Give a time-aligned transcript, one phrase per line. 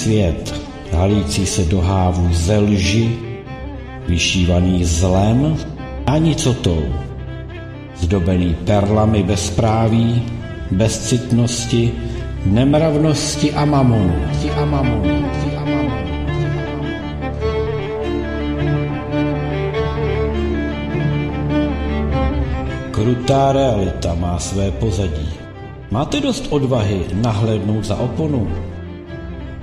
[0.00, 0.54] svět,
[0.92, 3.18] halící se do hávu ze lži,
[4.08, 5.56] vyšívaný zlem
[6.06, 6.80] a nicotou,
[7.96, 10.24] zdobený perlami bezpráví,
[10.70, 11.92] bezcitnosti,
[12.46, 13.52] nemravnosti.
[13.52, 14.16] A mamonu.
[14.56, 15.20] A mamonu.
[22.90, 25.28] Krutá realita má své pozadí.
[25.90, 28.69] Máte dost odvahy nahlédnout za oponu?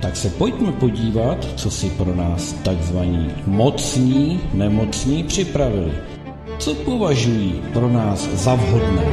[0.08, 5.92] Tak se pojďme podívat, co si pro nás takzvaní mocní nemocní připravili.
[6.58, 9.04] Co považují pro nás za vhodné?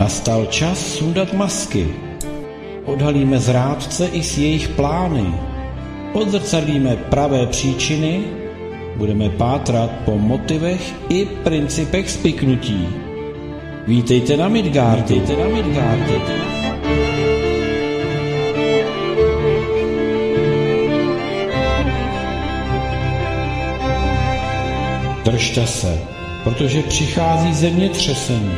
[0.00, 2.09] Nastal čas sundat masky.
[2.90, 5.34] Odhalíme zrádce i s jejich plány.
[6.12, 8.20] Odzrcadlíme pravé příčiny,
[8.96, 12.88] budeme pátrat po motivech i principech spiknutí.
[13.86, 16.10] Vítejte na Midgard, vítejte na Midgard.
[25.24, 26.00] Držte se,
[26.44, 28.54] protože přichází zemětřesení.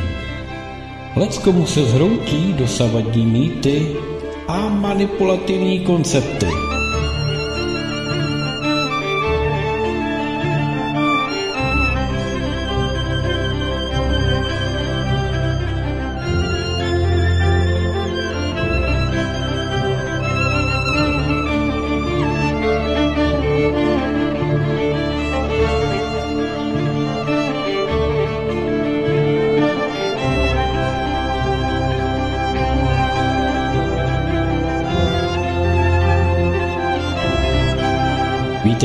[1.15, 3.95] Leckomu se zhroutí dosavadní mýty
[4.47, 6.62] a manipulativní koncepty.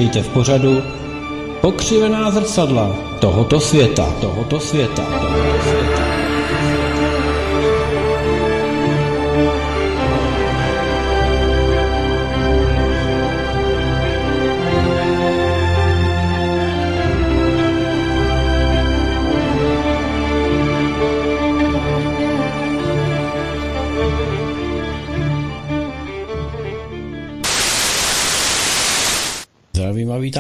[0.09, 0.83] Vítejte v pořadu
[1.61, 5.48] Pokřivená zrcadla tohoto světa, tohoto světa, tohoto světa.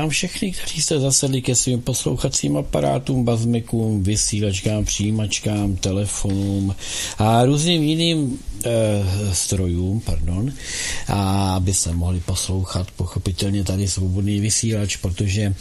[0.08, 6.74] Vítám všechny, kteří jste zasedli ke svým poslouchacím aparátům, bazmikům, vysílačkám, přijímačkám, telefonům
[7.18, 10.52] a různým jiným e, strojům, pardon,
[11.08, 15.54] a aby se mohli poslouchat pochopitelně tady svobodný vysílač, protože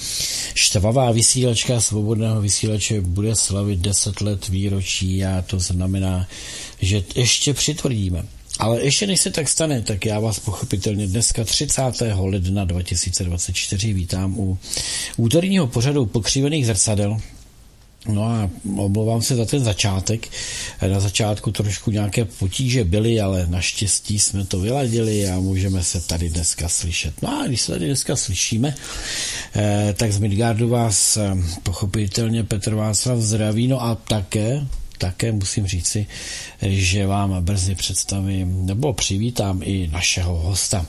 [0.53, 6.27] štvavá vysílačka svobodného vysílače bude slavit 10 let výročí a to znamená,
[6.81, 8.36] že ještě přitvrdíme.
[8.59, 11.81] Ale ještě než se tak stane, tak já vás pochopitelně dneska 30.
[12.15, 14.57] ledna 2024 vítám u
[15.17, 17.17] úterního pořadu pokřivených zrcadel.
[18.07, 20.27] No a omlouvám se za ten začátek.
[20.87, 26.29] Na začátku trošku nějaké potíže byly, ale naštěstí jsme to vyladili a můžeme se tady
[26.29, 27.13] dneska slyšet.
[27.21, 28.75] No a když se tady dneska slyšíme,
[29.55, 31.31] eh, tak z Midgardu vás eh,
[31.63, 34.67] pochopitelně Petr Václav zdraví, no a také
[34.97, 36.07] také musím říci,
[36.61, 40.85] že vám brzy představím nebo přivítám i našeho hosta.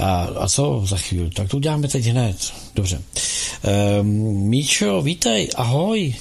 [0.00, 1.30] A, a co za chvíli?
[1.30, 2.36] Tak to uděláme teď hned.
[2.74, 3.02] Dobře.
[4.00, 4.06] Um,
[4.48, 6.14] Míčo, vítej, ahoj.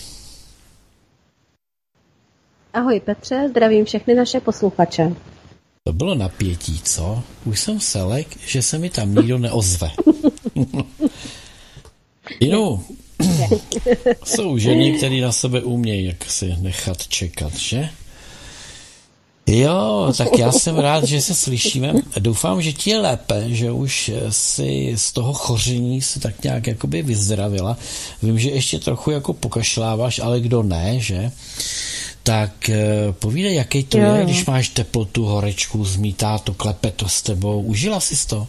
[2.74, 5.16] Ahoj Petře, zdravím všechny naše posluchače.
[5.84, 7.24] To bylo napětí, co?
[7.46, 9.92] Už jsem selek, že se mi tam nikdo neozve.
[12.40, 12.84] Jinou,
[14.24, 17.90] jsou ženy, které na sebe umějí jak si nechat čekat, že?
[19.52, 21.94] Jo, tak já jsem rád, že se slyšíme.
[22.20, 27.02] Doufám, že ti je lépe, že už si z toho choření se tak nějak jakoby
[27.02, 27.78] vyzdravila.
[28.24, 31.32] Vím, že ještě trochu jako pokašláváš, ale kdo ne, že?
[32.24, 34.16] Tak eh, povídej, jaký to jo.
[34.16, 37.62] je, když máš teplotu, horečku, zmítá to, klepe to s tebou.
[37.62, 38.48] Užila jsi to?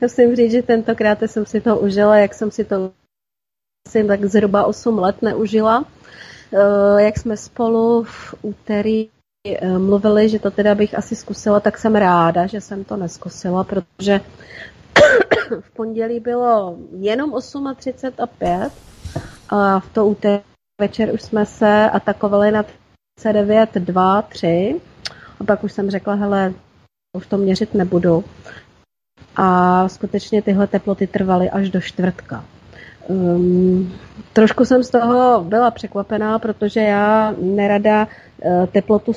[0.00, 2.92] Musím říct, že tentokrát jsem si to užila, jak jsem si to
[3.88, 5.84] asi tak zhruba 8 let neužila.
[6.52, 9.08] Eh, jak jsme spolu v úterý
[9.48, 13.64] eh, mluvili, že to teda bych asi zkusila, tak jsem ráda, že jsem to neskusila,
[13.64, 14.20] protože
[15.60, 18.72] v pondělí bylo jenom 8.30 a 5
[19.48, 20.42] a v to úterý
[20.80, 22.64] večer už jsme se atakovali na
[23.18, 24.80] 39, 2, 3
[25.40, 26.54] a pak už jsem řekla, hele,
[27.16, 28.24] už to měřit nebudu
[29.36, 32.44] a skutečně tyhle teploty trvaly až do čtvrtka.
[33.08, 33.92] Um,
[34.32, 38.08] trošku jsem z toho byla překvapená, protože já nerada
[38.44, 39.12] uh, teplotu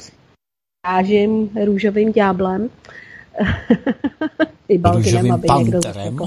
[0.86, 2.70] rážím růžovým ďáblem.
[4.70, 6.18] I Růžovým aby panterem.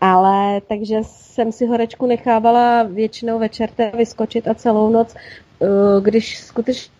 [0.00, 5.66] Ale takže jsem si horečku nechávala většinou večer vyskočit a celou noc, eh,
[6.00, 6.99] když skutečně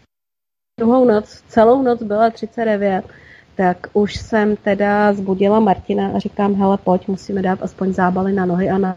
[0.81, 3.05] druhou noc, celou noc byla 39,
[3.55, 8.47] tak už jsem teda zbudila Martina a říkám, hele, pojď, musíme dát aspoň zábaly na
[8.47, 8.97] nohy a na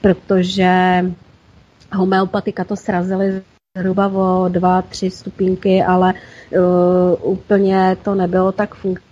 [0.00, 0.72] protože
[1.92, 3.42] homeopatika to srazily
[3.78, 9.06] zhruba o dva, tři stupínky, ale uh, úplně to nebylo tak funkční,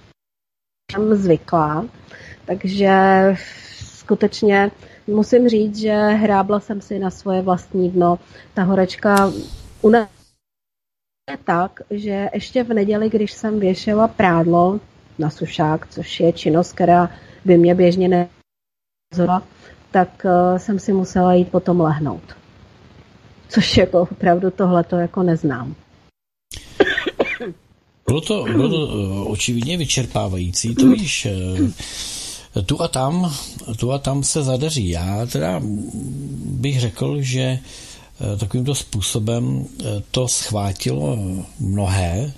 [1.13, 1.87] zvyklá.
[2.47, 2.91] Takže
[3.85, 4.71] skutečně
[5.07, 8.19] musím říct, že hrábla jsem si na svoje vlastní dno.
[8.55, 9.33] Ta horečka
[9.83, 10.20] u nás
[11.45, 14.81] tak, že ještě v neděli, když jsem věšela prádlo
[15.19, 17.11] na sušák, což je činnost, která
[17.45, 18.29] by mě běžně
[19.13, 19.43] nezora,
[19.91, 22.41] tak uh, jsem si musela jít potom lehnout
[23.51, 25.75] což jako opravdu tohle to jako neznám.
[28.07, 33.35] Bylo to, bylo to eh, očividně vyčerpávající, to víš, eh, tu a tam,
[33.77, 34.89] tu a tam se zadaří.
[34.89, 35.61] Já teda
[36.45, 37.61] bych řekl, že eh,
[38.39, 39.67] takovýmto způsobem
[40.11, 41.19] to schvátilo
[41.59, 42.33] mnohé,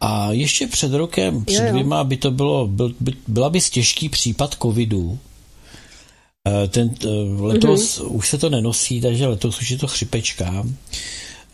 [0.00, 4.56] a ještě před rokem, před dvěma, by to bylo, byl, by, byla by těžký případ
[4.62, 5.18] covidu,
[6.48, 7.08] Eh, ten, eh,
[7.42, 8.16] letos mm-hmm.
[8.16, 10.66] už se to nenosí, takže letos už je to chřipečka.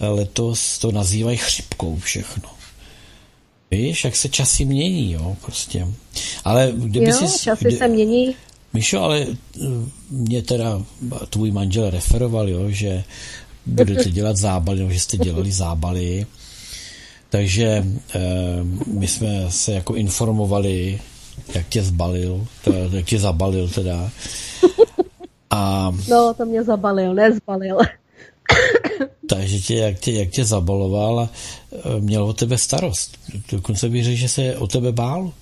[0.00, 2.50] Eh, letos to nazývají chřipkou všechno.
[3.70, 5.86] Víš, jak se časy mění, jo, prostě.
[6.44, 7.44] Ale kdyby jo, si...
[7.44, 8.34] časy kdy, se mění.
[8.72, 9.26] Míšo, ale
[10.10, 10.82] mě teda
[11.30, 13.04] tvůj manžel referoval, jo, že
[13.66, 16.26] budete dělat zábaly, no, že jste dělali zábaly.
[17.30, 17.84] Takže e,
[18.86, 21.00] my jsme se jako informovali,
[21.54, 24.10] jak tě zbalil, teda, jak tě zabalil teda.
[25.50, 25.92] A...
[26.08, 27.78] No, to mě zabalil, nezbalil.
[29.28, 31.30] takže tě, jak, tě, jak tě zabaloval a
[31.72, 33.18] e, měl o tebe starost.
[33.52, 35.32] Dokonce bych řekl, že se o tebe bál.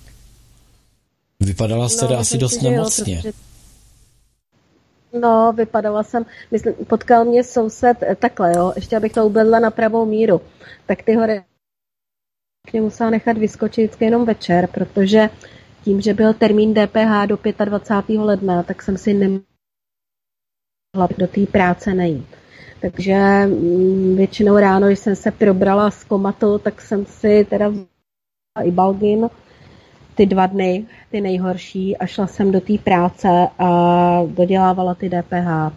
[1.39, 3.15] Vypadala jsi no, asi dost nemocně.
[3.15, 3.47] Jo, protože...
[5.19, 9.71] No, vypadala jsem, myslím, potkal mě soused e, takhle, jo, ještě abych to ubedla na
[9.71, 10.41] pravou míru.
[10.85, 11.43] Tak ty hory
[12.71, 15.29] mě musela nechat vyskočit jenom večer, protože
[15.83, 18.19] tím, že byl termín DPH do 25.
[18.19, 19.43] ledna, tak jsem si nemohla
[21.17, 22.27] do té práce nejít.
[22.81, 27.87] Takže mm, většinou ráno, když jsem se probrala z komatu, tak jsem si teda vzala
[28.63, 29.29] i Balgin
[30.17, 33.27] ty dva dny, ty nejhorší, a šla jsem do té práce
[33.59, 33.69] a
[34.25, 35.73] dodělávala ty DPH.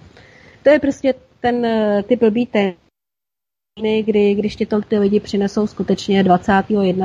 [0.63, 1.67] To je prostě ten,
[2.07, 6.53] ty blbý termíny, kdy, když ti to ty lidi přinesou skutečně 20.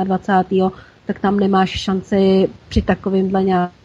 [0.04, 0.70] 21
[1.06, 3.76] tak tam nemáš šanci při takovémhle nějakém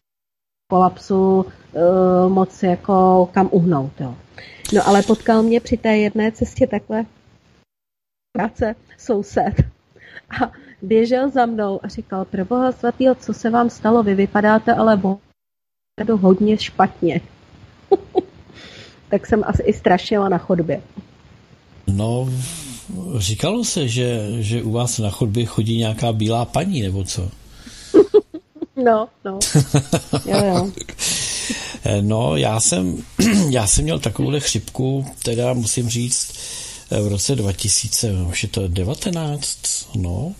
[0.71, 3.91] kolapsu uh, moc jako kam uhnout.
[3.99, 4.15] Jo.
[4.73, 7.05] No ale potkal mě při té jedné cestě takhle
[8.37, 9.55] práce soused
[10.41, 10.51] a
[10.81, 15.01] běžel za mnou a říkal, pro boha svatýho, co se vám stalo, vy vypadáte ale
[15.93, 17.21] opravdu hodně špatně.
[19.09, 20.81] tak jsem asi i strašila na chodbě.
[21.87, 22.27] No,
[23.17, 27.29] Říkalo se, že, že u vás na chodbě chodí nějaká bílá paní, nebo co?
[28.83, 29.39] No, no.
[30.25, 30.71] Jo, jo.
[32.01, 33.03] No, já jsem,
[33.49, 36.33] já jsem měl takovouhle chřipku, teda musím říct,
[36.91, 39.57] v roce 2000, už je to 19,
[39.95, 40.33] no,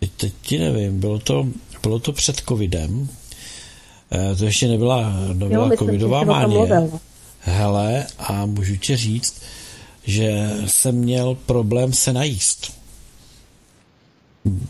[0.00, 1.46] teď, teď ti nevím, bylo to,
[1.82, 3.08] bylo to před covidem,
[4.12, 6.90] eh, to ještě nebyla, nebyla jo, covidová mánie.
[7.40, 9.42] Hele, a můžu ti říct,
[10.04, 12.72] že jsem měl problém se najíst.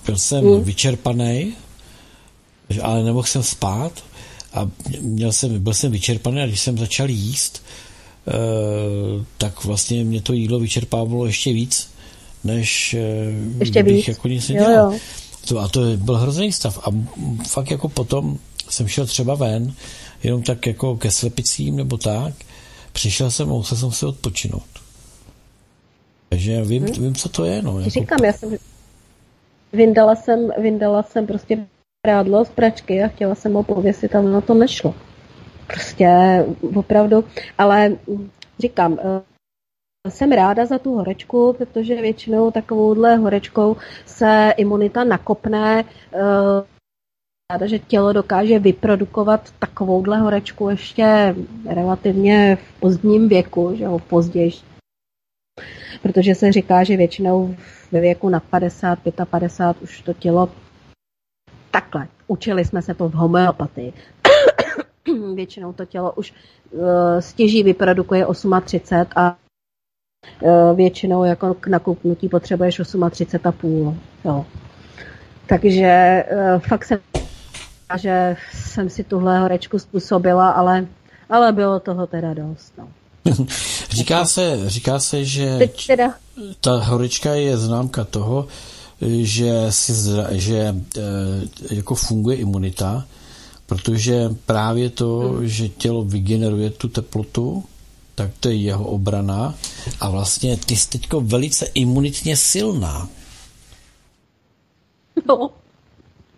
[0.06, 0.62] Byl jsem mm.
[0.62, 1.54] vyčerpaný,
[2.82, 4.04] ale nemohl jsem spát
[4.52, 4.70] a
[5.00, 7.62] měl jsem, byl jsem vyčerpaný a když jsem začal jíst,
[8.28, 8.32] eh,
[9.38, 11.90] tak vlastně mě to jídlo vyčerpávalo ještě víc,
[12.44, 14.08] než eh, ještě bych víc.
[14.08, 14.74] jako nic nedělal.
[14.74, 14.98] Jo, jo.
[15.48, 16.88] To, a to byl hrozný stav.
[16.88, 16.90] A
[17.48, 19.74] fakt jako potom jsem šel třeba ven,
[20.22, 22.34] jenom tak jako ke slepicím nebo tak,
[22.92, 24.62] přišel jsem a musel jsem se odpočinout.
[26.28, 26.92] Takže vím, hmm.
[26.92, 27.62] vím, co to je.
[27.62, 27.90] No, jako...
[27.90, 28.56] Říkám, já jsem
[29.72, 31.66] vyndala jsem, vyndala jsem prostě
[32.02, 34.94] prádlo z pračky a chtěla jsem ho pověsit, ale na to nešlo.
[35.66, 36.08] Prostě
[36.74, 37.24] opravdu,
[37.58, 37.96] ale
[38.58, 39.29] říkám, eh,
[40.08, 43.76] jsem ráda za tu horečku, protože většinou takovouhle horečkou
[44.06, 46.18] se imunita nakopne, eh,
[47.52, 51.34] ráda, že tělo dokáže vyprodukovat takovouhle horečku ještě
[51.68, 54.64] relativně v pozdním věku, že ho v pozdější
[56.02, 57.56] protože se říká, že většinou
[57.92, 58.98] ve věku na 50,
[59.30, 60.48] 55 už to tělo
[61.70, 62.08] takhle.
[62.26, 63.92] Učili jsme se to v homeopatii.
[65.34, 66.32] většinou to tělo už
[66.70, 66.80] uh,
[67.20, 68.26] stěží vyprodukuje
[68.64, 69.49] 38 a Eh,
[70.74, 73.94] většinou jako k nakupnutí potřebuješ 38,5.
[74.24, 74.46] Jo.
[75.46, 76.98] Takže eh, fakt jsem
[77.98, 80.86] že jsem si tuhle horečku způsobila, ale,
[81.30, 82.72] ale bylo toho teda dost.
[82.78, 82.88] No.
[83.90, 86.14] říká, se, říká se, že teda...
[86.60, 88.46] ta horečka je známka toho,
[89.22, 90.74] že, si zra, že e,
[91.74, 93.06] jako funguje imunita,
[93.66, 95.48] protože právě to, hmm.
[95.48, 97.64] že tělo vygeneruje tu teplotu,
[98.20, 99.54] tak to je jeho obrana
[100.00, 103.08] a vlastně ty jsi teďko velice imunitně silná.
[105.26, 105.50] No,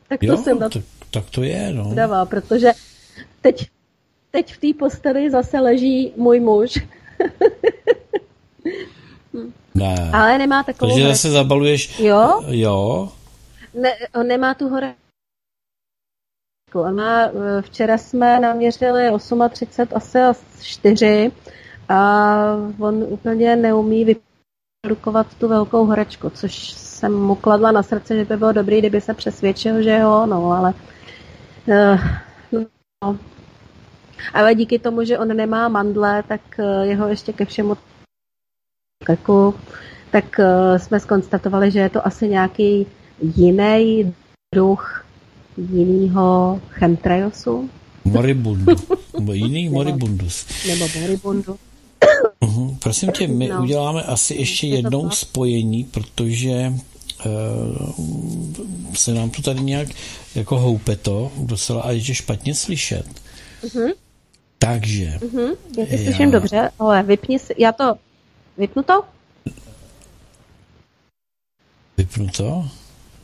[0.09, 0.73] tak to jo, jsem tak,
[1.11, 1.95] tak to je, no.
[1.95, 2.73] Dává, protože
[3.41, 3.67] teď,
[4.31, 6.71] teď v té posteli zase leží můj muž.
[9.75, 10.11] ne.
[10.13, 10.93] Ale nemá takovou...
[10.93, 11.99] Takže zase zabaluješ...
[11.99, 12.43] Jo?
[12.47, 13.09] Jo.
[13.75, 14.95] Ne, on nemá tu hore
[16.75, 19.11] On má, eh, včera jsme naměřili
[19.51, 21.33] 38 asi a 4
[21.93, 28.25] a on úplně neumí vyprodukovat tu velkou horečku, což jsem mu kladla na srdce, že
[28.25, 30.75] by bylo dobrý, kdyby se přesvědčil, že jo, no, ale
[31.67, 32.01] uh,
[32.53, 33.19] no.
[34.35, 37.77] Ale díky tomu, že on nemá mandle, tak uh, jeho ještě ke všemu
[39.05, 39.55] krku,
[40.11, 42.87] tak uh, jsme skonstatovali, že je to asi nějaký
[43.21, 44.15] jiný
[44.55, 45.05] druh
[45.57, 47.71] jinýho chemtrailsu.
[48.05, 48.77] Moribundu.
[49.19, 50.67] Nebo jiný moribundus.
[50.69, 51.59] Nebo moribundu.
[52.41, 52.79] Uh-huh.
[52.79, 53.63] Prosím tě, my no.
[53.63, 56.73] uděláme asi ještě jednou spojení, protože
[57.27, 59.89] uh, se nám to tady nějak
[60.35, 63.07] jako houpe to docela a je špatně slyšet.
[63.65, 63.95] Uh-huh.
[64.59, 65.19] Takže.
[65.21, 65.57] Uh-huh.
[65.79, 66.05] Já tě já...
[66.05, 67.95] slyším dobře, ale vypni si, já to,
[68.59, 69.05] vypnu to?
[71.97, 72.69] Vypnu to?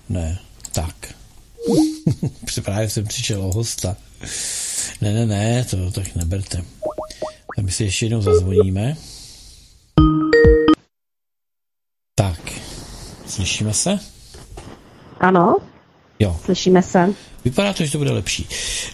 [0.08, 0.38] Ne,
[0.72, 0.94] tak.
[2.64, 3.96] Právě jsem přišel o hosta.
[5.00, 6.64] Ne, ne, ne, to tak neberte.
[7.58, 8.96] Tak my si ještě jednou zazvoníme.
[12.14, 12.52] Tak,
[13.26, 13.98] slyšíme se?
[15.20, 15.56] Ano.
[16.18, 16.40] Jo.
[16.44, 17.14] Slyšíme se.
[17.44, 18.48] Vypadá to, že to bude lepší.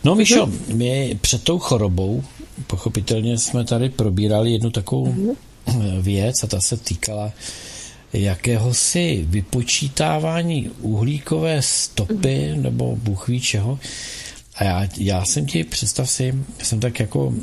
[0.04, 0.76] No, Mišo, mm-hmm.
[0.76, 2.24] my před tou chorobou,
[2.66, 6.00] pochopitelně jsme tady probírali jednu takovou mm-hmm.
[6.00, 7.32] věc a ta se týkala
[8.12, 12.62] jakéhosi vypočítávání uhlíkové stopy mm-hmm.
[12.62, 13.78] nebo bůh ví čeho.
[14.56, 17.34] A já, já jsem ti, představ si, jsem tak jako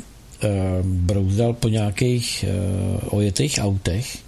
[0.82, 4.18] brouzdal po nějakých uh, ojetých autech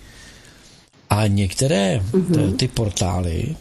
[1.11, 2.57] a některé mm-hmm.
[2.57, 3.57] ty portály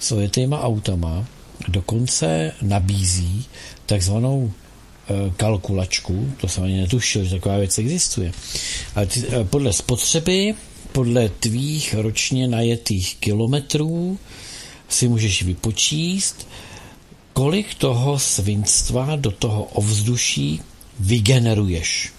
[0.00, 1.26] s ojetýma autama
[1.68, 3.44] dokonce nabízí
[3.86, 8.32] takzvanou uh, kalkulačku, to jsem ani netušil, že taková věc existuje.
[8.94, 10.54] Ale ty, podle spotřeby,
[10.92, 14.18] podle tvých ročně najetých kilometrů
[14.88, 16.48] si můžeš vypočíst,
[17.32, 20.60] kolik toho svinstva do toho ovzduší
[21.00, 22.12] vygeneruješ.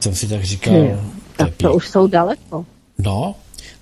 [0.00, 0.74] Jsem si tak říkal...
[0.74, 2.66] Hmm, tak to už jsou daleko.
[2.98, 3.34] No,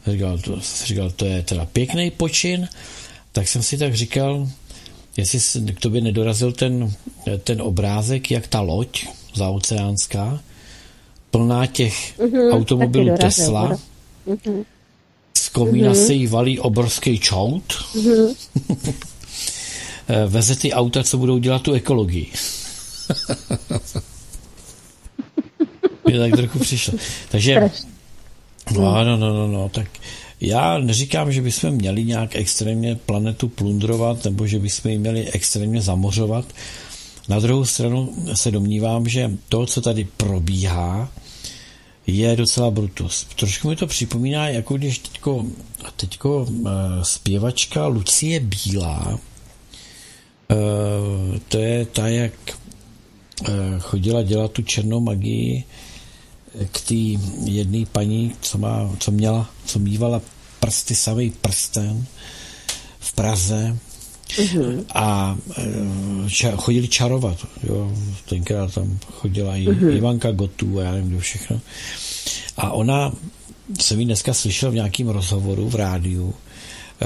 [0.07, 2.69] říkal, to, říkal, to je teda pěkný počin,
[3.33, 4.49] tak jsem si tak říkal,
[5.17, 6.93] jestli k tobě nedorazil ten,
[7.45, 10.41] ten obrázek, jak ta loď zaoceánská,
[11.31, 13.79] plná těch mm-hmm, automobilů dorazil, Tesla,
[14.27, 14.65] mm-hmm.
[15.39, 16.07] z komína mm-hmm.
[16.07, 18.35] se jí valí obrovský čout, mm-hmm.
[20.27, 22.33] veze ty auta, co budou dělat tu ekologii.
[26.07, 26.95] Mě tak trochu přišlo.
[27.31, 27.71] Takže,
[28.75, 29.89] no, no, no, no, no, tak
[30.41, 35.81] já neříkám, že bychom měli nějak extrémně planetu plundrovat, nebo že bychom ji měli extrémně
[35.81, 36.45] zamořovat.
[37.29, 41.13] Na druhou stranu se domnívám, že to, co tady probíhá,
[42.07, 43.27] je docela brutus.
[43.37, 45.45] Trošku mi to připomíná, jako když teďko,
[45.97, 46.71] teďko uh,
[47.03, 49.19] zpěvačka Lucie Bílá,
[50.51, 52.33] uh, to je ta, jak
[53.79, 55.65] chodila dělat tu černou magii
[56.73, 56.95] k té
[57.51, 60.21] jedné paní, co, má, co měla, co mývala
[60.61, 62.07] prsty, samý prsten
[62.99, 63.77] v Praze
[64.29, 64.85] uh-huh.
[64.95, 65.37] a
[66.29, 67.47] ča, chodili čarovat.
[67.63, 67.93] Jo.
[68.29, 69.97] Tenkrát tam chodila i uh-huh.
[69.97, 71.61] Ivanka Gotů a já nevím, kdo všechno.
[72.57, 73.13] A ona,
[73.81, 76.35] jsem ji dneska slyšel v nějakém rozhovoru v rádiu,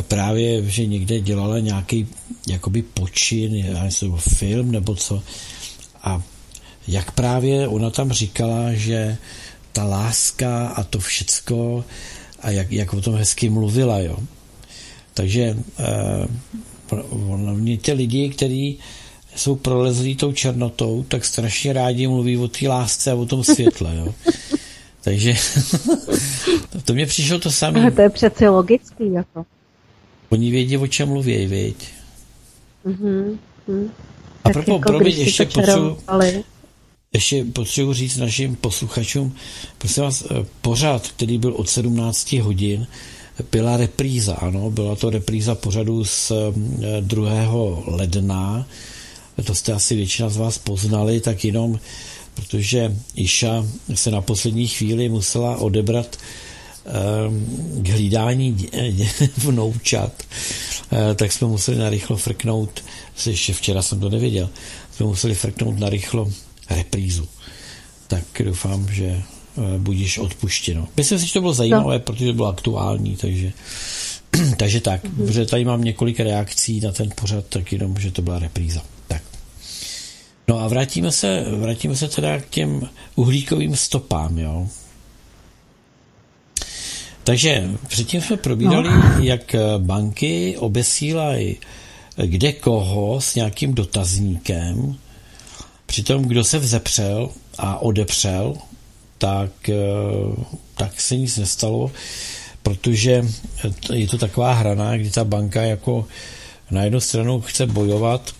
[0.08, 2.06] právě, že někde dělala nějaký
[2.48, 5.22] jakoby počin, já nevím, film nebo co.
[6.02, 6.22] A
[6.88, 9.16] jak právě ona tam říkala, že
[9.72, 11.84] ta láska a to všecko
[12.42, 14.18] a jak, jak o tom hezky mluvila, jo.
[15.14, 16.26] Takže eh,
[17.54, 18.78] mě ty lidi, kteří
[19.36, 23.96] jsou prolezlí tou černotou, tak strašně rádi mluví o té lásce a o tom světle,
[23.96, 24.14] jo.
[25.00, 25.34] Takže
[26.84, 27.80] to mě přišlo to samé.
[27.80, 29.46] Ale to je přeci logický, jako.
[30.28, 31.76] Oni vědí, o čem mluví, věď.
[32.86, 33.38] Mm-hmm.
[34.44, 35.96] A propo, jako promiň, ještě potřebuji
[37.12, 39.34] ještě potřebuji říct našim posluchačům,
[39.78, 42.86] prosím vás, eh, pořád, který byl od 17 hodin,
[43.52, 46.32] byla repríza, ano, byla to repríza pořadu z
[47.00, 47.82] 2.
[47.86, 48.66] ledna,
[49.44, 51.80] to jste asi většina z vás poznali, tak jenom
[52.34, 56.16] protože Iša se na poslední chvíli musela odebrat
[57.82, 58.68] k hlídání
[59.36, 60.12] vnoučat,
[60.92, 62.84] eh, tak jsme museli narychlo frknout,
[63.26, 64.50] ještě včera jsem to nevěděl,
[64.92, 66.32] jsme museli frknout narychlo
[66.70, 67.28] reprízu.
[68.06, 70.88] Tak doufám, že eh, budíš odpuštěno.
[70.96, 72.00] Myslím si, že to bylo zajímavé, no.
[72.00, 73.52] protože bylo aktuální, takže,
[74.56, 75.26] takže tak, mm-hmm.
[75.26, 78.82] protože tady mám několik reakcí na ten pořad, tak jenom, že to byla repríza.
[79.08, 79.22] Tak.
[80.48, 84.68] No a vrátíme se, vrátíme se teda k těm uhlíkovým stopám, jo.
[87.24, 89.14] Takže předtím jsme probírali, no.
[89.18, 91.56] jak banky obesílají
[92.24, 94.96] kde koho s nějakým dotazníkem,
[95.86, 98.54] přitom kdo se vzepřel a odepřel,
[99.18, 99.74] tak, eh,
[100.76, 101.90] tak se nic nestalo,
[102.62, 103.24] protože
[103.92, 106.06] je to taková hrana, kdy ta banka jako
[106.70, 108.30] na jednu stranu chce bojovat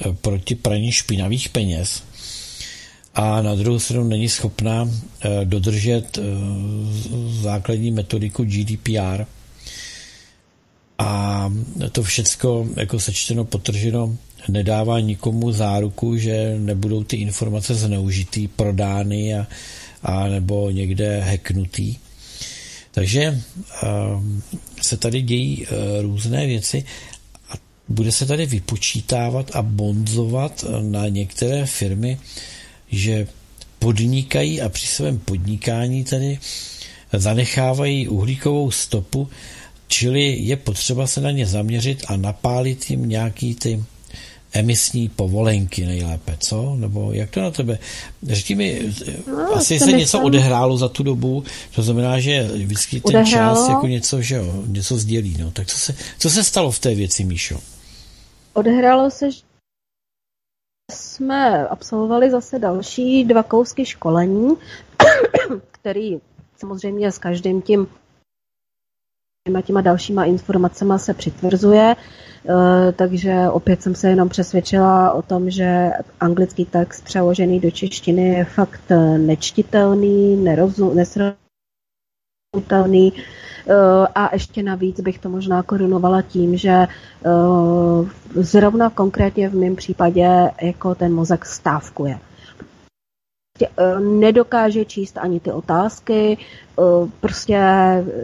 [0.00, 2.02] eh, proti praní špinavých peněz,
[3.14, 4.88] a na druhou stranu není schopná
[5.20, 6.18] eh, dodržet
[7.42, 9.24] základní metodiku GDPR.
[10.98, 11.52] A
[11.92, 14.16] to všecko, jako sečteno, potrženo,
[14.48, 19.46] nedává nikomu záruku, že nebudou ty informace zneužitý, prodány a,
[20.02, 21.96] a nebo někde hacknutý.
[22.90, 23.42] Takže
[23.82, 24.42] um,
[24.82, 26.84] se tady dějí uh, různé věci
[27.50, 27.52] a
[27.88, 32.18] bude se tady vypočítávat a bonzovat na některé firmy
[32.92, 33.26] že
[33.78, 36.38] podnikají a při svém podnikání tady
[37.12, 39.28] zanechávají uhlíkovou stopu,
[39.92, 43.84] čili je potřeba se na ně zaměřit a napálit jim nějaký ty
[44.52, 46.76] emisní povolenky nejlépe, co?
[46.76, 47.78] Nebo jak to na tebe?
[48.22, 48.92] Řekni mi,
[49.26, 53.56] no, asi se něco odehrálo za tu dobu, to znamená, že vždycky ten odehrálo.
[53.56, 55.50] čas jako něco, že jo, něco sdělí, no.
[55.50, 57.60] Tak co se, co se stalo v té věci, Míšo?
[58.52, 59.28] Odehrálo se,
[60.92, 64.48] jsme absolvovali zase další dva kousky školení,
[65.70, 66.18] který
[66.56, 67.86] samozřejmě s každým tím
[69.46, 75.50] těma, těma dalšíma informacemi se přitvrzuje, eh, takže opět jsem se jenom přesvědčila o tom,
[75.50, 78.82] že anglický text přeložený do češtiny je fakt
[79.18, 83.12] nečtitelný, nerozum, nesrovnatelný,
[83.66, 86.88] Eh, a ještě navíc bych to možná korunovala tím, že eh,
[88.34, 92.14] zrovna konkrétně v mém případě jako ten mozek stávkuje.
[92.14, 92.31] eh,
[94.00, 96.38] nedokáže číst ani ty otázky.
[97.20, 97.60] Prostě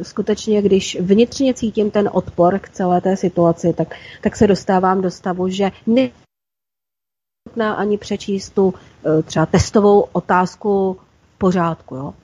[0.03, 5.11] skutečně, když vnitřně cítím ten odpor k celé té situaci, tak, tak se dostávám do
[5.11, 6.11] stavu, že ne
[7.77, 8.75] ani přečíst tu
[9.25, 10.97] třeba testovou otázku
[11.35, 11.95] v pořádku.
[11.95, 12.15] Jo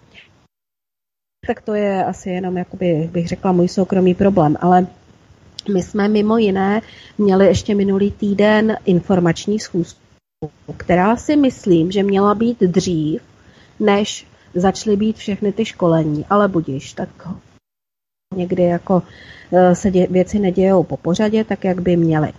[1.47, 4.57] tak to je asi jenom, jakoby, bych řekla, můj soukromý problém.
[4.61, 4.87] Ale
[5.73, 6.81] my jsme mimo jiné
[7.19, 10.04] měli ještě minulý týden informační schůzku,
[10.77, 13.23] která si myslím, že měla být dřív,
[13.81, 17.09] než začaly být všechny ty školení, ale budíš, tak
[18.35, 19.03] někdy jako
[19.53, 22.33] e, se dě, věci nedějou po pořadě, tak jak by měly.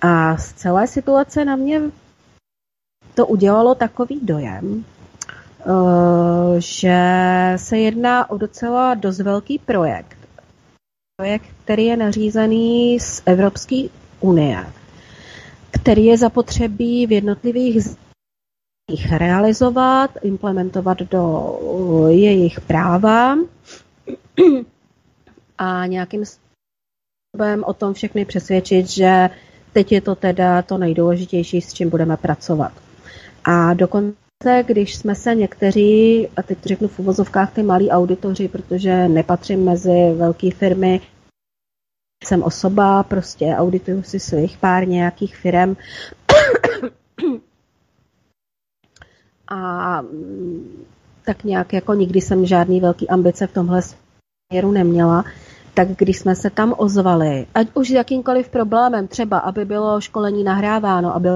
[0.00, 1.80] A z celé situace na mě
[3.14, 4.84] to udělalo takový dojem,
[5.66, 6.98] Eh, že
[7.56, 10.18] se jedná o docela dost velký projekt.
[11.16, 13.82] Projekt, který je nařízený z Evropské
[14.20, 14.66] unie,
[15.72, 21.56] který je zapotřebí v jednotlivých zemích realizovat, implementovat do
[22.08, 23.36] jejich práva
[25.58, 29.30] a nějakým způsobem o tom všechny přesvědčit, že
[29.72, 32.72] teď je to teda to nejdůležitější, s čím budeme pracovat.
[33.44, 39.08] A dokonce když jsme se někteří, a teď řeknu v uvozovkách ty malí auditoři, protože
[39.08, 41.00] nepatřím mezi velké firmy,
[42.26, 45.76] jsem osoba, prostě audituju si svých pár nějakých firm
[49.48, 50.84] a mm,
[51.24, 55.24] tak nějak jako nikdy jsem žádný velký ambice v tomhle směru neměla,
[55.74, 60.44] tak když jsme se tam ozvali, ať už s jakýmkoliv problémem, třeba aby bylo školení
[60.44, 61.28] nahráváno, aby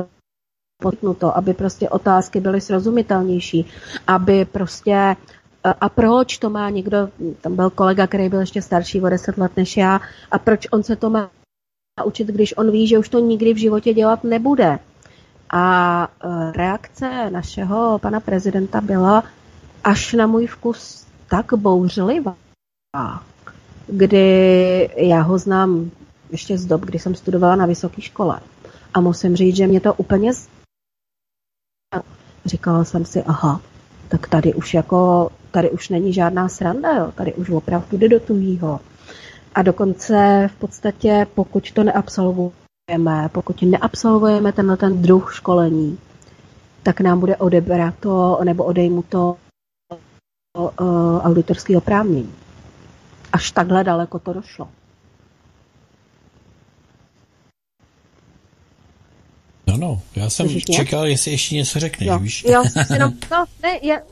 [0.82, 3.66] potnuto, aby prostě otázky byly srozumitelnější,
[4.06, 5.16] aby prostě
[5.70, 7.08] a proč to má někdo,
[7.40, 10.00] tam byl kolega, který byl ještě starší o deset let než já,
[10.30, 11.30] a proč on se to má
[12.04, 14.78] učit, když on ví, že už to nikdy v životě dělat nebude.
[15.50, 19.24] A e, reakce našeho pana prezidenta byla
[19.84, 22.36] až na můj vkus tak bouřlivá,
[23.86, 25.90] kdy já ho znám
[26.30, 28.40] ještě z dob, kdy jsem studovala na vysoké škole.
[28.94, 30.32] A musím říct, že mě to úplně
[32.44, 33.60] Říkala jsem si, aha,
[34.08, 38.20] tak tady už jako, tady už není žádná sranda, jo, tady už opravdu jde do
[38.20, 38.80] tuhýho.
[39.54, 45.98] A dokonce v podstatě, pokud to neabsolvujeme, pokud neabsolvujeme tenhle ten druh školení,
[46.82, 49.36] tak nám bude odebrat to, nebo odejmu to
[50.58, 50.70] uh,
[51.22, 52.34] auditorský oprávnění.
[53.32, 54.68] Až takhle daleko to došlo.
[59.66, 61.10] No, no, já jsem Slyšíš čekal, mě?
[61.10, 62.18] jestli ještě něco řekne, jo.
[62.18, 62.44] víš?
[62.48, 64.02] Jo, jenom, no, ne, je,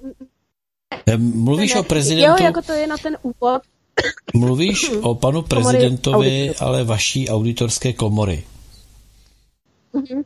[1.19, 2.43] Mluvíš ne, o prezidentu?
[2.43, 3.63] Jo, jako to je na ten úvod.
[4.35, 8.45] Mluvíš o panu prezidentovi, ale vaší auditorské komory.
[9.93, 10.25] Uh-huh,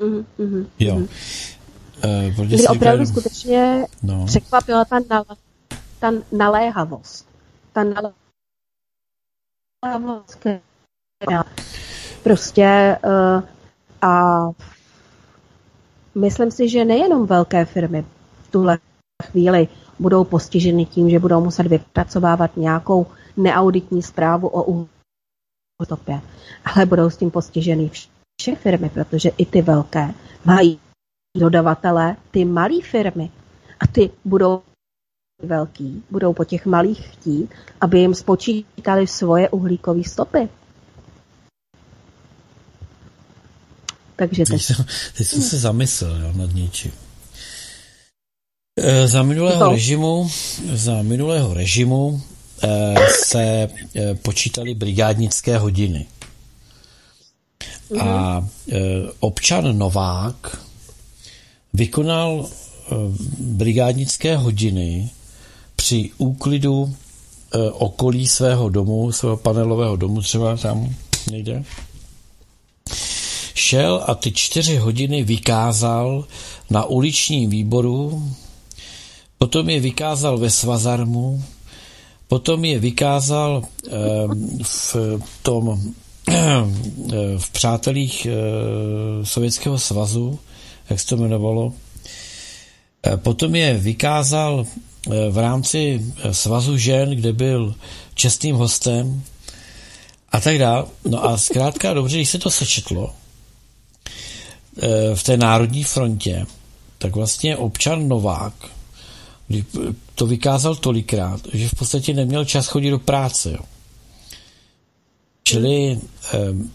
[0.00, 0.96] uh-huh, uh-huh, jo.
[0.96, 4.26] Uh, Kdy opravdu skutečně no.
[4.26, 5.24] překvapila ta, nal,
[5.98, 7.26] ta naléhavost.
[7.72, 7.84] Ta
[9.84, 11.44] naléhavost, která
[12.22, 13.42] prostě uh,
[14.02, 14.40] a
[16.14, 18.04] myslím si, že nejenom velké firmy
[18.42, 18.78] v tuhle
[19.22, 23.06] chvíli budou postiženy tím, že budou muset vypracovávat nějakou
[23.36, 24.86] neauditní zprávu o
[25.82, 26.20] útopě,
[26.64, 27.90] ale budou s tím postiženy
[28.40, 30.80] všechny firmy, protože i ty velké mají
[31.36, 33.30] dodavatele, ty malé firmy
[33.80, 34.62] a ty budou
[35.42, 40.48] velký, budou po těch malých chtít, aby jim spočítali svoje uhlíkové stopy.
[44.16, 44.84] Takže teď, jsem,
[45.16, 46.92] teď jsem se zamyslel jo, nad něčím.
[48.78, 49.70] E, za minulého to.
[49.70, 50.30] režimu,
[50.72, 52.22] za minulého režimu
[52.62, 53.68] e, se e,
[54.14, 56.06] počítali brigádnické hodiny.
[58.00, 58.78] A e,
[59.20, 60.60] občan Novák
[61.74, 62.94] vykonal e,
[63.38, 65.10] brigádnické hodiny
[65.76, 66.94] při úklidu
[67.54, 70.94] e, okolí svého domu, svého panelového domu třeba tam
[71.30, 71.64] někde
[73.66, 76.24] šel a ty čtyři hodiny vykázal
[76.70, 78.22] na uličním výboru,
[79.38, 81.42] potom je vykázal ve Svazarmu,
[82.28, 83.62] potom je vykázal
[84.62, 84.96] v
[85.42, 85.82] tom
[87.38, 88.26] v přátelích
[89.22, 90.38] Sovětského svazu,
[90.90, 91.72] jak se to jmenovalo.
[93.16, 94.66] Potom je vykázal
[95.30, 96.02] v rámci
[96.32, 97.74] Svazu žen, kde byl
[98.14, 99.22] čestným hostem
[100.32, 100.84] a tak dále.
[101.04, 103.14] No a zkrátka dobře, když se to sečetlo,
[105.14, 106.46] v té Národní frontě,
[106.98, 108.52] tak vlastně občan Novák
[110.14, 113.50] to vykázal tolikrát, že v podstatě neměl čas chodit do práce.
[113.52, 113.58] Jo.
[115.42, 116.00] Čili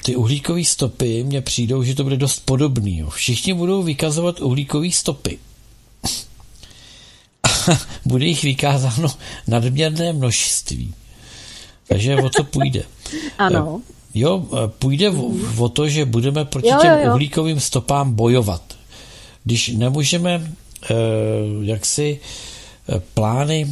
[0.03, 2.97] ty uhlíkové stopy mně přijdou, že to bude dost podobný.
[2.97, 3.09] Jo.
[3.09, 5.39] Všichni budou vykazovat uhlíkové stopy.
[8.05, 9.07] bude jich vykázáno
[9.47, 10.93] nadměrné množství.
[11.87, 12.83] Takže o co půjde?
[13.37, 13.81] Ano.
[14.13, 17.11] Jo, půjde o, o to, že budeme proti jo, těm jo, jo.
[17.13, 18.61] uhlíkovým stopám bojovat.
[19.43, 20.51] Když nemůžeme
[20.83, 20.95] eh,
[21.61, 22.19] jaksi
[22.89, 23.67] eh, plány,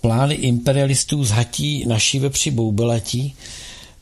[0.00, 3.34] plány imperialistů zhatí naší vepři boubelatí,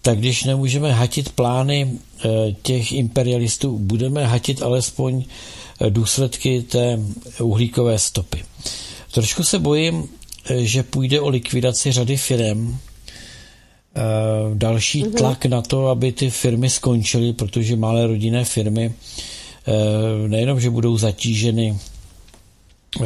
[0.03, 2.29] tak když nemůžeme hatit plány eh,
[2.63, 5.25] těch imperialistů, budeme hatit alespoň
[5.81, 6.99] eh, důsledky té
[7.41, 8.45] uhlíkové stopy.
[9.13, 10.09] Trošku se bojím,
[10.57, 12.79] že půjde o likvidaci řady firm,
[14.55, 15.13] další mhm.
[15.13, 20.99] tlak na to, aby ty firmy skončily, protože malé rodinné firmy eh, nejenom, že budou
[20.99, 23.05] zatíženy eh,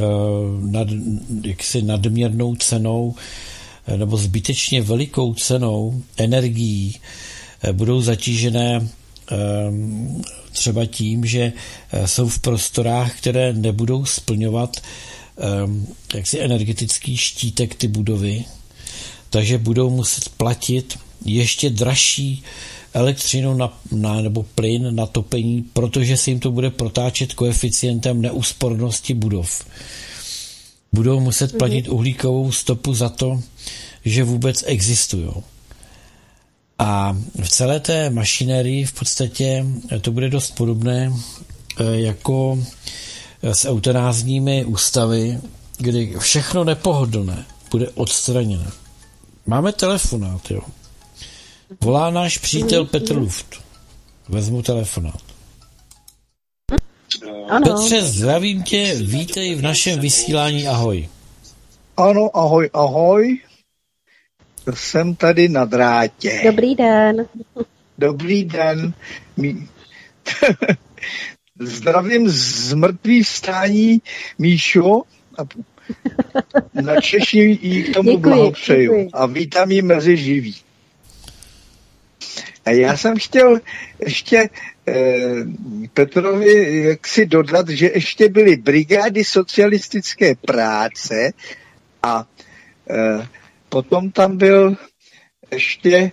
[0.61, 0.89] nad,
[1.45, 3.15] jaksi nadměrnou cenou
[3.97, 7.01] nebo zbytečně velikou cenou energií,
[7.73, 8.89] budou zatížené
[10.53, 11.53] třeba tím, že
[12.07, 14.77] jsou v prostorách, které nebudou splňovat
[16.15, 18.45] jaksi energetický štítek ty budovy,
[19.33, 22.43] takže budou muset platit ještě dražší
[22.95, 29.15] elektřinu na, na, nebo plyn na topení, protože se jim to bude protáčet koeficientem neúspornosti
[29.15, 29.65] budov.
[30.93, 31.59] Budou muset mhm.
[31.59, 31.95] platit mm-hmm.
[31.95, 33.41] uhlíkovou stopu za to,
[34.05, 35.31] že vůbec existují.
[36.79, 39.67] A v celé té mašinérii v podstatě
[40.01, 41.13] to bude dost podobné
[41.81, 42.65] eh, jako
[43.43, 45.39] s eutanázními ústavy,
[45.79, 48.82] kdy všechno nepohodlné bude odstraněno.
[49.47, 50.61] Máme telefonát, jo.
[51.81, 53.63] Volá náš přítel Petr Luft.
[54.29, 55.23] Vezmu telefonát.
[57.49, 57.67] Ano.
[57.67, 61.09] Petře, zdravím tě, vítej v našem vysílání, ahoj.
[61.97, 63.41] Ano, ahoj, ahoj.
[64.75, 66.41] Jsem tady na drátě.
[66.45, 67.27] Dobrý den.
[67.99, 68.95] Dobrý den.
[71.61, 74.03] Zdravím z mrtvý vstání
[74.39, 75.03] Míšo
[75.39, 75.43] a
[76.83, 79.11] na Češi jí k tomu děkuji, blahopřeju děkuji.
[79.13, 80.57] a vítám ji mezi živí.
[82.65, 83.61] A já jsem chtěl
[84.07, 84.49] ještě
[85.95, 91.33] Petrovi jak si dodat, že ještě byly brigády socialistické práce
[92.03, 92.27] a
[92.91, 93.29] e,
[93.69, 94.77] potom tam byl
[95.53, 96.13] ještě e,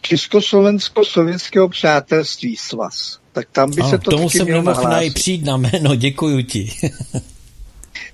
[0.00, 3.18] Československo-sovětského přátelství svaz.
[3.32, 6.72] Tak tam by ano, se to tomu jsem nemohl najít přijít na jméno, děkuju ti.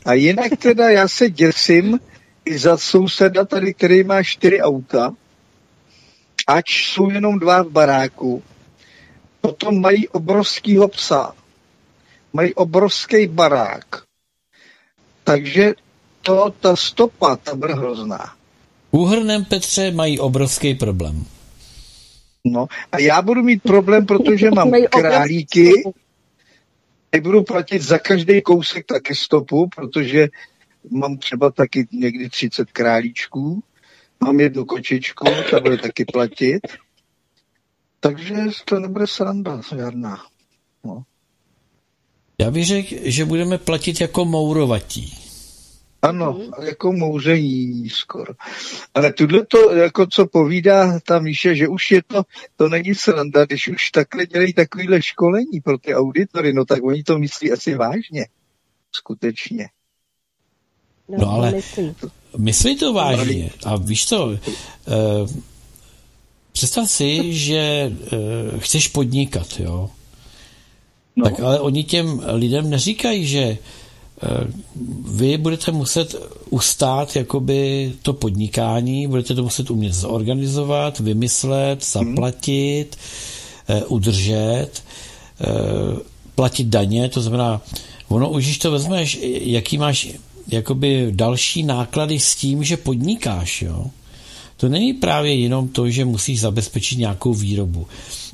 [0.04, 2.00] a jinak teda já se děsím
[2.44, 5.14] i za souseda tady, který má čtyři auta,
[6.46, 8.42] ač jsou jenom dva v baráku,
[9.40, 11.34] potom mají obrovskýho psa,
[12.32, 13.84] mají obrovský barák.
[15.24, 15.74] Takže
[16.22, 18.34] to, ta stopa, ta bude hrozná.
[18.90, 21.24] Úhrnem Petře mají obrovský problém.
[22.44, 25.72] No a já budu mít problém, protože mám králíky,
[27.20, 30.28] budu platit za každý kousek taky stopu, protože
[30.90, 33.62] mám třeba taky někdy 30 králíčků,
[34.20, 36.60] mám jednu kočičku, ta bude taky platit.
[38.00, 40.16] Takže to nebude sranda žádná.
[40.84, 41.02] No.
[42.40, 45.23] Já bych řekl, že budeme platit jako mourovatí.
[46.04, 46.66] Ano, mm.
[46.66, 48.34] jako mouření skoro.
[48.94, 52.22] Ale tuhle to, jako co povídá ta Míše, že už je to,
[52.56, 57.02] to není sranda, když už takhle dělají takovýhle školení pro ty auditory, no tak oni
[57.02, 58.26] to myslí asi vážně.
[58.92, 59.68] Skutečně.
[61.08, 61.94] No, no ale myslí.
[62.38, 63.50] myslí to vážně.
[63.64, 64.38] A víš co, uh,
[66.52, 67.92] představ si, že
[68.52, 69.90] uh, chceš podnikat, jo.
[71.16, 71.24] No.
[71.24, 73.58] Tak ale oni těm lidem neříkají, že Eh,
[75.04, 76.14] vy budete muset
[76.50, 82.10] ustát jakoby to podnikání, budete to muset umět zorganizovat, vymyslet, mhm.
[82.10, 82.96] zaplatit,
[83.68, 83.82] hmm.
[83.88, 84.70] udržet,
[85.40, 85.46] eh,
[86.34, 87.62] platit daně, to znamená,
[88.08, 90.08] ono už, když to vezmeš, jaký máš
[90.48, 93.86] jakoby další náklady s tím, že podnikáš, jo?
[94.56, 97.86] To není právě jenom to, že musíš zabezpečit nějakou výrobu,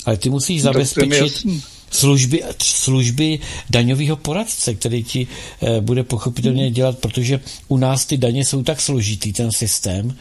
[0.05, 1.47] ale ty musíš no, zabezpečit
[1.91, 3.39] služby, služby
[3.71, 5.27] daňového poradce, který ti
[5.63, 6.73] e, bude pochopitelně hmm.
[6.73, 10.17] dělat, protože u nás ty daně jsou tak složitý, ten systém,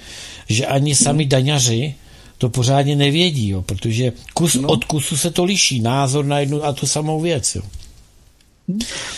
[0.50, 1.30] že ani sami hmm.
[1.30, 1.96] daňaři
[2.38, 4.68] to pořádně nevědí, jo, protože kus no.
[4.68, 7.56] od kusu se to liší, názor na jednu a tu samou věc.
[7.56, 7.62] Jo.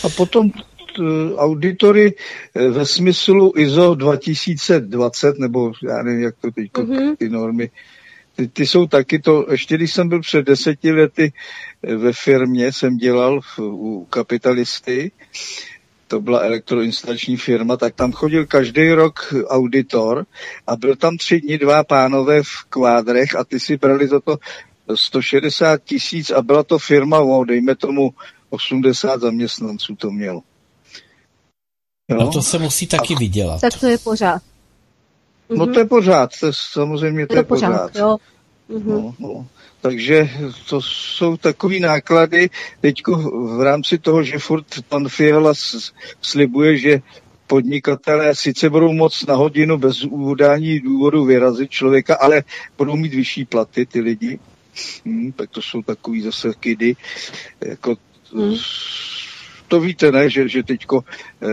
[0.04, 0.50] A potom
[1.36, 2.14] auditory
[2.54, 7.16] e, ve smyslu ISO 2020, nebo já nevím, jak to teď, mm-hmm.
[7.16, 7.70] ty normy,
[8.36, 11.32] ty, ty jsou taky to, ještě když jsem byl před deseti lety
[11.82, 15.12] ve firmě, jsem dělal v, u kapitalisty,
[16.08, 20.26] to byla elektroinstalační firma, tak tam chodil každý rok auditor
[20.66, 24.38] a byl tam tři dny dva pánové v kvádrech a ty si brali za to
[24.94, 28.14] 160 tisíc a byla to firma, wow, dejme tomu
[28.50, 30.42] 80 zaměstnanců to mělo.
[32.08, 32.16] Jo?
[32.18, 33.60] No to se musí taky a, vydělat.
[33.60, 34.42] Tak to je pořád.
[35.48, 37.92] No to je pořád, to je, samozřejmě to je, to pořád.
[37.92, 37.96] pořád.
[37.96, 38.16] Jo.
[38.84, 39.46] No, no.
[39.82, 40.30] Takže
[40.68, 42.50] to jsou takové náklady.
[42.80, 43.02] Teď
[43.56, 45.52] v rámci toho, že furt pan Fiala
[46.22, 47.00] slibuje, že
[47.46, 52.42] podnikatelé sice budou moc na hodinu bez udání důvodu vyrazit člověka, ale
[52.78, 54.38] budou mít vyšší platy ty lidi.
[55.04, 56.96] Hmm, tak to jsou takový zase kidy.
[57.60, 57.96] Jako,
[58.34, 58.56] hmm.
[59.68, 61.04] To víte, ne, že, že teďko
[61.42, 61.46] eh,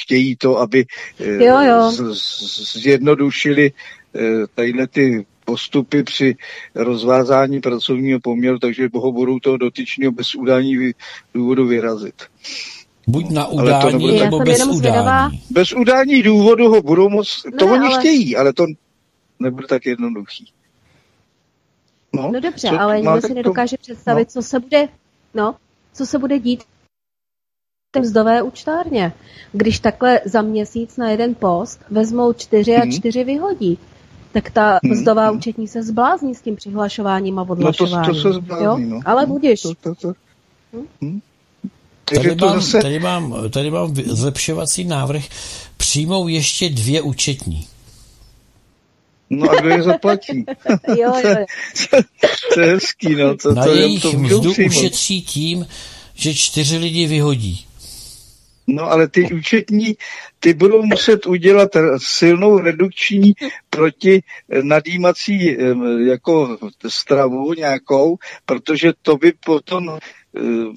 [0.00, 0.84] chtějí to, aby
[1.20, 1.90] eh, jo, jo.
[1.90, 3.72] Z, z, zjednodušili
[4.14, 6.36] eh, tadyhle ty postupy při
[6.74, 10.92] rozvázání pracovního poměru, takže ho budou toho dotyčného bez udání
[11.34, 12.14] důvodu vyrazit.
[13.06, 15.42] Buď na udání, nebude, nebo bez udání.
[15.50, 17.98] Bez udání důvodu ho budou moc, to no, oni ale...
[17.98, 18.66] chtějí, ale to
[19.38, 20.52] nebude tak jednoduchý.
[22.12, 23.82] No, no dobře, co, ale nikdo si nedokáže to...
[23.82, 24.42] představit, no.
[24.42, 24.88] co se bude,
[25.34, 25.54] no,
[25.92, 26.64] co se bude dít
[27.96, 29.12] v mzdové účtárně,
[29.52, 32.92] když takhle za měsíc na jeden post vezmou čtyři a mhm.
[32.92, 33.78] čtyři vyhodí
[34.32, 34.92] tak ta hmm.
[34.92, 35.36] mzdová hmm.
[35.38, 38.08] účetní se zblázní s tím přihlašováním a odhlašováním.
[38.08, 39.00] No to, to se zblázní, no.
[39.04, 39.62] Ale budeš.
[39.62, 40.12] To, to, to.
[41.02, 41.20] Hmm?
[42.04, 42.82] Tady mám, zase...
[42.82, 45.24] tady, mám, tady mám zlepšovací návrh.
[45.76, 47.66] Přijmou ještě dvě účetní.
[49.30, 50.44] No a kdo je zaplatí?
[50.88, 51.34] jo, jo.
[52.54, 53.36] to je hezký, no.
[53.36, 55.66] To, Na to jejich to mzdu ušetří tím,
[56.14, 57.66] že čtyři lidi vyhodí.
[58.66, 59.96] No ale ty účetní,
[60.40, 63.32] ty budou muset udělat silnou redukční
[63.70, 64.22] proti
[64.62, 65.56] nadýmací
[66.06, 69.98] jako stravu nějakou, protože to by potom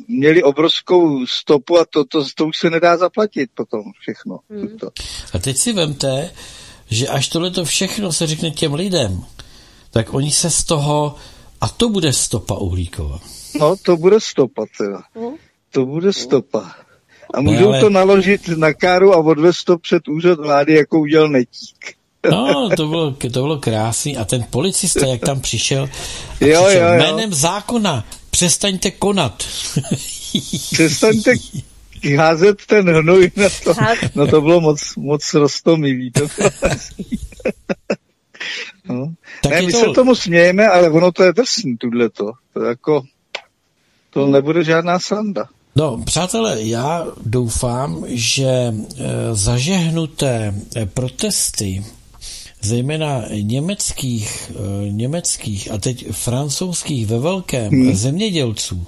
[0.07, 4.39] měli obrovskou stopu a to, to, to už se nedá zaplatit potom všechno.
[4.49, 4.77] Hmm.
[5.33, 6.31] A teď si vemte,
[6.87, 9.23] že až tohle to všechno se řekne těm lidem,
[9.91, 11.15] tak oni se z toho,
[11.61, 13.19] a to bude stopa uhlíková.
[13.59, 15.01] No, to bude stopa teda.
[15.15, 15.35] Hmm.
[15.71, 16.75] To bude stopa.
[17.35, 17.79] A můžou ale...
[17.79, 21.95] to naložit na káru a odvést to před úřad vlády, jako udělal Netík.
[22.31, 24.17] No, to bylo, to bylo krásný.
[24.17, 25.81] A ten policista, jak tam přišel,
[26.41, 26.93] jo, přišel jo, jo.
[26.93, 29.43] jménem zákona, přestaňte konat.
[30.73, 31.33] Přestaňte
[32.17, 33.73] házet ten hnoj na to.
[34.15, 36.11] No to bylo moc, moc rostomilý.
[36.11, 36.49] To bylo
[38.89, 39.13] no.
[39.49, 39.77] ne, my to...
[39.77, 42.31] se tomu smějeme, ale ono to je drsný, tuhle to.
[42.53, 43.03] To jako,
[44.09, 45.47] to nebude žádná sranda.
[45.77, 48.73] No, přátelé, já doufám, že e,
[49.31, 51.85] zažehnuté e, protesty,
[52.61, 57.95] zejména německých, e, německých a teď francouzských ve velkém hmm.
[57.95, 58.85] zemědělců,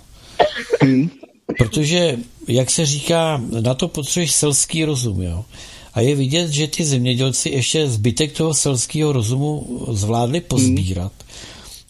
[0.82, 1.10] hmm.
[1.58, 5.46] protože, jak se říká, na to potřebuješ selský rozum, jo.
[5.94, 11.12] A je vidět, že ty zemědělci ještě zbytek toho selského rozumu zvládli pozbírat.
[11.20, 11.28] Hmm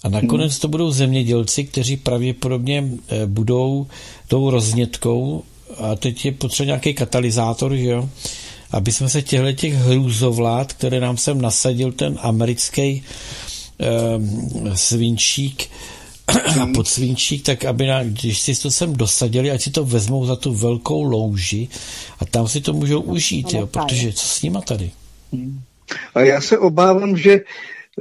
[0.07, 3.87] a nakonec to budou zemědělci, kteří pravděpodobně eh, budou
[4.27, 5.43] tou roznětkou,
[5.77, 8.09] a teď je potřeba nějaký katalyzátor, že jo,
[8.71, 13.03] aby jsme se těchto těch hrůzovlád, které nám sem nasadil ten americký
[13.79, 15.69] eh, svinčík
[16.61, 20.35] a podsvinčík, tak aby, na, když si to sem dosadili, ať si to vezmou za
[20.35, 21.67] tu velkou louži
[22.19, 24.91] a tam si to můžou užít, jo, protože co s nima tady?
[26.15, 27.39] A já se obávám, že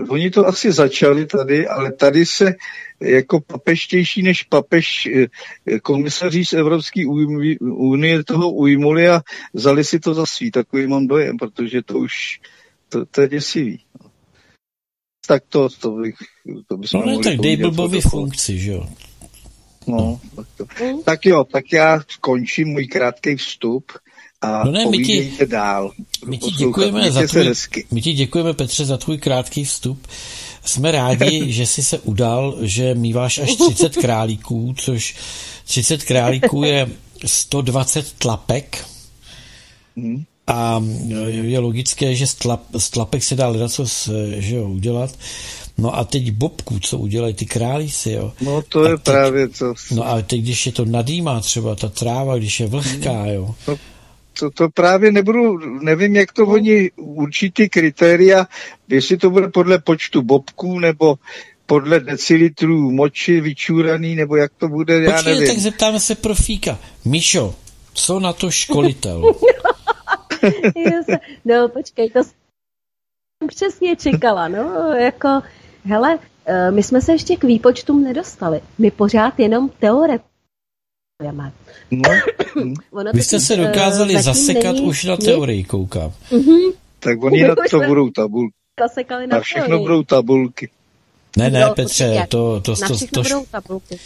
[0.08, 2.54] Oni to asi začali tady, ale tady se
[3.00, 5.26] jako papeštější než papež eh,
[5.80, 7.06] komisaří z Evropské
[7.60, 9.20] unie toho ujmuli a
[9.54, 10.50] vzali si to za svý.
[10.50, 12.40] Takový mám dojem, protože to už
[12.88, 13.80] to, to je děsivý.
[15.26, 16.14] Tak to, to, bych,
[16.68, 18.88] to bychom No ne, tak dej blbovi funkci, že jo?
[19.86, 20.66] No, tak, to.
[21.04, 23.92] tak jo, tak já skončím můj krátký vstup
[24.42, 25.92] a no ne, my ti, dál.
[26.26, 27.52] My ti, děkujeme za tvůj,
[27.90, 30.06] my ti děkujeme, Petře, za tvůj krátký vstup.
[30.64, 35.16] Jsme rádi, že jsi se udal, že míváš až 30 králíků, což
[35.64, 36.88] 30 králíků je
[37.26, 38.86] 120 tlapek.
[39.96, 40.24] Hmm.
[40.46, 40.84] A
[41.30, 43.84] je logické, že z, tlap, z tlapek se dá hledat, co
[44.36, 45.18] že jo, udělat.
[45.78, 48.32] No a teď bobku, co udělají ty králíci, jo.
[48.40, 49.74] No to je teď, právě to.
[49.90, 53.54] No a teď, když je to nadýmá třeba, ta tráva, když je vlhká, jo.
[53.68, 53.78] No
[54.38, 56.52] to, to právě nebudu, nevím, jak to no.
[56.52, 58.46] oni určitý kritéria,
[58.88, 61.18] jestli to bude podle počtu bobků, nebo
[61.66, 65.48] podle decilitrů moči vyčúraný, nebo jak to bude, Počkej, já nevím.
[65.48, 66.78] tak zeptáme se profíka.
[67.04, 67.54] Míšo,
[67.94, 69.22] co na to školitel?
[71.44, 75.28] no, počkej, to jsem přesně čekala, no, jako,
[75.84, 78.60] hele, eh, my jsme se ještě k výpočtům nedostali.
[78.78, 79.70] My pořád jenom
[81.90, 82.10] No.
[83.12, 84.86] Vy jste se dokázali uh, zasekat není...
[84.86, 86.12] už na teorii, koukám.
[86.30, 86.72] Uh-huh.
[86.98, 88.54] Tak oni na to budou tabulky.
[88.80, 89.82] Zasekali na, na všechno teorii.
[89.82, 90.68] budou tabulky.
[91.36, 93.98] Ne, ne, jo, Petře, to, to, to, to, to, budou tabulky.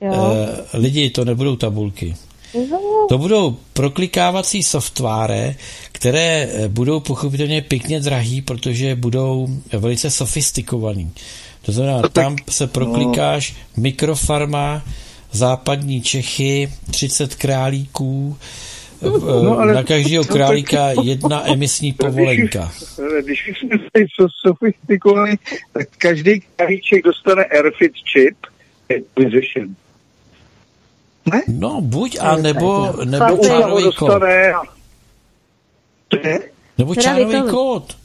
[0.00, 0.12] Jo.
[0.12, 2.16] Uh, lidi, to nebudou tabulky.
[2.54, 3.08] Uh-huh.
[3.08, 5.56] To budou proklikávací software,
[5.92, 11.12] které eh, budou pochopitelně pěkně drahý, protože budou velice sofistikovaný.
[11.62, 13.82] To znamená, no, tam se proklikáš no.
[13.82, 14.82] mikrofarma,
[15.32, 18.36] západní Čechy, 30 králíků,
[19.02, 22.72] no, ale na každého králíka jedna emisní povolenka.
[23.24, 25.36] Když, jsme se sofistikovaní,
[25.72, 28.36] tak každý králíček dostane Airfit čip,
[28.88, 29.76] je vyřešen.
[31.32, 31.42] Ne?
[31.48, 34.22] No, buď a nebo, nebo čárový kód.
[36.78, 37.96] Nebo čárový kód.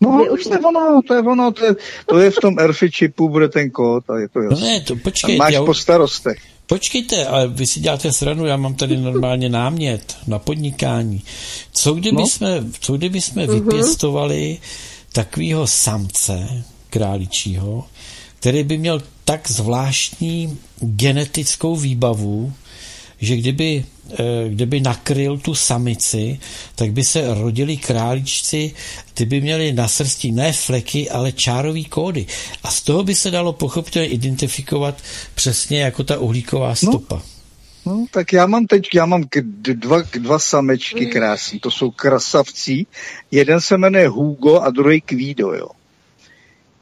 [0.00, 2.90] No, už to je ono, to je ono, to je, to je v tom RFI
[2.90, 4.60] čipu, bude ten kód a je to jasné.
[4.60, 5.38] No ne, to počkejte.
[5.38, 5.64] máš já...
[5.64, 6.38] po starostech.
[6.66, 11.22] Počkejte, ale vy si děláte sranu, já mám tady normálně námět na podnikání.
[11.72, 12.26] Co kdyby no?
[12.26, 13.54] jsme, co kdyby jsme uh-huh.
[13.54, 14.58] vypěstovali
[15.12, 17.84] takového samce králičího,
[18.40, 22.52] který by měl tak zvláštní genetickou výbavu,
[23.20, 26.40] že kdyby, eh, kdyby nakryl tu samici,
[26.74, 28.74] tak by se rodili králíčci,
[29.14, 32.26] ty by měli na srsti ne fleky, ale čárový kódy.
[32.62, 35.02] A z toho by se dalo pochopitelně identifikovat
[35.34, 36.76] přesně jako ta uhlíková no.
[36.76, 37.22] stopa.
[37.86, 39.24] No, no tak já mám teď, já mám
[39.72, 42.86] dva, dva samečky krásný, to jsou krasavci.
[43.30, 45.68] Jeden se jmenuje Hugo a druhý Kvído, jo.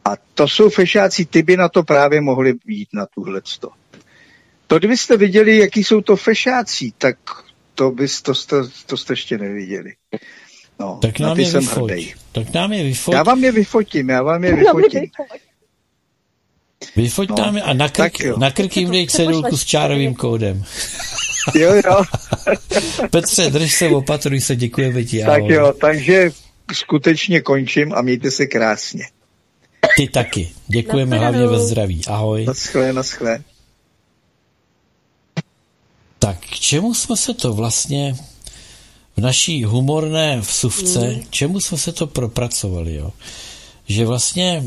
[0.05, 3.41] A to jsou fešáci, ty by na to právě mohli být na tuhle.
[4.67, 7.17] To kdybyste viděli, jaký jsou to fešáci, tak
[7.75, 8.57] to, bys, to, jste,
[8.87, 9.93] to jste ještě neviděli.
[10.81, 11.91] No, tak nám je vyfoť.
[11.91, 12.15] Hrdej.
[12.33, 13.15] Tak nám je vyfoť.
[13.15, 15.11] Já vám je vyfotím, já vám je vyfotím.
[16.97, 20.65] Vyfoť no, nám je a na krk, na krk jim dej cedulku s čárovým kódem.
[21.55, 22.05] Jo, jo.
[23.11, 25.25] Petře, drž se, opatruj se, děkujeme ti.
[25.25, 26.31] Tak jo, takže
[26.73, 29.05] skutečně končím a mějte se krásně.
[29.97, 30.51] Ty taky.
[30.67, 32.03] Děkujeme hlavně ve zdraví.
[32.07, 32.45] Ahoj.
[32.45, 33.39] Naschle, naschle.
[36.25, 38.17] Tak k čemu jsme se to vlastně
[39.17, 41.23] v naší humorné vsuvce, mm.
[41.31, 43.11] čemu jsme se to propracovali, jo?
[43.87, 44.65] Že vlastně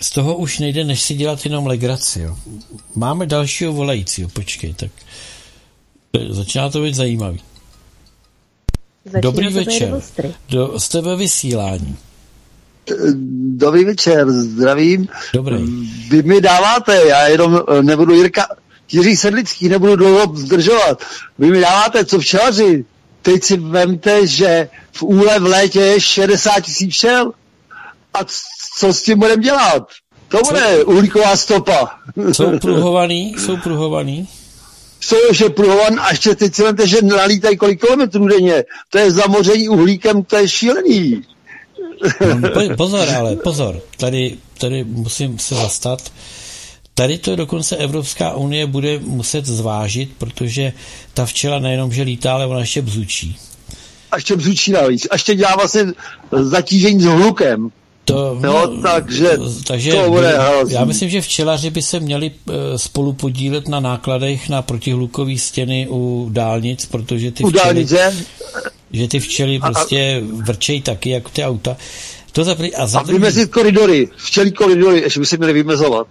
[0.00, 2.36] z toho už nejde, než si dělat jenom legraci, jo?
[2.94, 4.90] Máme dalšího volajícího, počkej, tak
[6.30, 7.40] začíná to být zajímavý.
[9.04, 10.02] Začíná Dobrý večer.
[10.50, 11.96] Do, jste ve vysílání.
[13.56, 15.08] Dobrý večer, zdravím.
[15.34, 15.56] Dobrý.
[16.10, 18.46] Vy mi dáváte, já jenom eh, nebudu Jirka,
[18.92, 21.02] Jiří Sedlický, nebudu dlouho zdržovat.
[21.38, 22.84] Vy mi dáváte, co včelaři.
[23.22, 27.32] Teď si vemte, že v úle v létě je 60 tisíc včel.
[28.14, 28.18] A
[28.78, 29.88] co s tím budeme dělat?
[30.28, 31.90] To bude uhlíková stopa.
[32.32, 33.34] Jsou pruhovaný?
[33.38, 34.28] Jsou pruhovaný?
[35.00, 38.64] Jsou ještě pruhovan a ještě teď si vemte, že nalítají kolik kilometrů denně.
[38.90, 41.22] To je zamoření uhlíkem, to je šílený.
[42.40, 43.80] No, pozor, ale pozor.
[43.96, 46.02] Tady, tady musím se zastat.
[46.98, 50.72] Tady to dokonce Evropská unie bude muset zvážit, protože
[51.14, 53.36] ta včela nejenom, že lítá, ale ona ještě bzučí.
[54.10, 55.06] A ještě bzučí navíc.
[55.10, 55.86] A ještě dělá vlastně
[56.40, 57.70] zatížení s hlukem.
[58.04, 60.38] To, no, takže, takže to bude
[60.68, 65.86] já myslím, že včelaři by se měli eh, spolu podílet na nákladech na protihlukové stěny
[65.90, 68.16] u dálnic, protože ty u včely, dálnice?
[68.92, 71.76] že ty včely prostě a, vrčejí taky, jako ty auta.
[72.32, 76.06] To za, a, za a vymezit koridory, včelí koridory, ještě by se měli vymezovat.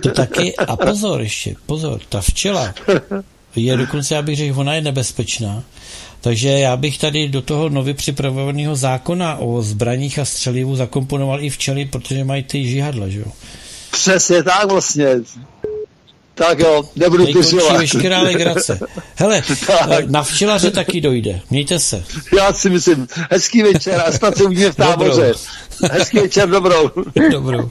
[0.00, 2.74] To taky, a pozor ještě, pozor, ta včela
[3.56, 5.62] je dokonce, já bych řekl, ona je nebezpečná,
[6.20, 11.50] takže já bych tady do toho nově připravovaného zákona o zbraních a střelivu zakomponoval i
[11.50, 13.32] včely, protože mají ty žihadla, že jo?
[13.90, 15.06] Přesně tak vlastně.
[16.34, 17.78] Tak jo, nebudu zdržovat.
[17.78, 18.80] veškerá legrace.
[19.14, 20.10] Hele, tak.
[20.10, 21.40] na včelaře taky dojde.
[21.50, 22.04] Mějte se.
[22.36, 23.08] Já si myslím.
[23.30, 25.32] Hezký večer a snad se uvidíme v táboře.
[25.80, 25.98] Dobrou.
[25.98, 26.90] Hezký večer, dobrou.
[27.30, 27.70] Dobrou.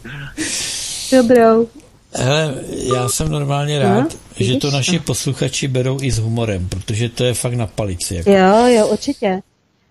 [1.11, 1.67] Dobrou.
[2.15, 2.55] Hele,
[2.95, 4.07] já jsem normálně rád, no,
[4.39, 8.15] že to naši posluchači berou i s humorem, protože to je fakt na palici.
[8.15, 8.31] Jako.
[8.31, 9.41] Jo, jo, určitě.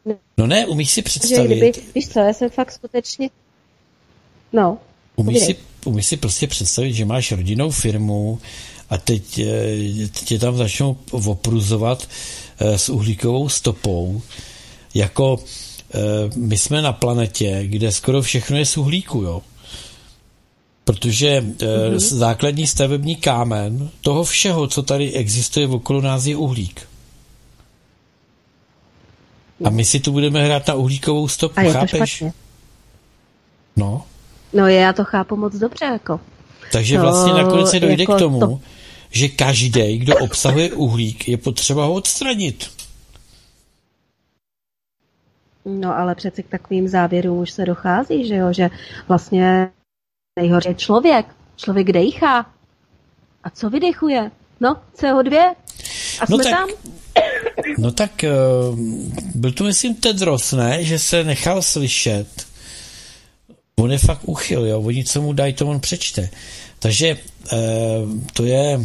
[0.05, 1.47] No, no ne, umíš si představit.
[1.47, 3.31] kdyby, víš co, já jsem fakt skutečně...
[4.53, 4.79] No.
[5.17, 8.39] Umíš si, umíš si prostě představit, že máš rodinnou firmu
[8.91, 12.09] a teď eh, tě tam začnou opruzovat
[12.59, 14.23] eh, s uhlíkovou stopou.
[14.95, 15.39] Jako
[15.95, 15.99] eh,
[16.37, 19.43] my jsme na planetě, kde skoro všechno je z uhlíku, jo
[20.85, 21.99] protože mm-hmm.
[21.99, 26.89] základní stavební kámen toho všeho, co tady existuje okolo nás, je uhlík.
[29.65, 32.19] A my si tu budeme hrát na uhlíkovou stopu, A je chápeš?
[32.19, 32.31] To
[33.77, 34.05] no.
[34.53, 36.21] No já to chápu moc dobře, jako.
[36.73, 38.61] Takže to, vlastně nakonec se dojde jako k tomu, to...
[39.11, 42.71] že každý, kdo obsahuje uhlík, je potřeba ho odstranit.
[45.65, 48.71] No ale přece k takovým závěrům už se dochází, že jo, že
[49.09, 49.71] vlastně
[50.41, 51.27] Nejhorší je člověk.
[51.57, 52.47] Člověk dejchá.
[53.45, 54.31] A co vydechuje?
[54.61, 55.55] No, CO2.
[56.21, 56.69] A no jsme tak, tam.
[57.79, 58.11] No tak
[58.71, 58.79] uh,
[59.35, 60.85] byl to myslím Tedros, ne?
[60.85, 62.47] Že se nechal slyšet.
[63.77, 64.81] On je fakt uchyl, jo?
[64.81, 66.31] Oni, co mu dají, to on přečte.
[66.79, 67.59] Takže uh,
[68.33, 68.81] to je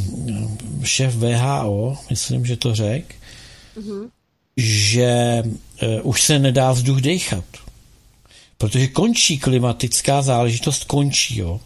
[0.84, 3.14] šéf VHO, myslím, že to řekl,
[3.78, 4.10] mm-hmm.
[4.58, 7.46] že uh, už se nedá vzduch dechat.
[8.58, 11.60] Protože končí klimatická záležitost, končí, jo.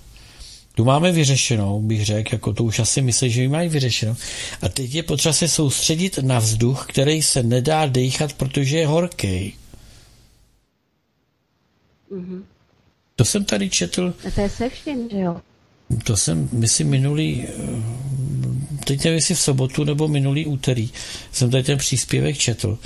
[0.76, 4.16] Tu máme vyřešenou, bych řekl, jako to už asi myslí, že ji mají vyřešenou.
[4.62, 9.54] A teď je potřeba se soustředit na vzduch, který se nedá dechat, protože je horký.
[12.12, 12.44] Mm-hmm.
[13.22, 14.14] To jsem tady četl.
[14.28, 15.42] A to je se všem, že jo?
[16.04, 17.54] To jsem, myslím, minulý, eh,
[18.86, 20.90] teď nevím, jestli v sobotu nebo minulý úterý,
[21.32, 22.78] jsem tady ten příspěvek četl.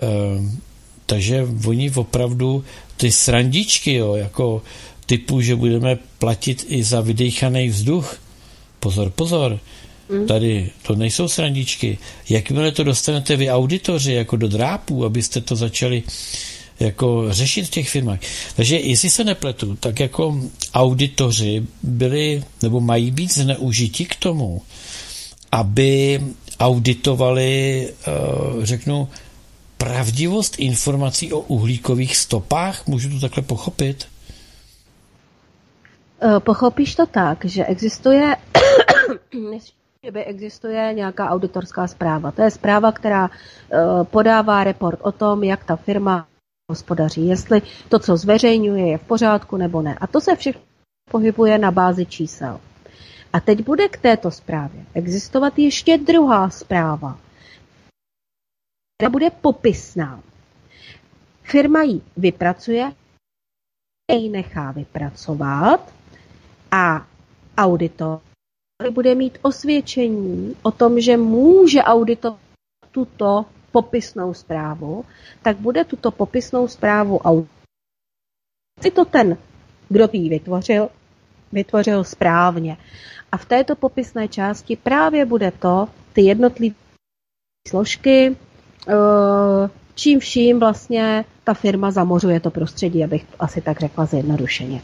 [0.00, 0.60] Ehm,
[1.06, 2.64] takže oni opravdu
[2.96, 4.62] ty srandičky, jo, jako
[5.06, 8.20] typu, že budeme platit i za vydýchaný vzduch.
[8.80, 9.60] Pozor, pozor.
[10.08, 10.26] Mm.
[10.26, 11.98] Tady to nejsou srandičky.
[12.28, 16.02] Jakmile to dostanete vy auditoři jako do drápů, abyste to začali
[16.80, 18.18] jako řešit v těch firmách.
[18.56, 20.40] Takže jestli se nepletu, tak jako
[20.74, 24.62] auditoři byli nebo mají být zneužiti k tomu,
[25.52, 26.20] aby
[26.60, 28.12] auditovali, eh,
[28.66, 29.08] řeknu,
[29.78, 32.86] pravdivost informací o uhlíkových stopách?
[32.86, 34.06] Můžu to takhle pochopit?
[36.22, 38.36] Eh, pochopíš to tak, že existuje,
[40.04, 42.30] že by existuje nějaká auditorská zpráva.
[42.30, 46.26] To je zpráva, která eh, podává report o tom, jak ta firma
[46.70, 49.98] hospodaří, jestli to, co zveřejňuje, je v pořádku nebo ne.
[50.00, 50.62] A to se všechno
[51.10, 52.60] pohybuje na bázi čísel.
[53.32, 57.18] A teď bude k této zprávě existovat ještě druhá zpráva,
[58.98, 60.22] která bude popisná.
[61.42, 62.92] Firma ji vypracuje,
[64.12, 65.94] ji nechá vypracovat
[66.70, 67.06] a
[67.58, 68.20] auditor
[68.90, 72.40] bude mít osvědčení o tom, že může auditovat
[72.90, 73.44] tuto
[73.76, 75.04] popisnou zprávu,
[75.44, 77.20] tak bude tuto popisnou zprávu
[78.80, 79.36] si to ten,
[79.88, 80.88] kdo ji vytvořil,
[81.52, 82.76] vytvořil správně.
[83.32, 86.74] A v této popisné části právě bude to, ty jednotlivé
[87.68, 88.36] složky,
[88.88, 94.80] eh, čím vším vlastně ta firma zamořuje to prostředí, abych asi tak řekla zjednodušeně.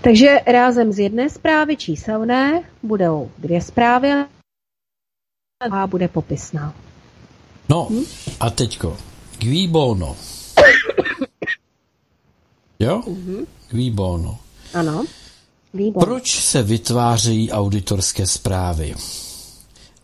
[0.00, 4.08] Takže rázem z jedné zprávy číselné budou dvě zprávy
[5.70, 6.85] a bude popisná.
[7.68, 8.04] No hm?
[8.40, 8.96] a teďko,
[9.38, 10.16] qui bono.
[12.78, 13.02] jo?
[13.06, 13.46] Mm-hmm.
[13.70, 14.38] Qui bono.
[14.74, 15.04] Ano.
[15.74, 16.06] Výborný.
[16.06, 18.94] Proč se vytvářejí auditorské zprávy?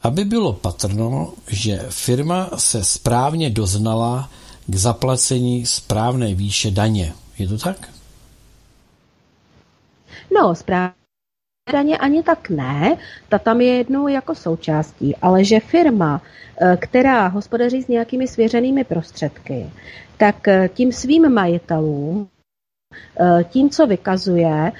[0.03, 4.31] Aby bylo patrno, že firma se správně doznala
[4.67, 7.15] k zaplacení správné výše daně.
[7.39, 7.89] Je to tak?
[10.35, 11.02] No, správně
[11.71, 12.97] daně ani tak ne,
[13.29, 16.23] ta tam je jednou jako součástí, ale že firma,
[16.61, 19.71] eh, která hospodaří s nějakými svěřenými prostředky,
[20.17, 22.29] tak eh, tím svým majitelům
[23.21, 24.73] Eh, tím, co vykazuje,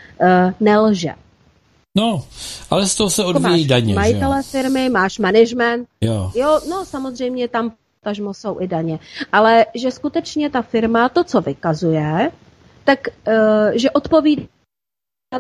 [0.61, 1.11] nelže.
[1.97, 2.25] No,
[2.71, 3.95] ale z toho se jako odvíjí daně.
[3.95, 4.49] Majitele že?
[4.49, 5.89] firmy, máš management.
[6.01, 6.33] Jo.
[6.35, 8.99] jo, no samozřejmě tam tažmo jsou i daně.
[9.33, 12.31] Ale že skutečně ta firma to, co vykazuje,
[12.85, 12.99] tak
[13.75, 14.43] že odpovídá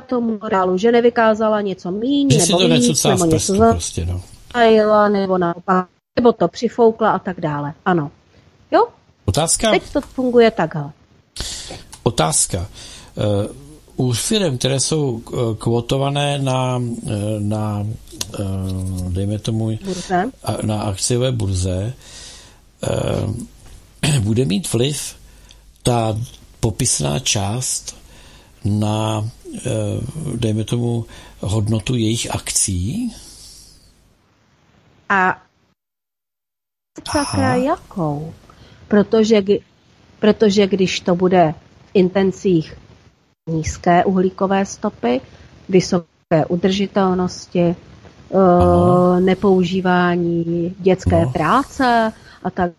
[0.00, 3.70] tomu morálu, že nevykázala něco míň, nebo to víc, nebo něco za...
[3.70, 4.22] prostě, no.
[5.08, 5.86] nebo naopak,
[6.16, 7.74] nebo to přifoukla a tak dále.
[7.84, 8.10] Ano.
[8.70, 8.86] Jo?
[9.24, 9.70] Otázka?
[9.70, 10.90] Teď to funguje takhle.
[12.02, 12.66] Otázka.
[13.16, 13.48] Eh,
[13.96, 17.86] u firm, které jsou eh, kvotované na, eh, na
[19.08, 20.30] dejme tomu, burze.
[20.62, 21.94] na akciové burze,
[24.20, 25.14] bude mít vliv
[25.82, 26.18] ta
[26.60, 27.96] popisná část
[28.64, 29.28] na,
[30.34, 31.06] dejme tomu,
[31.40, 33.12] hodnotu jejich akcí?
[35.08, 35.42] A
[37.12, 38.34] sakra jakou?
[38.88, 39.42] Protože,
[40.18, 41.54] protože když to bude
[41.94, 42.78] intencích
[43.48, 45.20] nízké uhlíkové stopy,
[45.68, 47.76] vysoké udržitelnosti,
[48.34, 49.16] Aha.
[49.16, 51.32] Eh, nepoužívání dětské no.
[51.32, 52.72] práce a tak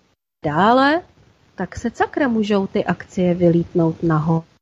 [0.46, 1.02] dále,
[1.56, 4.53] tak se sakra můžou ty akcie vylítnout nahoru.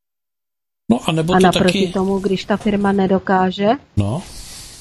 [0.92, 1.94] No a nebo a to naproti taky...
[1.94, 4.22] tomu, když ta firma nedokáže, no.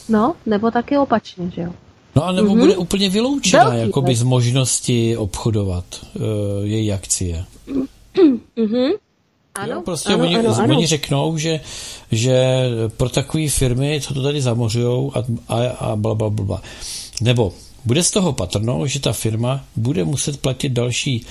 [0.09, 1.73] no, nebo taky opačně, že jo.
[2.17, 2.59] No a nebo mm-hmm.
[2.59, 5.85] bude úplně vyloučena jakoby z možnosti obchodovat
[6.15, 6.23] uh,
[6.63, 7.45] její akcie.
[8.57, 8.91] Mm-hmm.
[9.55, 10.77] Ano, jo, prostě ano, oni, ano, ano.
[10.77, 11.61] oni řeknou, že,
[12.13, 12.65] že
[12.97, 16.63] pro takové firmy, co to tady zamořují a, a, a bla, bla, bla.
[17.21, 17.53] Nebo
[17.85, 21.27] bude z toho patrno, že ta firma bude muset platit další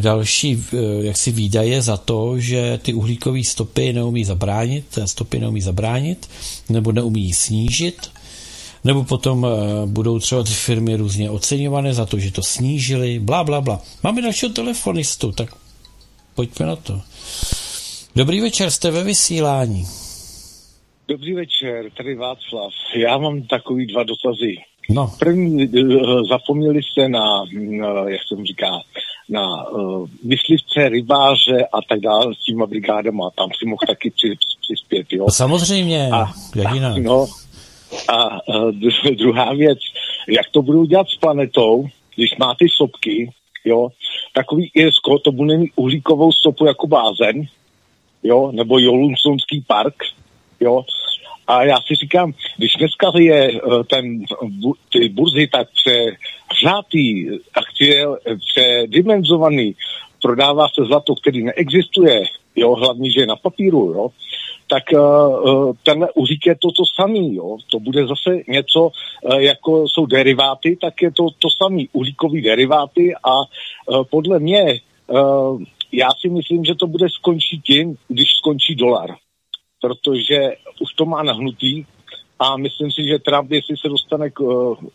[0.00, 6.30] další eh, jaksi výdaje za to, že ty uhlíkové stopy neumí zabránit, stopy neumí zabránit,
[6.68, 8.10] nebo neumí snížit,
[8.84, 13.44] nebo potom eh, budou třeba ty firmy různě oceňované za to, že to snížili, bla,
[13.44, 13.80] bla, bla.
[14.02, 15.54] Máme dalšího telefonistu, tak
[16.34, 17.00] pojďme na to.
[18.16, 19.86] Dobrý večer, jste ve vysílání.
[21.08, 22.72] Dobrý večer, tady Václav.
[22.96, 24.56] Já mám takový dva dotazy.
[24.90, 25.12] No.
[25.18, 27.44] První, eh, zapomněli jste na,
[28.08, 28.66] jak jsem říká,
[29.32, 33.30] na uh, myslivce, rybáře a tak dále s těma brigádama.
[33.30, 35.26] Tam si mohl taky při, přispět, jo?
[35.30, 36.96] Samozřejmě, a, jak jinak.
[36.96, 37.26] No,
[38.08, 38.70] a uh,
[39.18, 39.78] druhá věc,
[40.28, 43.30] jak to budou dělat s planetou, když má ty sopky,
[43.64, 43.88] jo,
[44.34, 47.46] takový Irsko, to bude mít uhlíkovou stopu jako bázen,
[48.22, 49.94] jo, nebo Jolumsonský park,
[50.60, 50.84] jo,
[51.52, 54.24] a já si říkám, když dneska je eh, ten,
[54.92, 58.06] ty burzy tak přehřátý, akcie
[58.52, 59.74] předimenzovaný,
[60.22, 62.22] prodává se zlato, který neexistuje,
[62.56, 64.08] jo, hlavně, že je na papíru, jo,
[64.70, 67.56] tak uh, tenhle uhlík je to to samý, jo.
[67.70, 73.14] To bude zase něco, uh, jako jsou deriváty, tak je to to samý, uhlíkový deriváty
[73.14, 78.74] a uh, podle mě, uh, já si myslím, že to bude skončit tím, když skončí
[78.74, 79.10] dolar.
[79.82, 81.84] Protože už to má nahnutý
[82.38, 84.40] a myslím si, že Trump, jestli se dostane k,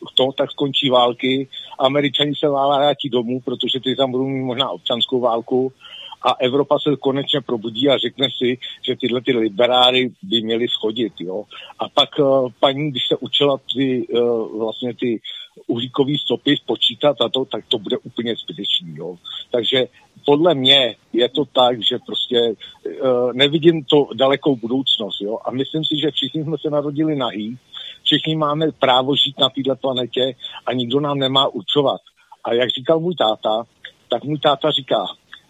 [0.08, 1.48] k tomu, tak skončí války.
[1.80, 5.74] Američani se vrátí domů, protože ty tam budou mít možná občanskou válku
[6.22, 8.58] a Evropa se konečně probudí a řekne si,
[8.88, 11.14] že tyhle ty liberáry by měly schodit.
[11.20, 11.44] Jo?
[11.80, 15.22] A pak uh, paní, když se učila ty, uh, vlastně ty
[15.68, 18.96] uhlíkové stopy spočítat a to, tak to bude úplně zbytečný.
[18.96, 19.18] Jo?
[19.52, 19.88] Takže
[20.26, 22.54] podle mě je to tak, že prostě
[23.02, 25.22] uh, nevidím to dalekou budoucnost.
[25.22, 25.40] Jo?
[25.46, 27.58] A myslím si, že všichni jsme se narodili nahý,
[28.04, 30.36] všichni máme právo žít na této planetě
[30.66, 32.02] a nikdo nám nemá určovat.
[32.44, 33.64] A jak říkal můj táta,
[34.10, 35.06] tak můj táta říká,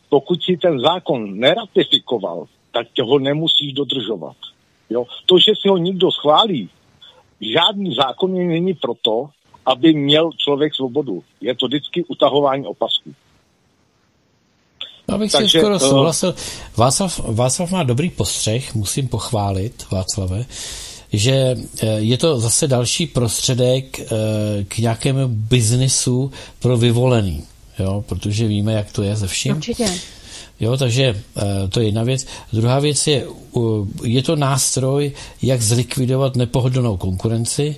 [0.10, 4.36] pokud si ten zákon neratifikoval, tak tě ho nemusíš dodržovat.
[4.90, 5.06] Jo?
[5.26, 6.70] To, že si ho nikdo schválí,
[7.42, 9.30] žádný zákon není proto,
[9.68, 11.24] aby měl člověk svobodu.
[11.42, 13.14] Je to vždycky utahování opasků.
[15.08, 16.36] Abych Takže, si skoro uh, souhlasil.
[16.78, 20.46] Václav, Václav má dobrý postřeh, musím pochválit Václave,
[21.14, 24.06] že eh, je to zase další prostředek eh,
[24.68, 27.44] k nějakému biznisu pro vyvolený,
[27.80, 29.56] jo, protože víme, jak to je ze vším.
[29.56, 29.94] Určitě.
[30.60, 31.24] Jo, takže
[31.70, 32.26] to je jedna věc.
[32.54, 33.28] Druhá věc je,
[34.04, 35.12] je to nástroj,
[35.42, 37.76] jak zlikvidovat nepohodlnou konkurenci,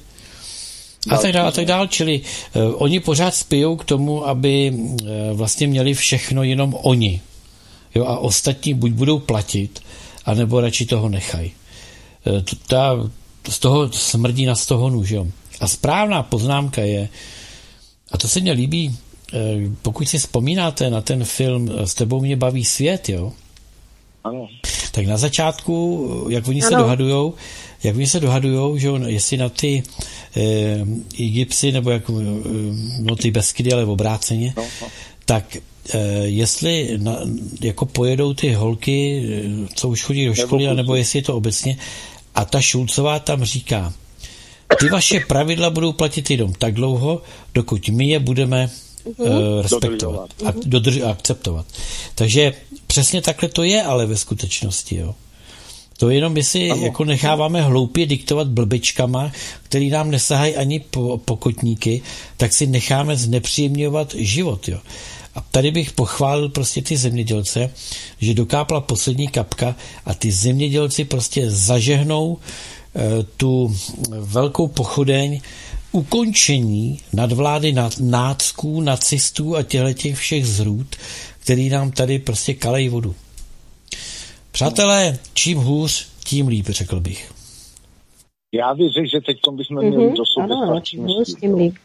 [1.10, 1.88] a tak dále, a tak dále.
[1.88, 7.22] Čili uh, oni pořád spijou k tomu, aby uh, vlastně měli všechno jenom oni.
[7.96, 9.80] Jo, a ostatní buď budou platit,
[10.26, 11.52] anebo radši toho nechají.
[12.26, 12.96] Uh, ta,
[13.50, 15.28] z toho smrdí na toho nůž, jo.
[15.60, 17.10] A správná poznámka je,
[18.12, 19.40] a to se mně líbí, uh,
[19.82, 23.34] pokud si vzpomínáte na ten film S tebou mě baví svět, jo,
[24.24, 24.48] ano.
[24.92, 26.70] tak na začátku, jak oni ano.
[26.70, 27.34] se dohadujou,
[27.84, 29.84] jak oni se dohadujou, že on, jestli na ty
[31.20, 32.14] Egypsy, nebo jak, eh,
[33.00, 34.88] no ty Beskydy, ale v obráceně, no, no.
[35.26, 37.20] tak e, jestli na,
[37.62, 39.24] jako pojedou ty holky,
[39.76, 41.78] co už chodí do školy, nebo, nebo jestli je to obecně,
[42.36, 43.94] a ta Šulcová tam říká,
[44.80, 47.22] ty vaše pravidla budou platit jenom tak dlouho,
[47.54, 48.70] dokud my je budeme
[49.06, 51.66] uh, respektovat a dodrž- a akceptovat.
[52.16, 52.54] Takže
[52.88, 55.16] přesně takhle to je, ale ve skutečnosti, jo.
[56.00, 56.82] To jenom my si ano.
[56.82, 59.32] jako necháváme hloupě diktovat blbečkama,
[59.64, 62.02] který nám nesahají ani po, pokotníky,
[62.38, 64.68] tak si necháme znepříjemňovat život.
[64.68, 64.80] Jo.
[65.36, 67.70] A tady bych pochválil prostě ty zemědělce,
[68.22, 69.76] že dokápla poslední kapka
[70.06, 72.38] a ty zemědělci prostě zažehnou
[72.96, 73.76] e, tu
[74.20, 75.42] velkou pochodeň
[75.92, 80.96] ukončení nadvlády nad nácků, nacistů a těchto těch všech zrůd,
[81.40, 83.16] který nám tady prostě kalej vodu.
[84.60, 87.32] Přátelé, čím hůř, tím líp, řekl bych.
[88.54, 90.18] Já bych řekl, že teď bychom měli mm-hmm.
[90.18, 91.76] do sobě čím hůř, tím líp.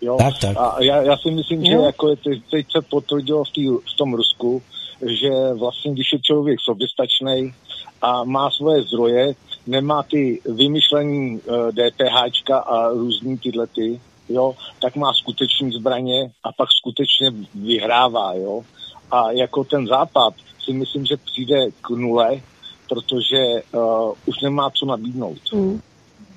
[0.00, 0.16] Jo?
[0.18, 0.56] Tak, tak.
[0.56, 1.80] A já, já si myslím, jo.
[1.80, 4.62] že jako je teď, teď se potvrdilo v, tý, v tom Rusku,
[5.06, 7.54] že vlastně, když je člověk soběstačný
[8.02, 9.34] a má svoje zdroje,
[9.66, 16.30] nemá ty vymyšlení uh, eh, DPH a různý tyhle ty, jo, tak má skutečný zbraně
[16.44, 18.62] a pak skutečně vyhrává, jo.
[19.10, 20.34] A jako ten západ
[20.68, 22.40] si myslím, že přijde k nule,
[22.88, 25.52] protože uh, už nemá co nabídnout.
[25.52, 25.80] Mm.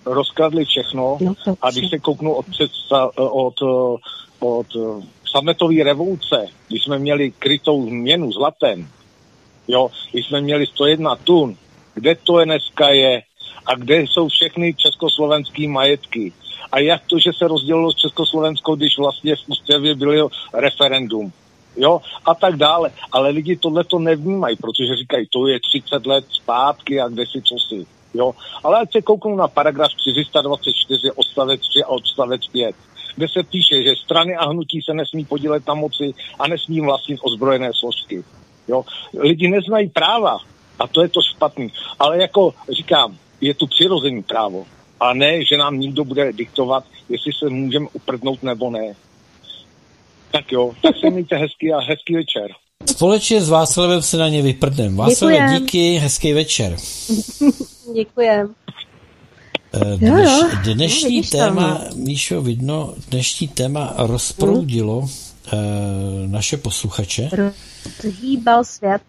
[0.06, 3.96] Rozkradli všechno no, a když se kouknu od, předsta, od, od,
[4.40, 4.68] od
[5.32, 8.88] sametové revoluce, když jsme měli krytou změnu zlatem,
[9.68, 11.58] jo, když jsme měli 101 tun,
[11.94, 13.22] kde to je dneska je
[13.66, 16.34] a kde jsou všechny československé majetky.
[16.72, 21.34] A jak to, že se rozdělilo Československo, když vlastně v ústavě bylo referendum
[21.76, 22.91] jo, a tak dále.
[23.11, 27.41] Ale lidi tohle to nevnímají, protože říkají, to je 30 let zpátky a kde si
[27.41, 28.36] co si, jo.
[28.63, 32.76] Ale ať se kouknou na paragraf 424 odstavec 3 a odstavec 5,
[33.15, 37.19] kde se píše, že strany a hnutí se nesmí podílet na moci a nesmí vlastnit
[37.24, 38.24] ozbrojené složky.
[38.67, 38.86] Jo.
[39.19, 40.38] Lidi neznají práva
[40.80, 41.72] a to je to špatný.
[41.99, 44.65] Ale jako říkám, je tu přirozený právo.
[44.99, 48.93] A ne, že nám někdo bude diktovat, jestli se můžeme uprdnout nebo ne.
[50.32, 52.52] Tak jo, tak se mějte hezký a hezký večer.
[52.86, 54.96] Společně s Václavem se na ně vyprdnem.
[54.96, 56.78] Václav, díky, hezký večer.
[57.96, 58.54] Děkujem.
[59.74, 60.30] Eh, dneš,
[60.64, 61.98] dnešní no, téma, tam.
[61.98, 65.08] Míšo, vidno, dnešní téma rozproudilo mm.
[65.08, 67.30] uh, naše posluchače.
[68.04, 69.02] Rozhýbal svět.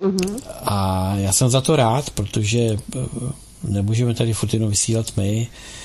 [0.00, 0.40] Uh-huh.
[0.62, 3.06] A já jsem za to rád, protože uh,
[3.64, 5.48] nemůžeme tady furt jenom vysílat my.
[5.50, 5.81] Uh, Eh,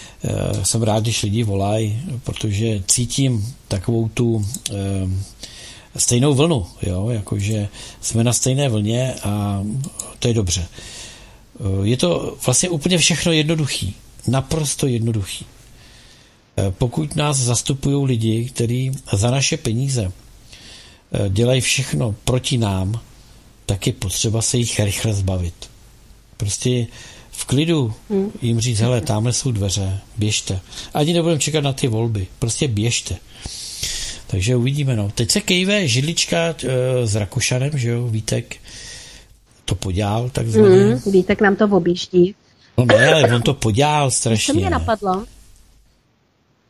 [0.64, 4.74] jsem rád, když lidi volají, protože cítím takovou tu eh,
[6.00, 7.68] stejnou vlnu, jo, jakože
[8.02, 9.64] jsme na stejné vlně a
[10.20, 10.68] to je dobře.
[11.60, 13.96] Eh, je to vlastně úplně všechno jednoduchý,
[14.28, 15.46] naprosto jednoduchý.
[16.70, 20.12] Pokud nás zastupují lidi, kteří za naše peníze
[21.30, 23.00] dělají všechno proti nám,
[23.66, 25.70] tak je potřeba se jich rychle zbavit.
[26.38, 26.88] Prostě
[27.38, 28.32] v klidu hmm.
[28.42, 30.60] jim říct, hele, tamhle jsou dveře, běžte.
[30.94, 33.18] Ani nebudeme čekat na ty volby, prostě běžte.
[34.28, 35.12] Takže uvidíme, no.
[35.16, 36.56] Teď se kejve židlička e,
[37.08, 38.56] s Rakušanem, že jo, Vítek
[39.66, 40.76] to podělal takzvaně.
[40.76, 42.36] Hmm, Vítek nám to objíždí.
[42.78, 44.54] No ne, ale on to podělal strašně.
[44.54, 45.26] Co mě napadlo?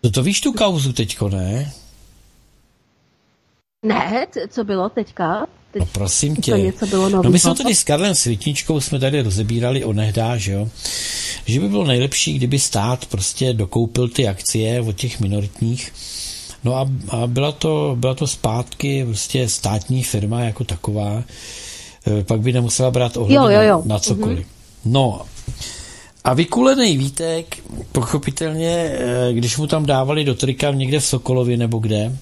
[0.04, 1.74] No to víš tu kauzu teďko, ne?
[3.84, 5.48] Ne, co bylo teďka?
[5.80, 6.52] Teď no prosím tě.
[6.52, 10.38] To něco bylo no my jsme tady s Karlem Světničkou jsme tady rozebírali o nehdá,
[10.38, 10.70] že jo?
[11.46, 15.94] Že by bylo nejlepší, kdyby stát prostě dokoupil ty akcie od těch minoritních.
[16.64, 21.24] No a, a byla, to, byla to zpátky prostě státní firma jako taková.
[22.20, 23.82] E, pak by nemusela brát ohled jo, jo, jo.
[23.86, 24.40] na cokoliv.
[24.40, 24.58] Mm-hmm.
[24.86, 25.22] No
[26.24, 27.58] A vykulený Vítek,
[27.92, 32.18] pochopitelně, eh, když mu tam dávali do trika někde v Sokolově nebo kde,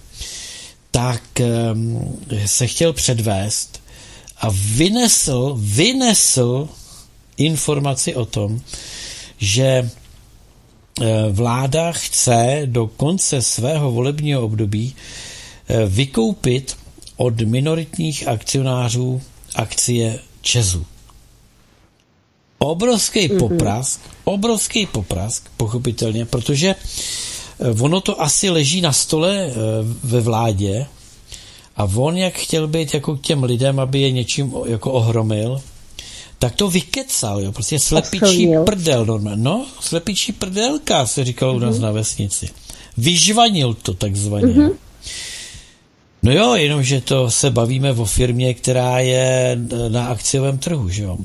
[0.96, 2.16] tak ehm,
[2.46, 3.84] se chtěl předvést
[4.38, 6.70] a vynesl, vynesl
[7.38, 8.62] informaci o tom,
[9.38, 9.90] že eh,
[11.32, 14.96] vláda chce do konce svého volebního období
[15.68, 16.78] eh, vykoupit
[17.16, 19.22] od minoritních akcionářů
[19.56, 20.86] akcie Česu.
[22.58, 23.40] Obrovský mm-hmm.
[23.40, 27.35] poprask, obrovský poprask, pochopitelně, protože eh,
[27.80, 29.52] ono to asi leží na stole
[30.04, 30.86] ve vládě
[31.78, 35.62] a on, jak chtěl být jako k těm lidem, aby je něčím jako ohromil,
[36.40, 39.44] tak to vykecal, jo, prostě slepičí prdel normálně.
[39.44, 41.58] No, slepičí prdelka se říkalo mm-hmm.
[41.58, 41.84] u nás mhm.
[41.84, 42.50] na vesnici.
[42.98, 44.46] Vyžvanil to takzvaně.
[44.46, 44.72] Mm-hmm.
[46.24, 49.58] No jo, jenomže to se bavíme o firmě, která je
[49.90, 51.18] na akciovém trhu, že jo.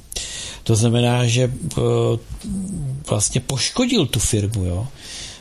[0.63, 1.83] To znamená, že uh,
[3.11, 4.87] vlastně poškodil tu firmu, jo.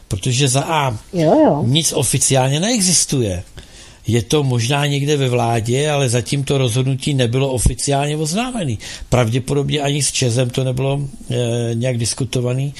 [0.09, 1.63] Protože za A jo, jo.
[1.65, 3.43] nic oficiálně neexistuje.
[4.07, 8.79] Je to možná někde ve vládě, ale zatím to rozhodnutí nebylo oficiálně oznámený.
[9.09, 11.35] Pravděpodobně ani s Čezem to nebylo e,
[11.73, 12.73] nějak diskutovaný.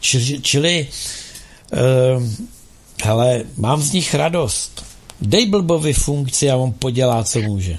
[0.00, 0.88] Čili, čili
[1.72, 1.78] e,
[3.04, 4.84] hele, mám z nich radost.
[5.20, 7.78] Dej blbovi funkci a on podělá, co může.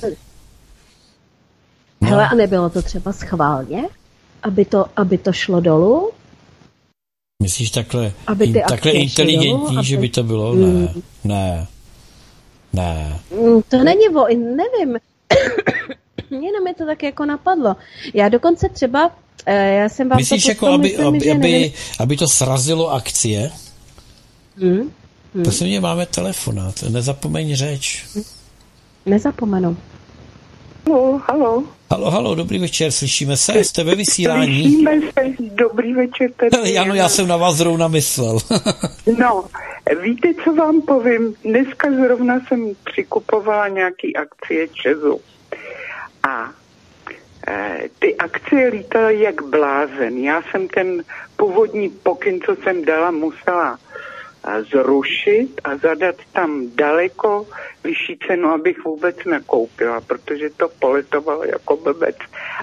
[2.02, 2.10] No.
[2.10, 3.84] Hele, a nebylo to třeba schválně?
[4.44, 6.12] Aby to, aby to šlo dolů?
[7.44, 10.56] Myslíš takhle, aby ty takhle inteligentní, dolů, že by to bylo?
[10.56, 11.02] Ne, mm.
[11.24, 11.68] ne.
[12.74, 13.20] Ne.
[13.32, 14.98] Mm, to není o, nevím.
[16.32, 17.76] Jenom mi to tak jako napadlo.
[18.14, 19.12] Já dokonce třeba,
[19.46, 23.52] eh, já jsem vám Myslíš, to jako aby, myslím, aby, aby, aby to srazilo akcie?
[24.58, 24.92] Hmm.
[25.34, 25.44] Hmm.
[25.44, 28.06] To se mě máme telefonát, nezapomeň řeč.
[29.06, 29.78] Nezapomenu.
[30.88, 31.64] Halo, halo.
[31.92, 34.64] Halo, halo, dobrý večer, slyšíme se, jste ve vysílání.
[34.64, 36.32] Slyšíme se, dobrý večer.
[36.32, 38.38] Tady ano, já jsem na vás zrovna myslel.
[39.20, 39.46] no,
[40.02, 41.36] víte, co vám povím?
[41.44, 45.22] Dneska zrovna jsem přikupovala nějaký akcie Česu.
[46.30, 46.52] A
[47.48, 50.18] e, ty akcie lítaly jak blázen.
[50.18, 51.04] Já jsem ten
[51.38, 53.80] původní pokyn, co jsem dala, musela
[54.62, 57.48] zrušit a zadat tam daleko
[57.84, 62.16] vyšší cenu, abych vůbec nekoupila, protože to poletovalo jako blbec.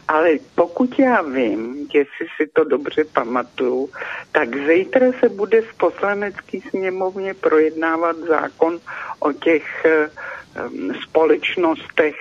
[0.08, 3.90] Ale pokud já vím, jestli si to dobře pamatuju,
[4.32, 8.80] tak zítra se bude v poslanecké sněmovně projednávat zákon
[9.18, 12.14] o těch um, společnostech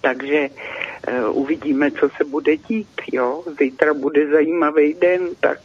[0.00, 3.00] takže uh, uvidíme, co se bude dít.
[3.12, 3.44] Jo?
[3.58, 5.58] Zítra bude zajímavý den, tak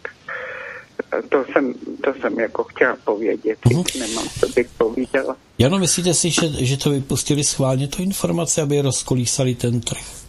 [1.29, 3.99] to jsem, to jsem jako chtěla povědět, uh-huh.
[3.99, 5.35] nemám, co bych povídala.
[5.57, 10.25] Jano, myslíte si, že, že to vypustili schválně to informace, aby rozkolísali ten trh?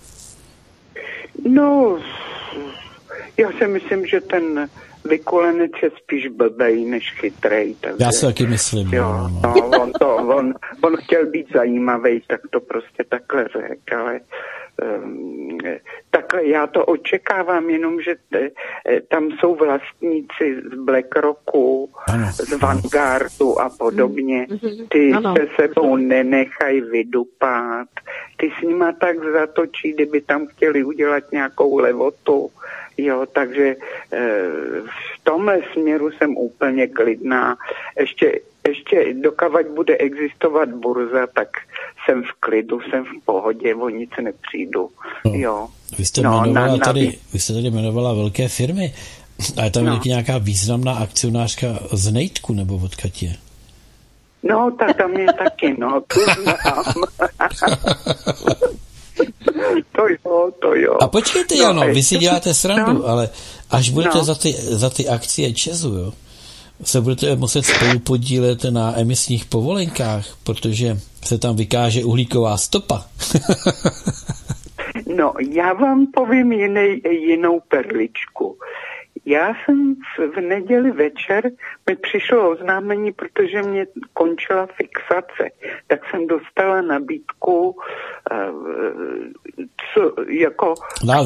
[1.49, 1.99] No,
[3.37, 4.69] já si myslím, že ten
[5.05, 7.77] vykolenec je spíš blbej než chytrej.
[7.81, 8.95] Takže, já si taky myslím.
[8.95, 9.55] Jo, no, no.
[9.55, 14.21] no on, to, on, on chtěl být zajímavý, tak to prostě takhle řekl, ale
[16.11, 18.51] takhle já to očekávám, jenom že te,
[19.09, 22.27] tam jsou vlastníci z BlackRocku, ano.
[22.33, 24.47] z Vanguardu a podobně.
[24.51, 24.89] Mm-hmm.
[24.89, 25.35] Ty ano.
[25.37, 27.89] se sebou nenechají vydupat.
[28.37, 32.51] Ty s nima tak zatočí, kdyby tam chtěli udělat nějakou levotu.
[32.99, 33.77] Jo, takže e,
[34.85, 37.57] v tomhle směru jsem úplně klidná.
[38.01, 41.49] Ještě ještě dokavať bude existovat burza, tak
[42.05, 44.91] jsem v klidu, jsem v pohodě, o nic nepřijdu.
[45.25, 45.69] No, jo.
[45.99, 48.95] Vy jste, no, jmenovala na, na, tady, vy jste tady jmenovala velké firmy.
[49.57, 50.01] A je tam no.
[50.05, 53.37] nějaká významná akcionářka z Nejtku nebo odkud je?
[54.43, 56.85] No, tak tam je taky, no, tu znám.
[59.93, 60.97] to jo, to jo.
[61.01, 63.05] A počkejte, no, Jano, vy si děláte srandu, no.
[63.05, 63.29] ale
[63.71, 64.25] až budete no.
[64.25, 66.13] za, ty, za ty akcie Česu, jo,
[66.83, 73.05] se budete muset spolu podílet na emisních povolenkách, protože se tam vykáže uhlíková stopa.
[75.17, 78.59] no, já vám povím jiný, jinou perličku.
[79.25, 81.51] Já jsem v, v neděli večer,
[81.91, 85.51] mi přišlo oznámení, protože mě končila fixace,
[85.87, 87.77] tak jsem dostala nabídku uh,
[89.95, 90.75] co, jako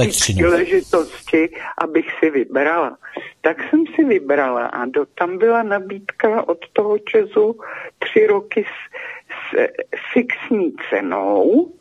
[0.09, 2.99] příležitosti, abych si vybrala.
[3.41, 7.59] Tak jsem si vybrala a do, tam byla nabídka od toho Česu
[7.99, 8.95] tři roky s,
[9.31, 9.71] s
[10.13, 11.73] fixní cenou,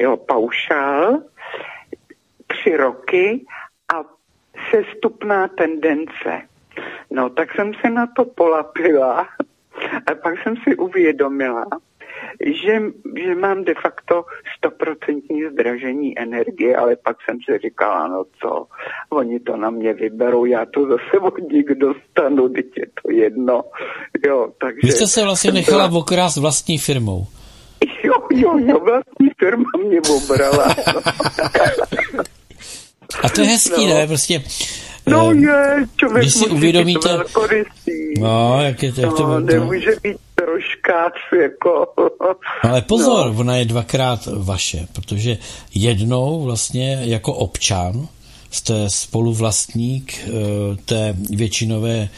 [0.00, 1.18] jo, paušál,
[2.46, 3.46] tři roky
[4.70, 6.42] sestupná tendence.
[7.10, 9.28] No, tak jsem se na to polapila
[10.06, 11.66] a pak jsem si uvědomila,
[12.40, 12.82] že,
[13.24, 14.24] že mám de facto
[14.56, 18.66] stoprocentní zdražení energie, ale pak jsem si říkala, no co,
[19.10, 23.64] oni to na mě vyberou, já to zase od nich dostanu, teď je to jedno.
[24.26, 26.00] Jo, takže Vy jste se vlastně nechala byla...
[26.00, 27.26] okrást vlastní firmou.
[28.04, 30.74] Jo, jo, jo, vlastní firma mě obrala.
[33.22, 33.94] A to je hezký, no.
[33.94, 34.06] ne?
[34.06, 34.42] Prostě
[35.08, 37.18] No je, člověk když si uvědomíte,
[38.18, 41.86] no, jak, je, jak to no, nemůže být troška jako...
[42.62, 43.40] Ale pozor, no.
[43.40, 45.38] ona je dvakrát vaše, protože
[45.74, 48.08] jednou vlastně jako občan
[48.50, 50.30] jste spoluvlastník eh,
[50.84, 52.08] té většinové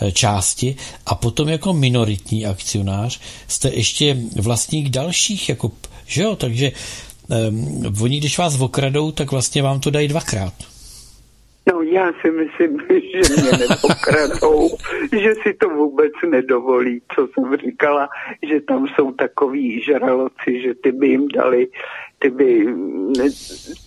[0.00, 0.76] eh, části
[1.06, 5.70] a potom jako minoritní akcionář jste ještě vlastník dalších, jako,
[6.06, 6.72] že jo, takže
[7.28, 10.54] um, oni, když vás okradou, tak vlastně vám to dají dvakrát.
[11.72, 14.68] No já si myslím, že mě nepokradou,
[15.12, 18.08] že si to vůbec nedovolí, co jsem říkala,
[18.48, 21.66] že tam jsou takový žraloci, že ty by jim dali,
[22.18, 22.66] ty by,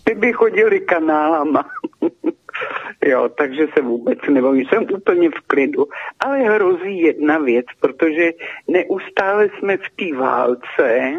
[0.03, 1.65] ty by chodili kanálama.
[3.05, 5.87] jo, takže se vůbec nebojím, jsem úplně v klidu.
[6.19, 8.31] Ale hrozí jedna věc, protože
[8.67, 11.13] neustále jsme v té válce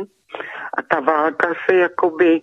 [0.76, 2.42] a ta válka se jakoby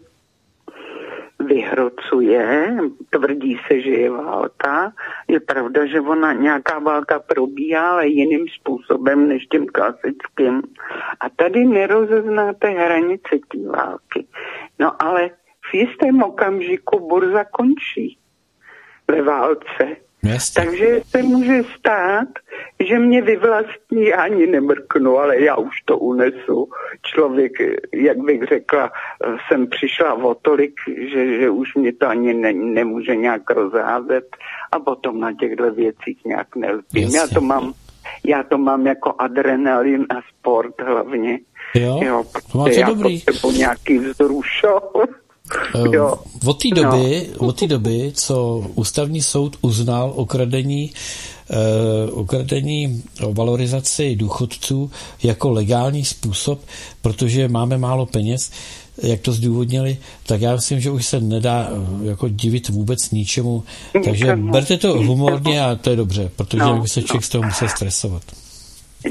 [1.39, 2.77] vyhrocuje,
[3.09, 4.93] tvrdí se, že je válka.
[5.27, 10.61] Je pravda, že ona nějaká válka probíhá, ale jiným způsobem než tím klasickým.
[11.19, 14.27] A tady nerozeznáte hranice té války.
[14.79, 15.29] No ale
[15.71, 18.17] v jistém okamžiku burza končí
[19.07, 20.08] ve válce.
[20.23, 20.65] Jasně.
[20.65, 22.27] Takže se může stát,
[22.87, 26.69] že mě vyvlastní ani nemrknu, ale já už to unesu.
[27.01, 27.51] Člověk,
[27.93, 28.91] jak bych řekla,
[29.47, 34.25] jsem přišla o tolik, že, že už mě to ani ne, nemůže nějak rozházet
[34.71, 37.09] a potom na těchto věcích nějak nelpím.
[37.09, 37.73] Já to mám
[38.23, 41.39] já to mám jako adrenalin a sport hlavně.
[41.75, 43.23] Jo, jo to máte já dobrý.
[43.57, 44.83] nějaký vzrušov.
[45.75, 46.15] Eh, jo.
[46.45, 47.47] Od té doby, no.
[47.47, 50.91] od té doby, co ústavní soud uznal okradení
[52.11, 54.91] uh, okradení o valorizaci důchodců
[55.23, 56.61] jako legální způsob,
[57.01, 58.51] protože máme málo peněz,
[59.03, 63.63] jak to zdůvodnili, tak já myslím, že už se nedá eh, jako divit vůbec ničemu.
[64.05, 67.43] Takže berte to humorně a to je dobře, protože no, by se člověk z toho
[67.43, 68.23] musel stresovat.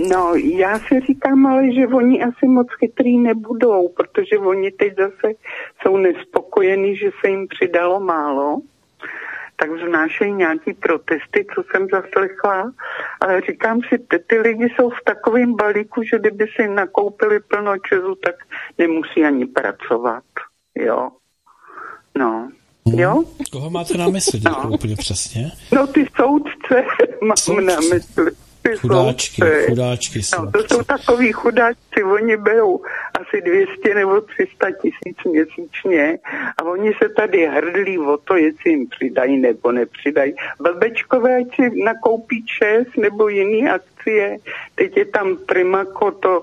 [0.08, 5.34] No, já si říkám ale, že oni asi moc chytrý nebudou, protože oni teď zase
[5.82, 8.60] jsou nespokojení, že se jim přidalo málo,
[9.56, 12.72] tak vznášejí nějaký protesty, co jsem zaslechla,
[13.20, 17.78] ale říkám si, ty, ty lidi jsou v takovém balíku, že kdyby si nakoupili plno
[17.78, 18.34] česu, tak
[18.78, 20.24] nemusí ani pracovat,
[20.74, 21.08] jo.
[22.18, 22.50] No.
[22.86, 22.98] Hmm.
[22.98, 23.24] Jo?
[23.52, 24.70] Koho máte na mysli no.
[24.74, 25.50] úplně přesně?
[25.72, 26.84] No ty soudce
[27.22, 27.62] mám soudce.
[27.62, 28.30] na mysli
[28.80, 30.44] chudáčky, chudáčky jsou.
[30.44, 32.80] No, to jsou takový chudáčci, oni berou
[33.20, 36.18] asi 200 nebo 300 tisíc měsíčně
[36.58, 40.34] a oni se tady hrdlí o to, jestli jim přidají nebo nepřidají.
[40.60, 44.36] Blbečkové si nakoupí čes nebo jiný akcie.
[44.74, 46.42] Teď je tam Primaco, to,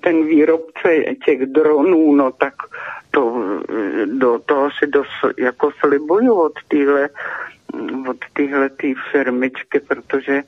[0.00, 2.54] ten výrobce těch dronů, no tak
[3.10, 3.44] to,
[4.18, 5.06] do toho si dos,
[5.38, 7.08] jako slibuju od téhle
[8.10, 8.70] od téhle
[9.12, 10.42] firmičky, protože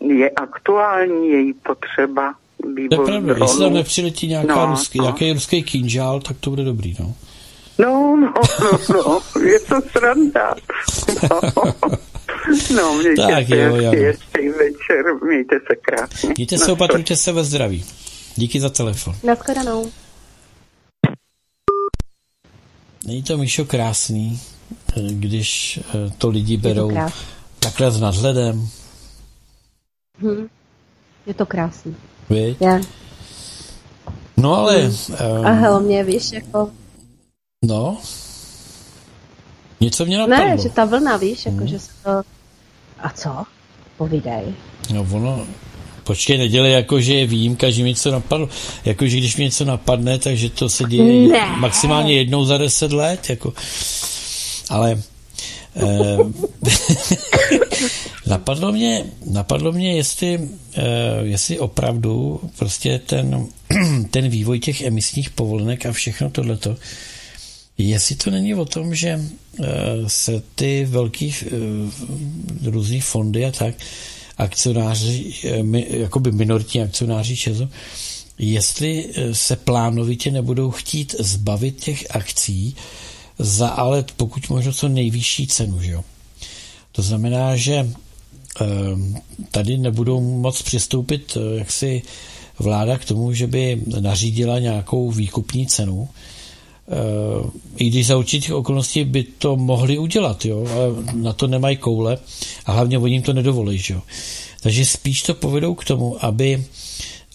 [0.00, 2.34] je aktuální její potřeba
[2.76, 5.04] vývoz To je pravda, jestli tam nepřiletí nějaká no, ruský, no.
[5.04, 7.14] nějaký ruský kinžál, tak to bude dobrý, no.
[7.78, 10.54] No, no, no, no, je to sranda.
[11.30, 11.40] No,
[12.76, 16.34] no mějte tak, se jo, hezký večer, mějte se krásně.
[16.36, 17.84] Mějte se, opatrujte se ve zdraví.
[18.36, 19.14] Díky za telefon.
[19.22, 19.90] Naschledanou.
[23.06, 24.40] Není to, Míšo, krásný,
[25.10, 26.90] když eh, to lidi berou
[27.58, 28.68] takhle s nadhledem,
[30.20, 30.48] Hmm.
[31.26, 31.96] Je to krásný.
[32.30, 32.56] Víš?
[32.60, 32.80] Je.
[34.36, 34.80] No ale...
[34.82, 35.38] Hmm.
[35.38, 36.70] Um, a hlavně, víš, jako...
[37.64, 37.98] No.
[39.80, 40.44] Něco mě napadlo.
[40.44, 41.68] Ne, že ta vlna, víš, jako, hmm.
[41.68, 42.10] že se to...
[42.98, 43.44] A co?
[43.96, 44.54] Povídej.
[44.92, 45.46] No ono...
[46.04, 48.48] Počkej, nedělej jako, že je výjimka, že mi něco napadlo.
[48.84, 51.56] Jako, že když mi něco napadne, takže to se děje ne.
[51.56, 53.30] maximálně jednou za deset let.
[53.30, 53.52] Jako.
[54.68, 55.02] Ale
[55.76, 56.18] Eh,
[58.26, 60.82] napadlo mě, napadlo mě jestli, eh,
[61.22, 63.46] jestli opravdu prostě ten,
[64.10, 66.76] ten vývoj těch emisních povolenek a všechno tohleto,
[67.78, 69.64] jestli to není o tom, že eh,
[70.06, 71.34] se ty velký
[72.64, 73.74] různý fondy a tak,
[74.38, 75.34] akcionáři,
[75.88, 77.68] jakoby minoritní akcionáři Česu,
[78.38, 82.76] jestli se plánovitě nebudou chtít zbavit těch akcí,
[83.38, 85.82] za ale pokud možno co nejvyšší cenu.
[85.82, 86.04] Že jo?
[86.92, 87.74] To znamená, že
[88.60, 89.16] ehm,
[89.50, 92.02] tady nebudou moc přistoupit eh, jaksi
[92.58, 96.08] vláda k tomu, že by nařídila nějakou výkupní cenu,
[96.88, 101.76] Eh, i když za určitých okolností by to mohli udělat, jo, ale na to nemají
[101.76, 102.18] koule
[102.66, 104.02] a hlavně oni jim to nedovolí, jo.
[104.60, 106.64] Takže spíš to povedou k tomu, aby,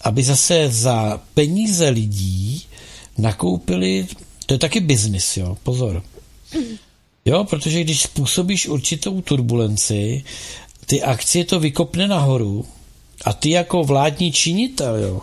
[0.00, 2.62] aby zase za peníze lidí
[3.18, 4.06] nakoupili,
[4.50, 6.02] to je taky biznis, jo, pozor.
[7.24, 10.24] Jo, protože když způsobíš určitou turbulenci,
[10.86, 12.64] ty akcie to vykopne nahoru
[13.24, 15.20] a ty jako vládní činitel, jo,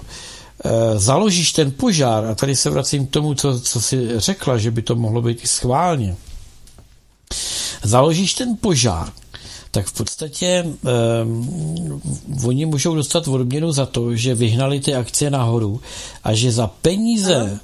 [0.66, 4.72] Eh, založíš ten požár, a tady se vracím k tomu, co, co si řekla, že
[4.72, 6.16] by to mohlo být i schválně,
[7.84, 9.14] založíš ten požár,
[9.72, 10.66] tak v podstatě
[11.24, 12.02] um,
[12.46, 15.82] oni můžou dostat odměnu za to, že vyhnali ty akcie nahoru
[16.24, 17.60] a že za peníze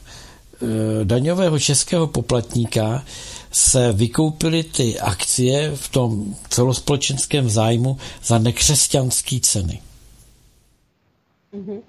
[1.03, 3.03] daňového českého poplatníka
[3.51, 9.81] se vykoupily ty akcie v tom celospolečenském zájmu za nekřesťanské ceny.
[11.53, 11.79] Mm-hmm.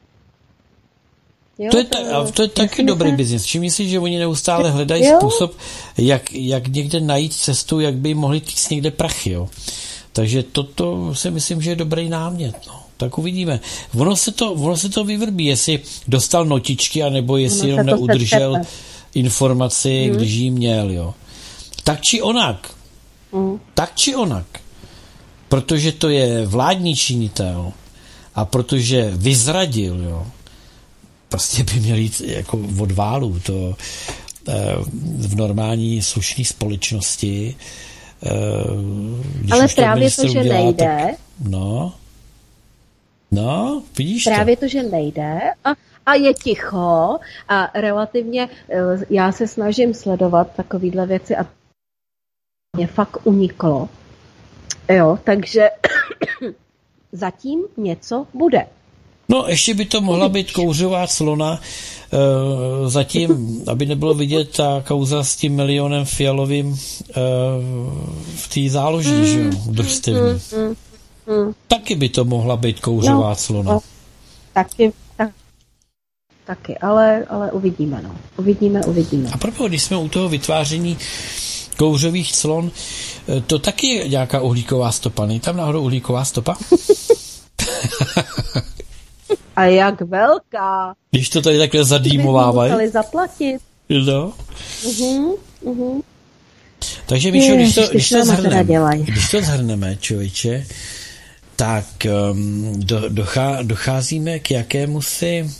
[1.58, 3.44] Jo, to je, ta, to je taky dobrý biznis.
[3.44, 5.16] Čím myslíš, že oni neustále hledají jo?
[5.16, 5.56] způsob,
[5.98, 9.30] jak, jak někde najít cestu, jak by mohli týct někde prachy.
[9.30, 9.48] Jo?
[10.12, 12.56] Takže toto si myslím, že je dobrý námět.
[12.66, 12.83] No.
[12.96, 13.60] Tak uvidíme.
[13.94, 18.56] Ono se to, ono se to vyvrbí, jestli dostal notičky, anebo jestli jenom neudržel
[19.14, 20.16] informaci, hmm.
[20.16, 20.90] když jí měl.
[20.90, 21.14] Jo.
[21.84, 22.70] Tak či onak.
[23.32, 23.60] Hmm.
[23.74, 24.46] Tak či onak.
[25.48, 27.72] Protože to je vládní činitel
[28.34, 30.26] a protože vyzradil, jo,
[31.28, 33.40] prostě by měl jít jako od válu.
[33.46, 33.76] To
[34.48, 34.52] eh,
[35.18, 37.56] v normální slušné společnosti
[38.26, 38.30] eh,
[39.34, 40.84] když Ale právě to, že udělá, nejde.
[40.84, 41.14] Tak,
[41.48, 41.92] no,
[43.34, 45.70] no, vidíš Právě to, to že nejde a,
[46.06, 47.18] a je ticho
[47.48, 48.78] a relativně eh,
[49.10, 51.46] já se snažím sledovat takovýhle věci a
[52.76, 53.88] mě fakt uniklo.
[54.88, 55.68] Jo, takže
[57.12, 58.66] zatím něco bude.
[59.28, 61.60] No, ještě by to mohla být kouřová clona,
[62.12, 67.20] e, zatím, aby nebylo vidět ta kauza s tím milionem fialovým e,
[68.36, 70.20] v té záloží, mm, že jo, družstevní.
[70.20, 70.74] Mm, mm,
[71.26, 71.54] mm.
[71.68, 73.72] Taky by to mohla být kouřová no, clona.
[73.72, 73.80] No,
[74.52, 75.30] taky, tak,
[76.44, 78.16] taky, ale, ale uvidíme, no.
[78.36, 79.30] Uvidíme, uvidíme.
[79.32, 80.98] A proto, když jsme u toho vytváření
[81.76, 82.70] kouřových clon,
[83.28, 86.56] eh, to taky je nějaká uhlíková stopa, není tam náhodou uhlíková stopa?
[89.56, 90.94] A jak velká.
[91.10, 92.72] Když to tady takhle zadýmovávají.
[92.72, 93.58] Museli zaplatit.
[93.88, 94.32] No.
[94.82, 96.02] Uh-huh, uh-huh.
[97.06, 100.66] Takže Míšo, když to, když to, zhrneme, když to zhrneme, člověče,
[101.56, 105.50] tak um, do, dochá, docházíme k jakému si uh,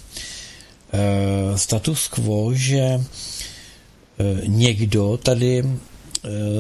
[1.57, 3.05] status quo, že uh,
[4.49, 5.71] někdo tady uh,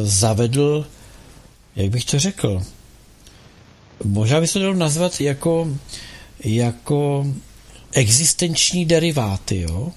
[0.02, 0.86] zavedl,
[1.76, 2.62] jak bych to řekl,
[4.04, 5.68] možná by se dalo nazvat jako
[6.44, 7.26] jako
[7.92, 9.92] existenční deriváty, jo?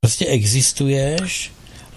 [0.00, 1.52] Prostě existuješ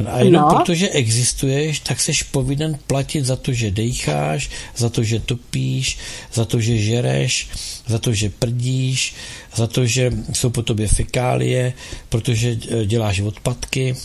[0.07, 0.55] a jenom no.
[0.55, 5.97] protože existuješ, tak seš povinen platit za to, že dejcháš, za to, že topíš,
[6.33, 7.49] za to, že žereš,
[7.87, 9.15] za to, že prdíš,
[9.55, 11.73] za to, že jsou po tobě fekálie,
[12.09, 13.95] protože eh, děláš odpadky.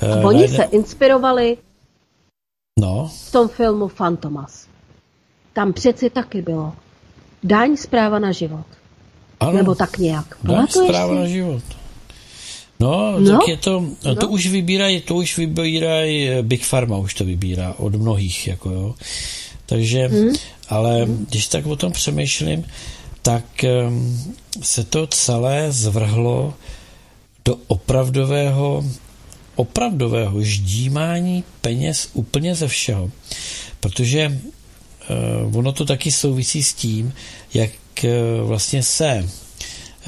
[0.00, 1.56] A eh, oni se inspirovali
[2.80, 3.10] no.
[3.28, 4.66] v tom filmu Fantomas.
[5.52, 6.72] Tam přeci taky bylo.
[7.42, 8.66] Daň zpráva na život.
[9.40, 9.52] Ano.
[9.52, 10.36] Nebo tak nějak.
[10.44, 11.62] Daň zpráva na život.
[12.80, 14.14] No, no, tak je to, no.
[14.14, 18.70] to už vybírají, to už vybírají eh, Big Pharma, už to vybírá od mnohých, jako
[18.70, 18.94] jo.
[19.66, 20.32] Takže, hmm.
[20.68, 21.26] ale hmm.
[21.28, 22.64] když tak o tom přemýšlím,
[23.22, 23.44] tak
[23.86, 26.54] um, se to celé zvrhlo
[27.44, 28.84] do opravdového
[29.56, 33.10] opravdového ždímání peněz úplně ze všeho.
[33.80, 34.40] Protože
[35.46, 37.12] uh, ono to taky souvisí s tím,
[37.54, 37.70] jak
[38.04, 39.28] uh, vlastně se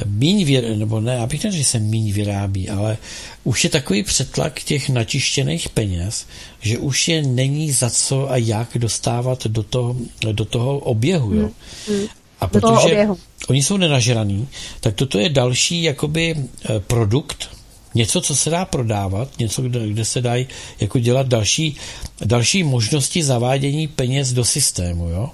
[0.05, 2.99] míň vyrábí, nebo ne, abych neřekl, že se míň vyrábí, ale
[3.45, 6.26] už je takový přetlak těch načištěných peněz,
[6.61, 9.97] že už je není za co a jak dostávat do toho,
[10.32, 11.34] do toho oběhu.
[11.34, 11.51] Jo.
[11.88, 11.99] Hmm.
[11.99, 12.07] Hmm.
[12.40, 13.09] A protože
[13.49, 14.49] oni jsou nenažraný,
[14.80, 17.49] tak toto je další jakoby eh, produkt,
[17.95, 20.47] něco, co se dá prodávat, něco, kde, kde se dají
[20.80, 21.76] jako dělat další,
[22.24, 25.30] další možnosti zavádění peněz do systému, jo.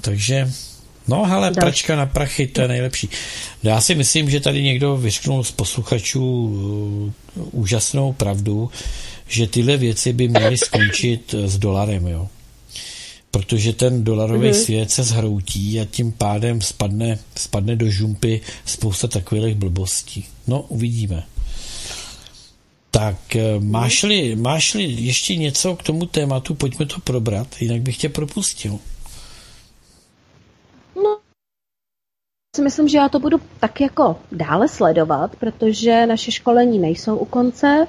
[0.00, 0.52] Takže,
[1.08, 1.60] no hele, Další.
[1.60, 3.08] pračka na prachy, to je nejlepší.
[3.62, 6.22] Já si myslím, že tady někdo vyřknul z posluchačů
[7.36, 8.70] uh, úžasnou pravdu,
[9.28, 12.28] že tyhle věci by měly skončit s dolarem, jo
[13.34, 14.64] protože ten dolarový mm-hmm.
[14.64, 20.24] svět se zhroutí a tím pádem spadne, spadne do žumpy spousta takových blbostí.
[20.46, 21.22] No, uvidíme.
[22.90, 28.08] Tak eh, máš-li, máš-li ještě něco k tomu tématu, pojďme to probrat, jinak bych tě
[28.08, 28.78] propustil.
[32.54, 37.24] Si myslím, že já to budu tak jako dále sledovat, protože naše školení nejsou u
[37.24, 37.86] konce.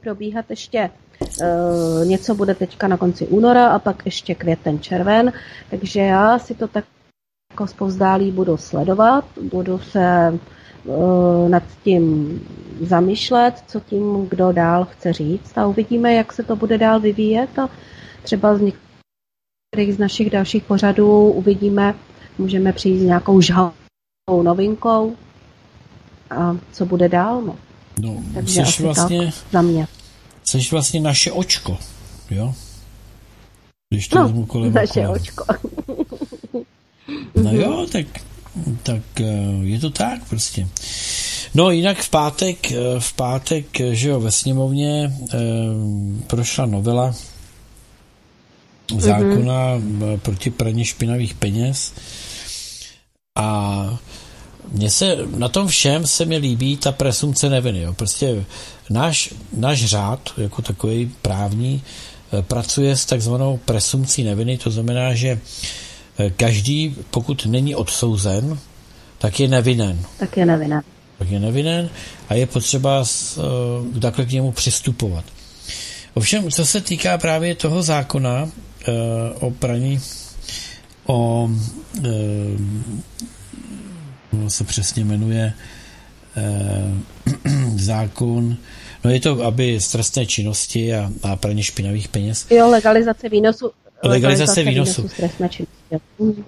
[0.00, 5.32] Probíhat ještě uh, něco bude teďka na konci února a pak ještě květen, červen,
[5.70, 6.84] takže já si to tak
[7.52, 10.38] jako spouzdálí budu sledovat, budu se
[10.84, 12.40] uh, nad tím
[12.80, 17.58] zamýšlet, co tím kdo dál chce říct a uvidíme, jak se to bude dál vyvíjet
[17.58, 17.68] a
[18.22, 21.94] třeba z některých z našich dalších pořadů uvidíme,
[22.38, 25.16] můžeme přijít s nějakou žhavou novinkou
[26.30, 27.42] a co bude dál.
[27.42, 27.56] No,
[28.00, 29.86] no Takže asi vlastně, tak za mě.
[30.44, 31.78] Jsi vlastně naše očko,
[32.30, 32.54] jo?
[33.90, 35.10] Když to no, vezmu kolem naše kolem.
[35.10, 35.44] očko.
[37.34, 38.06] no jo, tak,
[38.82, 39.24] tak eh,
[39.62, 40.68] je to tak prostě.
[41.54, 45.38] No jinak v pátek, eh, v pátek, že jo, ve sněmovně e,
[46.26, 47.14] prošla novela
[48.98, 50.18] zákona mm-hmm.
[50.18, 51.92] proti praní špinavých peněz
[53.38, 53.98] a
[54.72, 57.80] mně se, na tom všem se mi líbí ta presumce neviny.
[57.80, 57.92] Jo.
[57.92, 58.44] Prostě
[58.90, 61.82] náš, náš řád, jako takový právní,
[62.32, 65.40] eh, pracuje s takzvanou presumcí neviny, to znamená, že
[66.18, 68.58] eh, každý, pokud není odsouzen,
[69.18, 70.04] tak je nevinen.
[70.18, 70.82] Tak je nevinen.
[71.18, 71.90] Tak je nevinen
[72.28, 75.24] a je potřeba uh, takhle k němu přistupovat.
[76.14, 78.48] Ovšem, co se týká právě toho zákona
[79.40, 80.00] o praní,
[81.06, 81.50] o
[81.98, 82.04] uh,
[84.48, 85.52] se přesně jmenuje
[86.36, 86.92] eh,
[87.76, 88.56] zákon,
[89.04, 92.46] no je to, aby z trestné činnosti a, a praní špinavých peněz.
[92.50, 93.70] Jo, legalizace výnosu.
[94.02, 95.02] Legalizace, legalizace výnosu.
[95.02, 96.44] výnosu z trestné činnosti.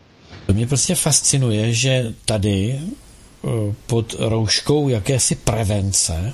[0.47, 3.49] To mě prostě fascinuje, že tady eh,
[3.87, 6.33] pod rouškou jakési prevence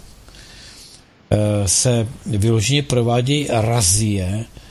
[1.31, 4.62] eh, se vyloženě provádějí razie Eh,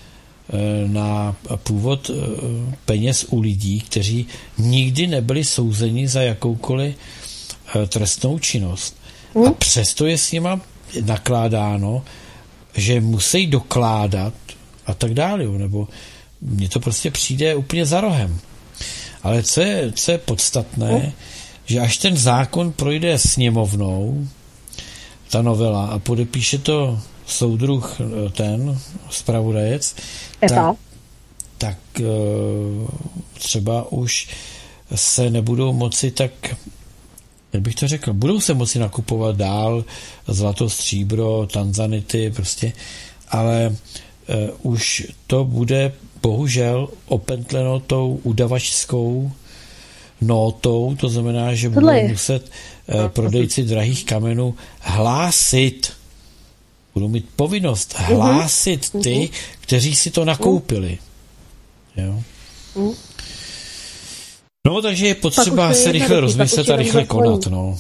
[0.88, 4.28] na původ eh, peněz u lidí, kteří
[4.58, 8.98] nikdy nebyli souzeni za jakoukoliv eh, trestnou činnost.
[9.36, 9.54] A hm?
[9.58, 10.62] přesto je s nima
[11.06, 12.04] nakládáno,
[12.76, 14.34] že musí dokládat
[14.86, 15.88] a tak dále, nebo
[16.42, 18.40] mně to prostě přijde úplně za rohem.
[19.24, 21.12] Ale co je, co je podstatné, hm?
[21.66, 24.28] že až ten zákon projde sněmovnou,
[25.30, 27.98] ta novela, a podepíše to soudruh
[28.32, 28.80] ten,
[29.10, 29.96] zpravodajec,
[30.50, 30.76] tak,
[31.58, 32.88] tak eh,
[33.34, 34.28] třeba už
[34.96, 36.32] se nebudou moci tak
[37.54, 39.86] jak bych to řekl, budou se moci nakupovat dál
[40.28, 42.74] zlato, stříbro, tanzanity prostě,
[43.30, 43.76] ale
[44.62, 49.32] uh, už to bude bohužel opentleno tou udavačskou
[50.22, 55.92] notou, to znamená, že budou muset uh, prodejci drahých kamenů hlásit
[56.94, 58.16] budou mít povinnost mhm.
[58.16, 59.28] hlásit ty, mhm.
[59.60, 60.98] kteří si to nakoupili.
[61.96, 62.24] Jo?
[62.76, 62.94] Mhm.
[64.68, 67.78] No, takže je potřeba se rychle rozmyslet a rychle konat, no.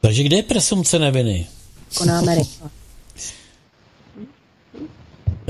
[0.00, 1.46] Takže kde je presumce neviny?
[1.94, 2.36] Konáme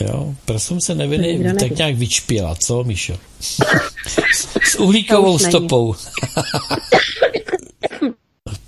[0.00, 3.18] Jo, presumce neviny tak nějak vyčpěla, co, Míšo?
[4.62, 5.94] S uhlíkovou stopou.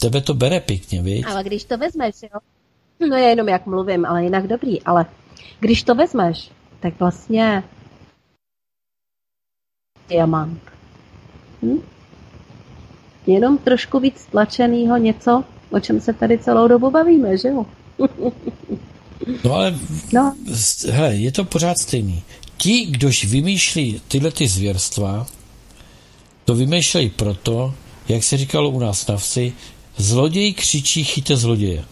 [0.00, 1.24] Tebe to bere pěkně, víš?
[1.26, 2.40] Ale když to vezmeš, jo?
[3.08, 4.82] No je jenom jak mluvím, ale jinak dobrý.
[4.82, 5.06] Ale
[5.60, 7.62] když to vezmeš, tak vlastně
[10.08, 10.62] diamant.
[11.62, 11.80] Hm?
[13.26, 17.66] Jenom trošku víc tlačenýho něco, o čem se tady celou dobu bavíme, že jo?
[19.44, 19.78] no ale
[20.12, 20.34] no.
[20.90, 22.22] hele, je to pořád stejný.
[22.56, 25.26] Ti, kdož vymýšlí tyhle ty zvěrstva,
[26.44, 27.74] to vymýšlejí proto,
[28.08, 29.52] jak se říkalo u nás na vsi,
[30.00, 31.84] Zloděj křičí chyťte zloděje.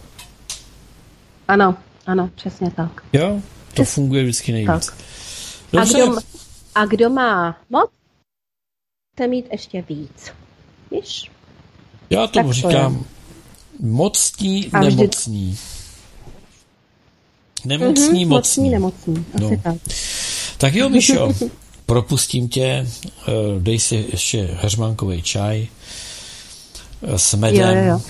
[1.47, 1.75] Ano,
[2.05, 3.03] ano, přesně tak.
[3.13, 3.93] Jo, to Přes...
[3.93, 4.89] funguje vždycky nejvíc.
[5.77, 6.15] A kdo,
[6.75, 7.89] a kdo má moc,
[9.13, 10.31] chce mít ještě víc.
[10.91, 11.31] Víš?
[12.09, 13.05] Já tomu tak říkám to
[13.79, 15.57] mocní, a nemocní.
[17.65, 18.69] Nemocní, mm-hmm, mocní.
[18.69, 19.25] Mocní, nemocní.
[19.35, 19.61] Asi no.
[19.63, 19.75] tak.
[20.57, 21.33] tak jo, Mišo,
[21.85, 22.87] propustím tě,
[23.27, 25.67] eh, dej si ještě heřmankový čaj,
[27.15, 27.77] s medem.
[27.77, 28.01] Jo, jo, jo.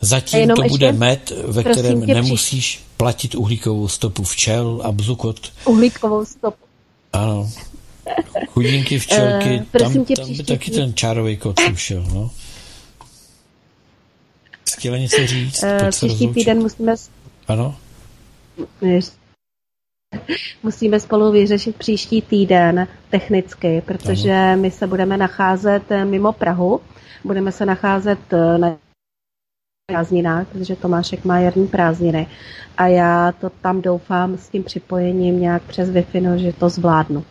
[0.00, 2.84] Zatím to bude ještě, med, ve kterém nemusíš při...
[2.96, 5.52] platit uhlíkovou stopu včel a bzukot.
[5.64, 6.64] Uhlíkovou stopu.
[7.12, 7.50] Ano.
[8.48, 12.30] Chudinky včelky, uh, tam, tam by taky ten čárový kot ušel, no.
[14.76, 15.62] Chtěla něco říct?
[15.62, 16.94] Uh, příští týden musíme...
[17.48, 17.76] Ano?
[20.62, 24.62] Musíme spolu vyřešit příští týden technicky, protože ano.
[24.62, 26.80] my se budeme nacházet mimo Prahu
[27.24, 28.76] budeme se nacházet eh, na
[29.86, 32.26] prázdninách, protože Tomášek má jarní prázdniny
[32.76, 37.24] a já to tam doufám s tím připojením nějak přes wi no, že to zvládnu.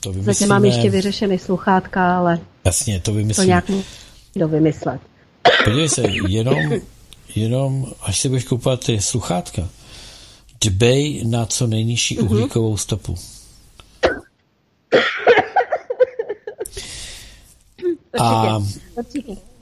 [0.00, 0.34] To vymyslíme...
[0.34, 2.38] Zatím mám ještě vyřešený sluchátka, ale...
[2.64, 3.44] Jasně, to vymyslíme.
[3.44, 3.86] To nějak
[4.36, 5.00] do vymyslet.
[5.64, 6.72] Podívej se, jenom,
[7.34, 9.68] jenom až si budeš kupovat ty sluchátka,
[10.64, 12.24] dbej na co nejnižší uh-huh.
[12.24, 13.14] uhlíkovou stopu.
[18.20, 18.60] A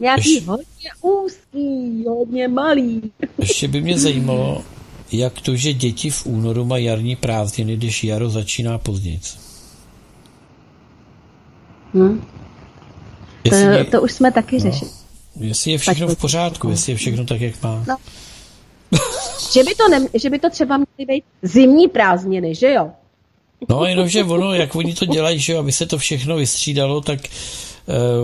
[0.01, 3.13] Nějaký ještě, hodně úzký, hodně malý.
[3.39, 4.65] Ještě by mě zajímalo,
[5.13, 9.21] jak to, že děti v únoru mají jarní prázdniny, když jaro začíná později.
[11.95, 12.25] Hmm.
[13.49, 14.91] To, je, to už jsme taky no, řešili.
[15.41, 17.85] Jestli je všechno v pořádku, jestli je všechno tak, jak má.
[17.89, 17.97] No.
[19.53, 22.91] že, by to ne, že by to třeba měly být zimní prázdniny, že jo?
[23.69, 27.21] No, jenomže ono, jak oni to dělají, že jo, aby se to všechno vystřídalo, tak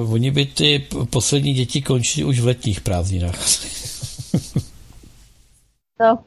[0.02, 3.38] uh, oni by ty poslední děti končili už v letních prázdninách.
[6.00, 6.18] no.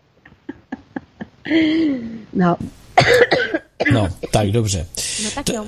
[2.33, 2.57] no.
[3.93, 4.87] No, tak dobře.
[5.23, 5.65] No tak jo.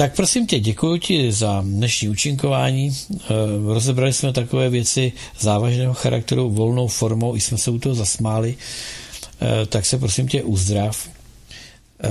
[0.00, 2.90] Tak prosím tě, děkuji ti za dnešní účinkování.
[2.90, 3.26] Eh,
[3.66, 8.56] rozebrali jsme takové věci závažného charakteru volnou formou, i jsme se u toho zasmáli.
[9.40, 11.08] Eh, tak se prosím tě uzdrav.
[12.02, 12.08] Eh,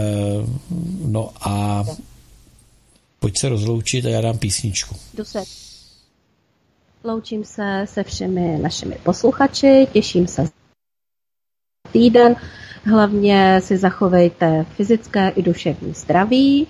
[1.05, 1.85] no a
[3.19, 4.95] pojď se rozloučit a já dám písničku.
[5.13, 5.43] Jdu se.
[7.03, 10.49] Loučím se se všemi našimi posluchači, těším se
[11.91, 12.35] týden.
[12.83, 16.67] Hlavně si zachovejte fyzické i duševní zdraví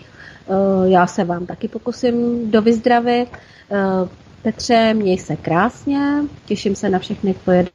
[0.86, 3.30] já se vám taky pokusím dovyzdravit.
[3.72, 4.10] Eh,
[4.42, 7.68] Petře, měj se krásně, těším se na všechny tvoje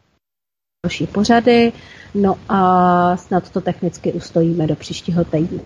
[0.86, 1.72] další pořady,
[2.14, 5.60] no a snad to technicky ustojíme do příštího týdne.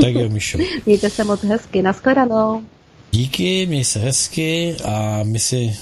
[0.00, 0.58] Tak jo, Mišo.
[0.86, 2.62] Mějte se moc hezky, nashledanou.
[3.10, 5.76] Díky, měj se hezky a my si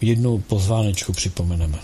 [0.00, 1.78] jednu pozvánečku připomeneme.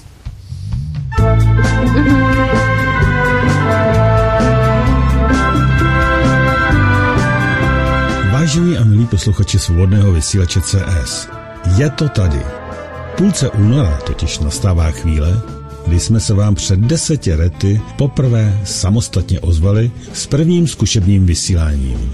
[8.53, 11.29] Vážení a milí posluchači svobodného vysílače CS,
[11.77, 12.39] je to tady.
[12.39, 15.41] V půlce února totiž nastává chvíle,
[15.87, 22.13] kdy jsme se vám před deseti lety poprvé samostatně ozvali s prvním zkušebním vysíláním.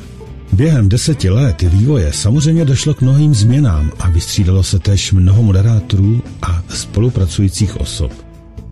[0.53, 6.23] Během deseti let vývoje samozřejmě došlo k mnohým změnám a vystřídalo se též mnoho moderátorů
[6.43, 8.13] a spolupracujících osob.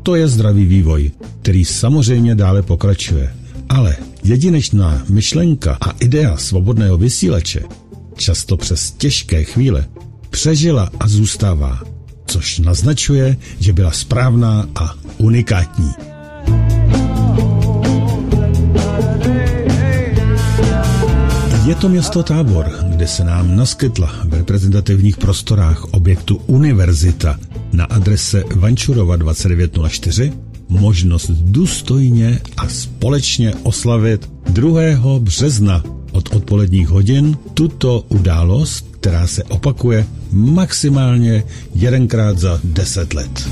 [0.02, 1.10] To je zdravý vývoj,
[1.42, 3.45] který samozřejmě dále pokračuje.
[3.76, 7.62] Ale jedinečná myšlenka a idea svobodného vysílače,
[8.16, 9.88] často přes těžké chvíle,
[10.30, 11.80] přežila a zůstává,
[12.26, 15.90] což naznačuje, že byla správná a unikátní.
[21.66, 27.38] Je to město Tábor, kde se nám naskytla v reprezentativních prostorách objektu Univerzita
[27.72, 30.32] na adrese Vančurova 2904
[30.68, 34.80] možnost důstojně a společně oslavit 2.
[35.18, 35.82] března
[36.12, 41.44] od odpoledních hodin tuto událost, která se opakuje maximálně
[41.74, 43.48] jedenkrát za 10 let.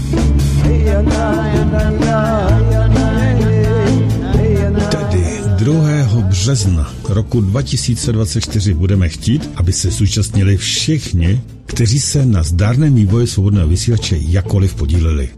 [4.90, 5.24] Tedy
[5.58, 6.20] 2.
[6.20, 13.68] března roku 2024 budeme chtít, aby se zúčastnili všichni, kteří se na zdárném vývoji svobodného
[13.68, 15.28] vysílače jakoliv podíleli.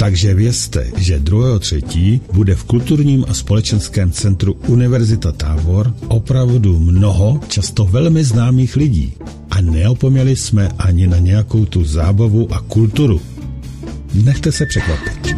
[0.00, 2.20] Takže vězte, že 2.3.
[2.32, 9.12] bude v kulturním a společenském centru Univerzita Tábor opravdu mnoho, často velmi známých lidí.
[9.50, 13.20] A neopomněli jsme ani na nějakou tu zábavu a kulturu.
[14.14, 15.36] Nechte se překvapit.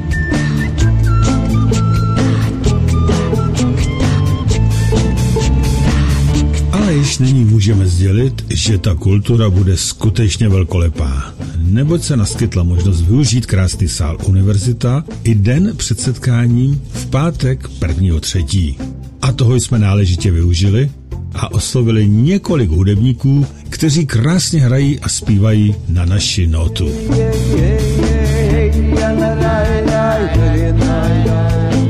[6.73, 11.35] Ale již nyní můžeme sdělit, že ta kultura bude skutečně velkolepá
[11.73, 18.21] neboť se naskytla možnost využít krásný sál univerzita i den před setkáním v pátek 1.
[18.21, 18.77] třetí.
[19.23, 20.91] A toho jsme náležitě využili
[21.35, 26.89] a oslovili několik hudebníků, kteří krásně hrají a zpívají na naši notu.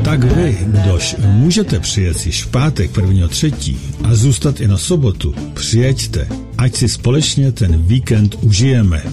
[0.03, 3.27] Tak vy, kdož můžete přijet již v pátek 1.
[3.27, 6.27] třetí a zůstat i na sobotu, přijeďte,
[6.57, 9.03] ať si společně ten víkend užijeme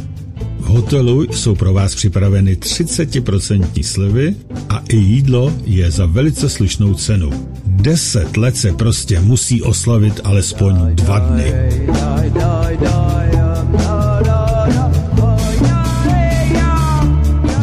[0.70, 4.34] hotelu jsou pro vás připraveny 30% slevy
[4.68, 7.30] a i jídlo je za velice slušnou cenu.
[7.66, 11.54] 10 let se prostě musí oslavit alespoň dva dny.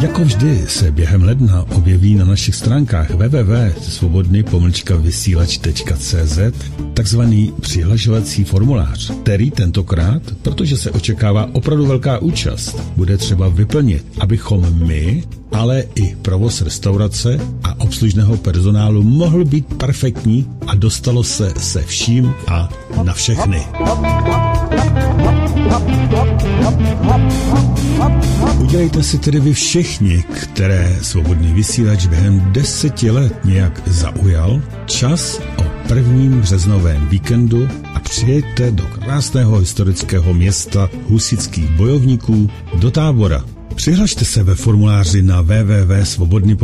[0.00, 4.44] Jako vždy se během ledna objeví na našich stránkách www.svobodny
[4.98, 6.38] vysílač.cz
[6.94, 14.86] takzvaný přihlašovací formulář, který tentokrát, protože se očekává opravdu velká účast, bude třeba vyplnit, abychom
[14.86, 21.82] my, ale i provoz restaurace a obslužného personálu mohl být perfektní a dostalo se se
[21.82, 22.68] vším a
[23.04, 23.66] na všechny.
[28.58, 35.62] Udělejte si tedy vy všichni, které svobodný vysílač během deseti let nějak zaujal, čas o
[35.88, 43.44] prvním březnovém víkendu a přijďte do krásného historického města husických bojovníků do tábora.
[43.74, 46.56] Přihlašte se ve formuláři na www.svobodný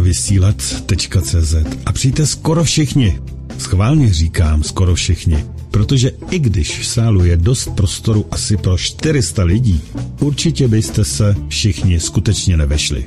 [0.00, 1.54] vysílat.cz
[1.86, 3.18] a přijďte skoro všichni.
[3.58, 9.44] Schválně říkám skoro všichni, protože i když v sálu je dost prostoru asi pro 400
[9.44, 9.80] lidí,
[10.20, 13.04] určitě byste se všichni skutečně nevešli.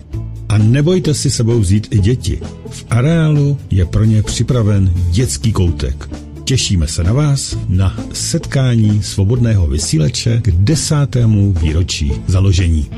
[0.50, 2.42] A nebojte si sebou vzít i děti.
[2.70, 6.10] V areálu je pro ně připraven dětský koutek.
[6.44, 12.90] Těšíme se na vás na setkání svobodného vysíleče k desátému výročí založení.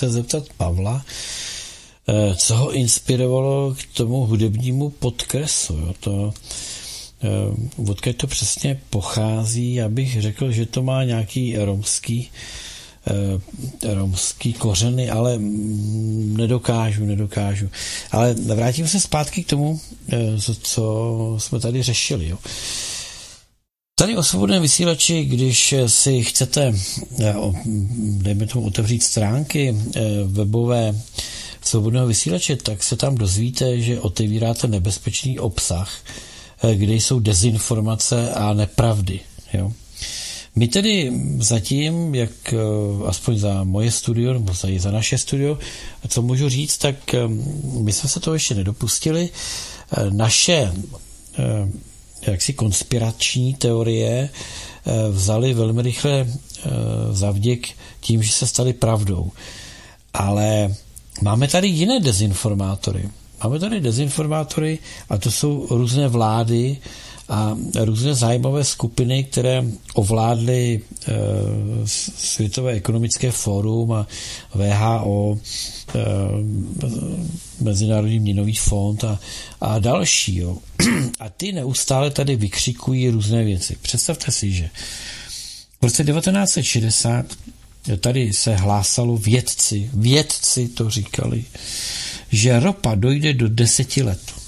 [0.00, 1.04] Se zeptat Pavla,
[2.08, 5.76] eh, co ho inspirovalo k tomu hudebnímu podkresu.
[5.76, 5.94] Jo?
[6.00, 6.34] To,
[7.22, 12.30] eh, odkud to přesně pochází, já bych řekl, že to má nějaký romský
[13.06, 15.38] eh, romský kořeny, ale
[16.36, 17.68] nedokážu, nedokážu.
[18.10, 19.80] Ale vrátím se zpátky k tomu,
[20.62, 20.84] co
[21.38, 22.28] jsme tady řešili.
[22.28, 22.38] Jo.
[24.00, 26.74] Tady o svobodném vysílači, když si chcete,
[27.20, 27.34] eh,
[27.96, 31.00] dejme tomu, otevřít stránky eh, webové
[31.62, 35.92] svobodného vysílače, tak se tam dozvíte, že otevíráte nebezpečný obsah,
[36.62, 39.20] eh, kde jsou dezinformace a nepravdy.
[39.52, 39.72] Jo?
[40.56, 42.54] My tedy zatím, jak
[43.06, 45.58] aspoň za moje studio, nebo za, za naše studio,
[46.08, 46.96] co můžu říct, tak
[47.80, 49.28] my jsme se to ještě nedopustili.
[50.10, 50.72] Naše
[52.26, 54.28] jaksi konspirační teorie
[54.86, 56.70] eh, vzali velmi rychle eh,
[57.12, 57.68] zavděk
[58.00, 59.30] tím, že se staly pravdou.
[60.14, 60.74] Ale
[61.22, 63.08] máme tady jiné dezinformátory.
[63.44, 64.78] Máme tady dezinformátory
[65.08, 66.76] a to jsou různé vlády
[67.30, 71.12] a různé zájmové skupiny, které ovládly e,
[72.16, 74.06] Světové ekonomické fórum a
[74.54, 75.38] VHO,
[75.94, 75.98] e,
[77.60, 79.20] Mezinárodní měnový fond a,
[79.60, 80.36] a další.
[80.36, 80.58] Jo.
[81.20, 83.76] A ty neustále tady vykřikují různé věci.
[83.82, 84.70] Představte si, že
[85.80, 87.26] v roce 1960
[88.00, 91.44] tady se hlásalo vědci, vědci to říkali,
[92.32, 94.39] že ropa dojde do deseti let.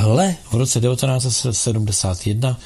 [0.00, 2.60] Hle, v roce 1971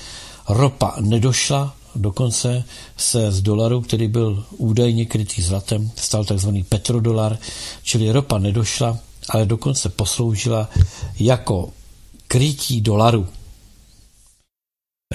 [0.49, 2.65] ropa nedošla, dokonce
[2.97, 7.39] se z dolaru, který byl údajně krytý zlatem, stal takzvaný petrodolar,
[7.83, 8.99] čili ropa nedošla,
[9.29, 10.71] ale dokonce posloužila
[11.21, 11.73] jako
[12.29, 13.29] krytí dolaru.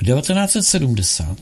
[0.05, 1.37] 1970 eh,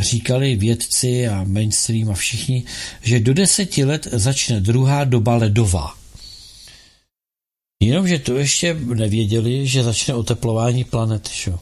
[0.00, 2.64] říkali vědci a mainstream a všichni,
[3.02, 5.99] že do deseti let začne druhá doba ledová.
[7.80, 11.30] Jenomže to ještě nevěděli, že začne oteplování planety.
[11.32, 11.58] Šo?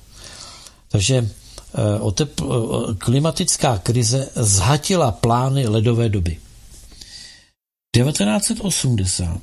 [0.88, 2.44] Takže eh, otepl,
[2.90, 6.38] eh, klimatická krize zhatila plány ledové doby.
[7.96, 9.40] 1980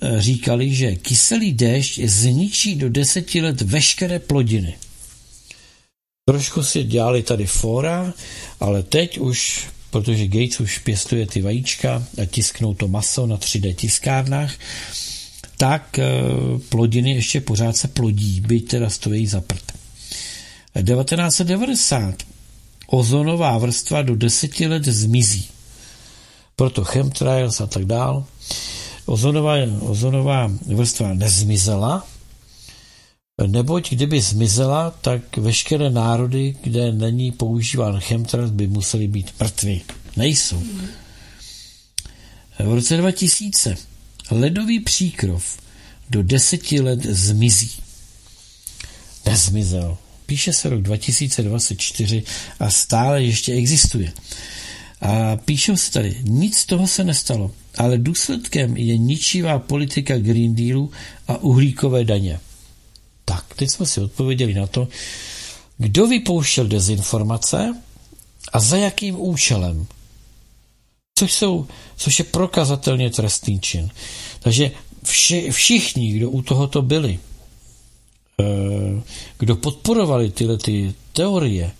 [0.00, 4.76] eh, říkali, že kyselý déšť zničí do deseti let veškeré plodiny.
[6.28, 8.12] Trošku si dělali tady fora,
[8.60, 13.74] ale teď už, protože Gates už pěstuje ty vajíčka a tisknou to maso na 3D
[13.74, 14.52] tiskárnách,
[15.58, 16.06] tak eh,
[16.68, 19.72] plodiny ještě pořád se plodí, byť teda stojí za prd.
[20.72, 22.14] 1990
[22.86, 25.48] ozonová vrstva do deseti let zmizí.
[26.56, 28.24] Proto chemtrails a tak dál.
[29.06, 32.06] Ozonová, ozonová vrstva nezmizela,
[33.46, 39.82] neboť kdyby zmizela, tak veškeré národy, kde není používán chemtrails, by museli být mrtví.
[40.16, 40.62] Nejsou.
[42.58, 43.87] V roce 2000
[44.30, 45.58] ledový příkrov
[46.10, 47.70] do deseti let zmizí.
[49.26, 49.98] Nezmizel.
[50.26, 52.22] Píše se rok 2024
[52.60, 54.12] a stále ještě existuje.
[55.00, 60.54] A píšou se tady, nic z toho se nestalo, ale důsledkem je ničivá politika Green
[60.54, 60.90] Dealu
[61.28, 62.40] a uhlíkové daně.
[63.24, 64.88] Tak, teď jsme si odpověděli na to,
[65.78, 67.74] kdo vypouštěl dezinformace
[68.52, 69.86] a za jakým účelem.
[71.18, 71.66] Což, jsou,
[71.96, 73.90] což je prokazatelně trestný čin.
[74.40, 74.70] Takže
[75.02, 77.18] vši, všichni, kdo u tohoto byli,
[78.40, 79.02] eh,
[79.38, 81.70] kdo podporovali tyhle ty teorie,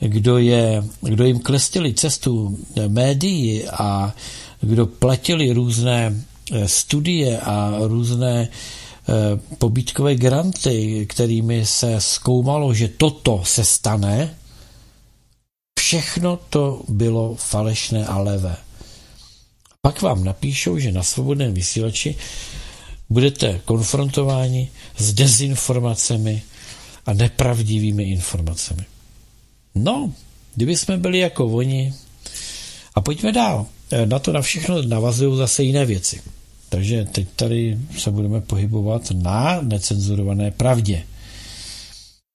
[0.00, 2.58] kdo, je, kdo jim klestili cestu
[2.88, 4.14] médií a
[4.60, 9.12] kdo platili různé eh, studie a různé eh,
[9.58, 14.34] pobítkové granty, kterými se zkoumalo, že toto se stane,
[15.92, 18.56] všechno to bylo falešné a levé.
[19.80, 22.16] Pak vám napíšou, že na svobodném vysílači
[23.10, 26.42] budete konfrontováni s dezinformacemi
[27.06, 28.84] a nepravdivými informacemi.
[29.74, 30.12] No,
[30.54, 31.94] kdyby jsme byli jako oni.
[32.94, 33.66] A pojďme dál.
[33.90, 36.22] E, na to na všechno navazují zase jiné věci.
[36.68, 41.04] Takže teď tady se budeme pohybovat na necenzurované pravdě.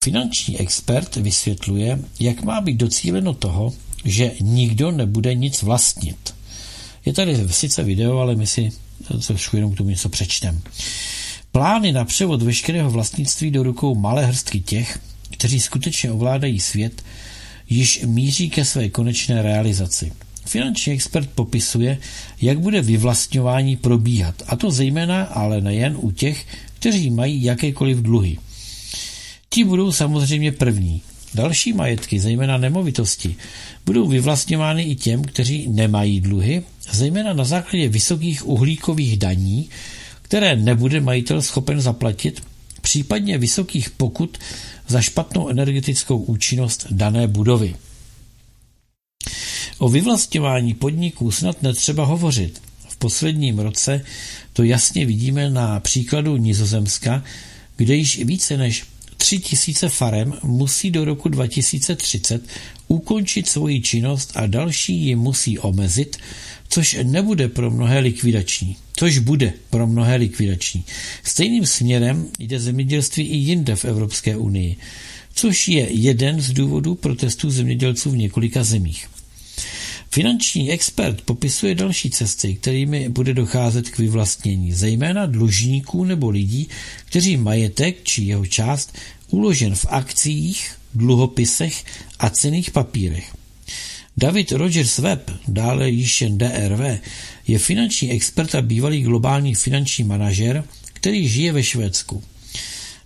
[0.07, 3.73] Finanční expert vysvětluje, jak má být docíleno toho,
[4.05, 6.35] že nikdo nebude nic vlastnit.
[7.05, 8.71] Je tady sice video, ale my si
[9.27, 10.61] trošku jenom k tomu něco přečtem.
[11.51, 14.99] Plány na převod veškerého vlastnictví do rukou malé hrstky těch,
[15.31, 17.03] kteří skutečně ovládají svět,
[17.69, 20.11] již míří ke své konečné realizaci.
[20.45, 21.97] Finanční expert popisuje,
[22.41, 26.45] jak bude vyvlastňování probíhat, a to zejména, ale nejen u těch,
[26.79, 28.37] kteří mají jakékoliv dluhy.
[29.57, 31.01] Ti budou samozřejmě první.
[31.33, 33.35] Další majetky, zejména nemovitosti,
[33.85, 39.69] budou vyvlastňovány i těm, kteří nemají dluhy, zejména na základě vysokých uhlíkových daní,
[40.21, 42.43] které nebude majitel schopen zaplatit,
[42.81, 44.37] případně vysokých pokut
[44.87, 47.75] za špatnou energetickou účinnost dané budovy.
[49.77, 52.61] O vyvlastňování podniků snad netřeba hovořit.
[52.89, 54.01] V posledním roce
[54.53, 57.23] to jasně vidíme na příkladu Nizozemska,
[57.77, 58.85] kde již více než
[59.17, 62.43] tři tisíce farem musí do roku 2030
[62.87, 66.17] ukončit svoji činnost a další ji musí omezit,
[66.69, 68.75] což nebude pro mnohé likvidační.
[68.93, 70.83] Což bude pro mnohé likvidační.
[71.23, 74.75] Stejným směrem jde zemědělství i jinde v Evropské unii,
[75.33, 79.07] což je jeden z důvodů protestů zemědělců v několika zemích.
[80.11, 86.67] Finanční expert popisuje další cesty, kterými bude docházet k vyvlastnění, zejména dlužníků nebo lidí,
[87.05, 88.97] kteří majetek či jeho část
[89.29, 91.83] uložen v akcích, dluhopisech
[92.19, 93.33] a cených papírech.
[94.17, 96.99] David Rogers Webb, dále již jen DRV,
[97.47, 100.63] je finanční expert a bývalý globální finanční manažer,
[100.93, 102.23] který žije ve Švédsku.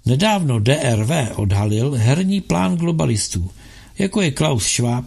[0.05, 3.51] Nedávno DRV odhalil herní plán globalistů,
[3.99, 5.05] jako je Klaus Schwab,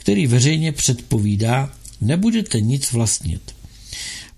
[0.00, 3.54] který veřejně předpovídá, nebudete nic vlastnit.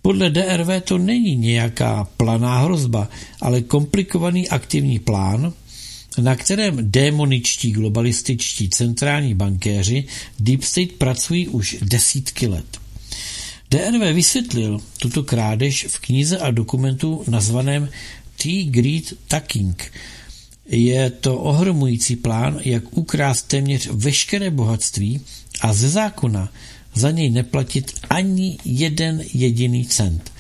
[0.03, 3.09] Podle DRV to není nějaká planá hrozba,
[3.41, 5.53] ale komplikovaný aktivní plán,
[6.19, 10.05] na kterém démoničtí globalističtí centrální bankéři
[10.41, 12.81] Deep State pracují už desítky let.
[13.71, 17.89] DRV vysvětlil tuto krádež v knize a dokumentu nazvaném
[18.37, 19.93] T-Greed Tucking.
[20.67, 25.21] Je to ohromující plán, jak ukrást téměř veškeré bohatství
[25.63, 26.49] a ze zákona
[26.95, 30.33] za něj neplatit ani jeden jediný cent.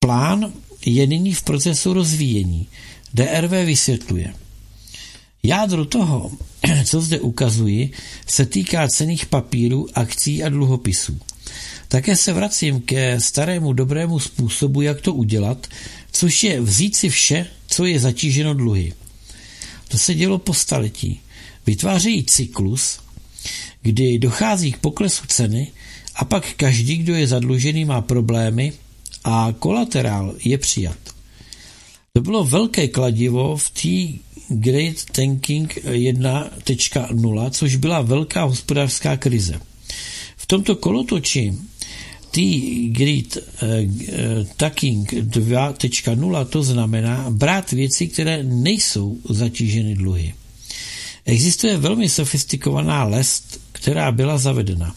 [0.00, 0.52] Plán
[0.86, 2.66] je nyní v procesu rozvíjení.
[3.14, 4.34] DRV vysvětluje–
[5.42, 6.30] Jádro toho,
[6.84, 7.90] co zde ukazuji,
[8.26, 11.20] se týká cených papírů, akcí a dluhopisů.
[11.88, 15.66] Také se vracím ke starému dobrému způsobu, jak to udělat,
[16.12, 18.92] což je vzít si vše, co je zatíženo dluhy.
[19.88, 21.20] To se dělo po staletí.
[21.66, 22.98] Vytvářejí cyklus,
[23.88, 25.72] kdy dochází k poklesu ceny
[26.14, 28.72] a pak každý, kdo je zadlužený, má problémy
[29.24, 30.98] a kolaterál je přijat.
[32.12, 39.60] To bylo velké kladivo v té Great Tanking 1.0, což byla velká hospodářská krize.
[40.36, 41.54] V tomto kolotoči
[42.30, 42.40] T
[42.92, 43.42] Great uh,
[44.56, 50.34] Tanking 2.0 to znamená brát věci, které nejsou zatíženy dluhy.
[51.24, 54.94] Existuje velmi sofistikovaná lest, která byla zavedena.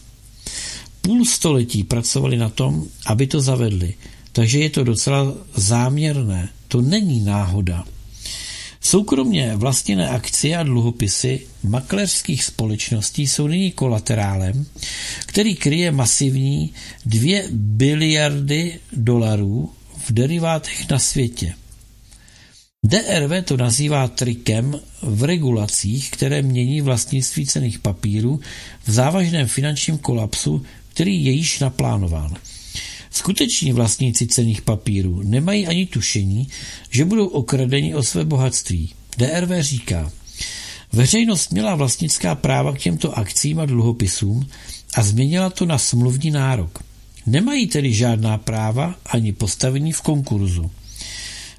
[1.01, 3.93] Půl století pracovali na tom, aby to zavedli,
[4.31, 6.49] takže je to docela záměrné.
[6.67, 7.85] To není náhoda.
[8.81, 14.65] Soukromně vlastněné akcie a dluhopisy makléřských společností jsou nyní kolaterálem,
[15.25, 16.73] který kryje masivní
[17.05, 19.69] 2 biliardy dolarů
[20.07, 21.53] v derivátech na světě.
[22.83, 28.39] DRV to nazývá trikem v regulacích, které mění vlastnictví cených papírů
[28.83, 32.35] v závažném finančním kolapsu, který je již naplánován.
[33.11, 36.47] Skuteční vlastníci cených papírů nemají ani tušení,
[36.89, 38.93] že budou okradeni o své bohatství.
[39.17, 40.11] DRV říká,
[40.93, 44.47] veřejnost měla vlastnická práva k těmto akcím a dluhopisům
[44.93, 46.83] a změnila to na smluvní nárok.
[47.25, 50.71] Nemají tedy žádná práva ani postavení v konkurzu.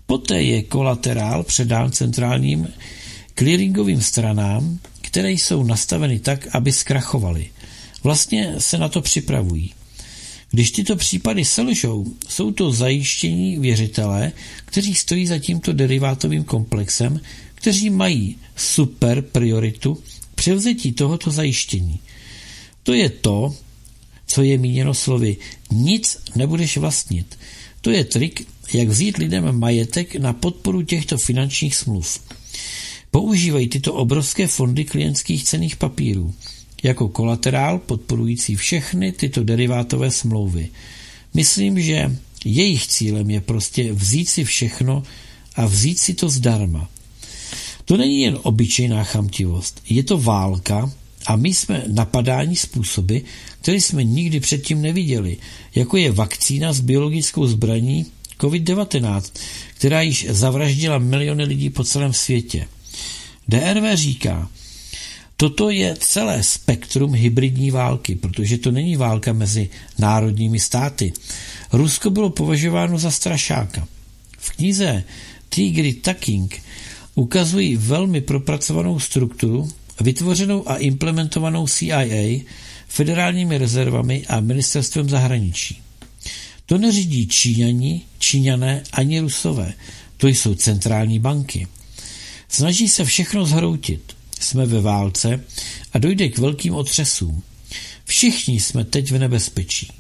[0.07, 2.69] Poté je kolaterál předán centrálním
[3.35, 7.51] clearingovým stranám, které jsou nastaveny tak, aby zkrachovaly.
[8.03, 9.75] Vlastně se na to připravují.
[10.51, 14.33] Když tyto případy selžou, jsou to zajištění věřitelé,
[14.65, 17.21] kteří stojí za tímto derivátovým komplexem,
[17.55, 19.99] kteří mají super prioritu
[20.35, 22.01] převzetí tohoto zajištění.
[22.83, 23.55] To je to,
[24.27, 25.37] co je míněno slovy
[25.71, 27.39] nic nebudeš vlastnit.
[27.81, 32.21] To je trik, jak vzít lidem majetek na podporu těchto finančních smluv.
[33.11, 36.35] Používají tyto obrovské fondy klientských cených papírů
[36.83, 40.69] jako kolaterál podporující všechny tyto derivátové smlouvy.
[41.35, 45.03] Myslím, že jejich cílem je prostě vzít si všechno
[45.57, 46.89] a vzít si to zdarma.
[47.85, 50.93] To není jen obyčejná chamtivost, je to válka
[51.27, 53.19] a my jsme napadáni způsoby,
[53.61, 55.37] které jsme nikdy předtím neviděli,
[55.75, 58.07] jako je vakcína s biologickou zbraní
[58.43, 59.23] COVID-19,
[59.75, 62.69] která již zavraždila miliony lidí po celém světě.
[63.49, 64.49] DRV říká,
[65.37, 71.13] toto je celé spektrum hybridní války, protože to není válka mezi národními státy.
[71.73, 73.89] Rusko bylo považováno za strašáka.
[74.39, 75.05] V knize
[75.49, 76.63] Tigry Taking
[77.15, 79.69] ukazují velmi propracovanou strukturu,
[80.01, 82.41] vytvořenou a implementovanou CIA,
[82.89, 85.83] federálními rezervami a ministerstvem zahraničí.
[86.73, 89.75] To neřídí Číňani, Číňané ani Rusové.
[90.17, 91.67] To jsou centrální banky.
[92.49, 94.17] Snaží se všechno zhroutit.
[94.41, 95.45] Jsme ve válce
[95.93, 97.43] a dojde k velkým otřesům.
[98.05, 99.93] Všichni jsme teď v nebezpečí.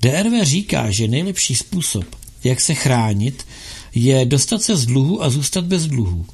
[0.00, 2.04] DRV říká, že nejlepší způsob,
[2.44, 3.46] jak se chránit,
[3.94, 6.26] je dostat se z dluhu a zůstat bez dluhu.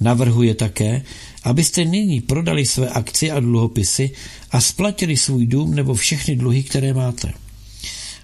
[0.00, 1.02] Navrhuje také,
[1.44, 4.10] abyste nyní prodali své akcie a dluhopisy
[4.50, 7.32] a splatili svůj dům nebo všechny dluhy, které máte.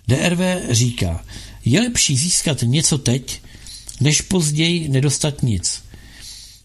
[0.08, 0.40] DRV
[0.70, 1.24] říká,
[1.64, 3.40] je lepší získat něco teď,
[4.00, 5.82] než později nedostat nic.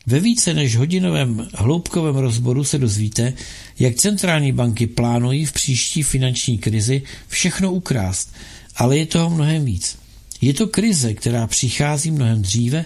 [0.06, 3.34] Ve více než hodinovém hloubkovém rozboru se dozvíte,
[3.80, 8.34] jak centrální banky plánují v příští finanční krizi všechno ukrást,
[8.76, 9.98] ale je toho mnohem víc.
[10.42, 12.86] Je to krize, která přichází mnohem dříve,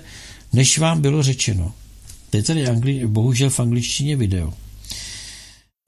[0.53, 1.73] než vám bylo řečeno.
[2.29, 4.53] To je tady angli- bohužel v angličtině video.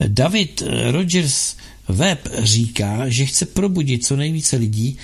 [0.08, 1.56] David Rogers
[1.88, 4.96] Webb říká, že chce probudit co nejvíce lidí,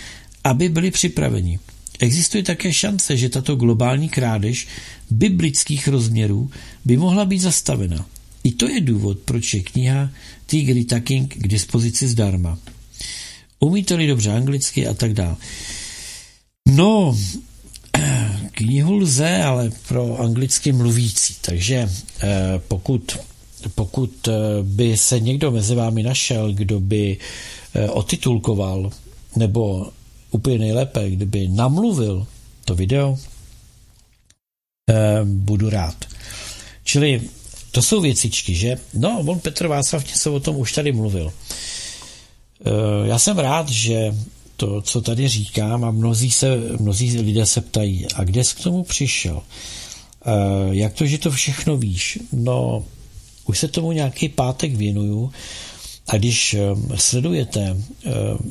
[0.45, 1.59] aby byli připraveni.
[1.99, 4.67] Existuje také šance, že tato globální krádež
[5.11, 6.51] biblických rozměrů
[6.85, 8.07] by mohla být zastavena.
[8.45, 10.11] I to je důvod, proč je kniha
[10.47, 12.59] Tigri Taking k dispozici zdarma.
[13.61, 15.37] Umíte-li dobře anglicky a tak dále.
[16.69, 17.19] No,
[18.51, 21.77] knihu lze, ale pro anglicky mluvící, takže
[22.21, 22.29] eh,
[22.69, 23.19] pokud,
[23.75, 24.33] pokud eh,
[24.63, 27.17] by se někdo mezi vámi našel, kdo by
[27.75, 28.91] eh, otitulkoval
[29.37, 29.91] nebo
[30.31, 32.27] úplně nejlépe, kdyby namluvil
[32.65, 33.19] to video,
[35.25, 36.05] budu rád.
[36.85, 37.23] Čili
[37.71, 38.77] to jsou věcičky, že?
[38.95, 41.33] No, on Petr Václav něco o tom už tady mluvil.
[43.05, 44.15] Já jsem rád, že
[44.57, 48.61] to, co tady říkám a mnozí, se, mnozí lidé se ptají, a kde jsi k
[48.63, 49.43] tomu přišel?
[50.71, 52.19] Jak to, že to všechno víš?
[52.33, 52.85] No,
[53.47, 55.33] už se tomu nějaký pátek věnuju
[56.09, 56.57] a když
[56.95, 57.77] sledujete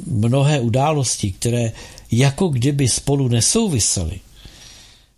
[0.07, 1.71] mnohé události, které
[2.11, 4.19] jako kdyby spolu nesouvisely,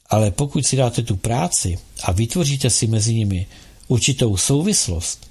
[0.09, 3.45] ale pokud si dáte tu práci a vytvoříte si mezi nimi
[3.87, 5.29] určitou souvislost,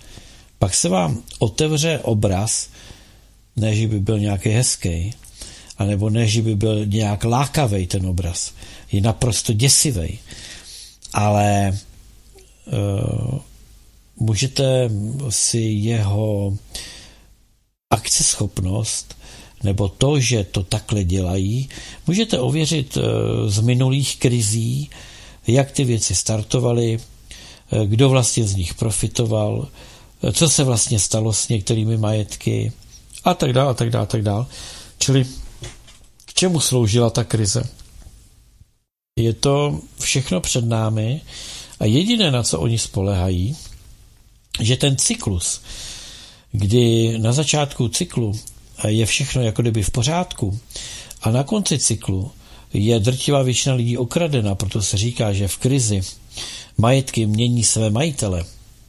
[0.58, 2.68] pak se vám otevře obraz,
[3.56, 5.14] ne, že by byl nějaký hezký,
[5.78, 8.52] anebo ne, že by byl nějak lákavý ten obraz.
[8.92, 10.18] Je naprosto děsivý.
[11.12, 11.78] Ale
[12.66, 13.38] uh,
[14.16, 14.90] můžete
[15.28, 16.56] si jeho
[17.90, 19.16] akceschopnost
[19.62, 21.68] nebo to, že to takhle dělají,
[22.06, 23.02] můžete ověřit uh,
[23.46, 24.90] z minulých krizí,
[25.46, 29.68] jak ty věci startovaly, uh, kdo vlastně z nich profitoval,
[30.32, 32.72] co se vlastně stalo s některými majetky
[33.24, 34.46] a tak dále, a tak dále, a tak dále.
[34.98, 35.26] Čili
[36.34, 37.62] čemu sloužila ta krize?
[39.18, 41.20] Je to všechno před námi
[41.80, 43.56] a jediné, na co oni spolehají,
[44.60, 45.60] že ten cyklus,
[46.52, 48.32] kdy na začátku cyklu
[48.88, 50.58] je všechno jako kdyby v pořádku
[51.22, 52.30] a na konci cyklu
[52.72, 56.00] je drtivá většina lidí okradena, proto se říká, že v krizi
[56.78, 58.44] majetky mění své majitele.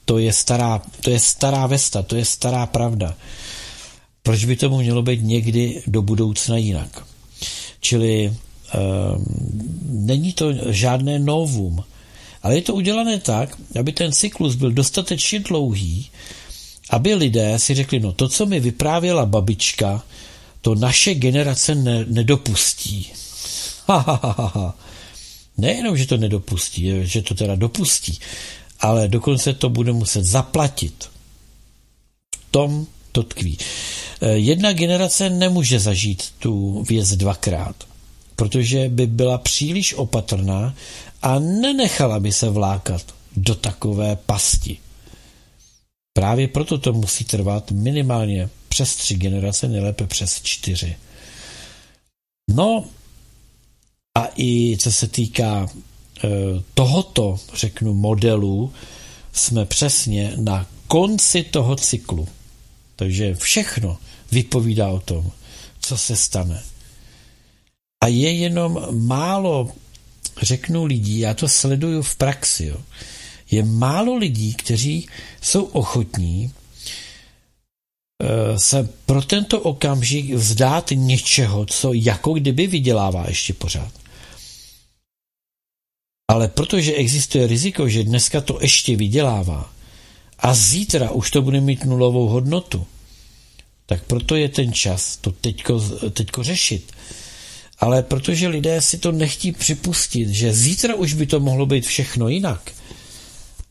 [0.06, 3.16] To je stará, to je stará vesta, to je stará pravda.
[4.24, 7.06] Proč by tomu mělo být někdy do budoucna jinak?
[7.80, 9.26] Čili um,
[9.90, 11.84] není to žádné novum.
[12.44, 16.10] Ale je to udělané tak, aby ten cyklus byl dostatečně dlouhý,
[16.90, 20.04] aby lidé si řekli, no to, co mi vyprávěla babička,
[20.62, 23.12] to naše generace ne, nedopustí.
[23.88, 24.76] Ha, ha, ha, ha.
[25.58, 28.20] Nejenom, že to nedopustí, že to teda dopustí,
[28.80, 31.10] ale dokonce to bude muset zaplatit.
[32.36, 33.58] V tom to tkví.
[34.22, 37.76] Eh, jedna generace nemůže zažít tu věc dvakrát,
[38.36, 40.76] protože by byla příliš opatrná
[41.22, 44.78] a nenechala by se vlákat do takové pasti.
[46.14, 50.96] Právě proto to musí trvat minimálně přes tři generace, nejlépe přes čtyři.
[52.54, 52.86] No
[54.18, 56.28] a i co se týká e,
[56.74, 58.74] tohoto, řeknu, modelu,
[59.34, 62.28] jsme přesně na konci toho cyklu.
[62.96, 63.98] Takže všechno
[64.32, 65.32] vypovídá o tom,
[65.80, 66.64] co se stane.
[68.04, 69.72] A je jenom málo,
[70.42, 72.78] řeknu lidí, já to sleduju v praxi, jo.
[73.52, 75.08] je málo lidí, kteří
[75.42, 76.52] jsou ochotní
[78.24, 83.92] eh, se pro tento okamžik vzdát něčeho, co jako kdyby vydělává ještě pořád.
[86.32, 89.74] Ale protože existuje riziko, že dneska to ještě vydělává
[90.40, 92.88] a zítra už to bude mít nulovou hodnotu,
[93.86, 96.92] tak proto je ten čas to teďko, teďko řešit.
[97.80, 102.30] Ale protože lidé si to nechtí připustit, že zítra už by to mohlo být všechno
[102.30, 102.72] jinak,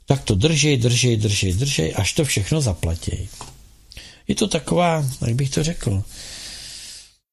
[0.06, 3.28] tak to držej, držej, držej, držej, až to všechno zaplatí.
[4.28, 6.02] Je to taková, jak bych to řekl,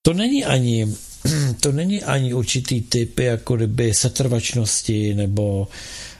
[0.02, 0.88] to není ani,
[1.60, 5.68] to není ani určitý typ jako kdyby setrvačnosti nebo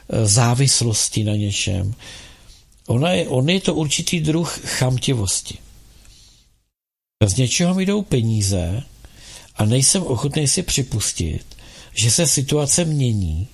[0.08, 1.94] e, závislosti na něčem.
[2.86, 5.58] Ona je, on je to určitý druh chamtivosti.
[7.26, 8.82] Z něčeho mi jdou peníze
[9.56, 11.44] a nejsem ochotný si připustit,
[11.94, 13.48] že se situace mění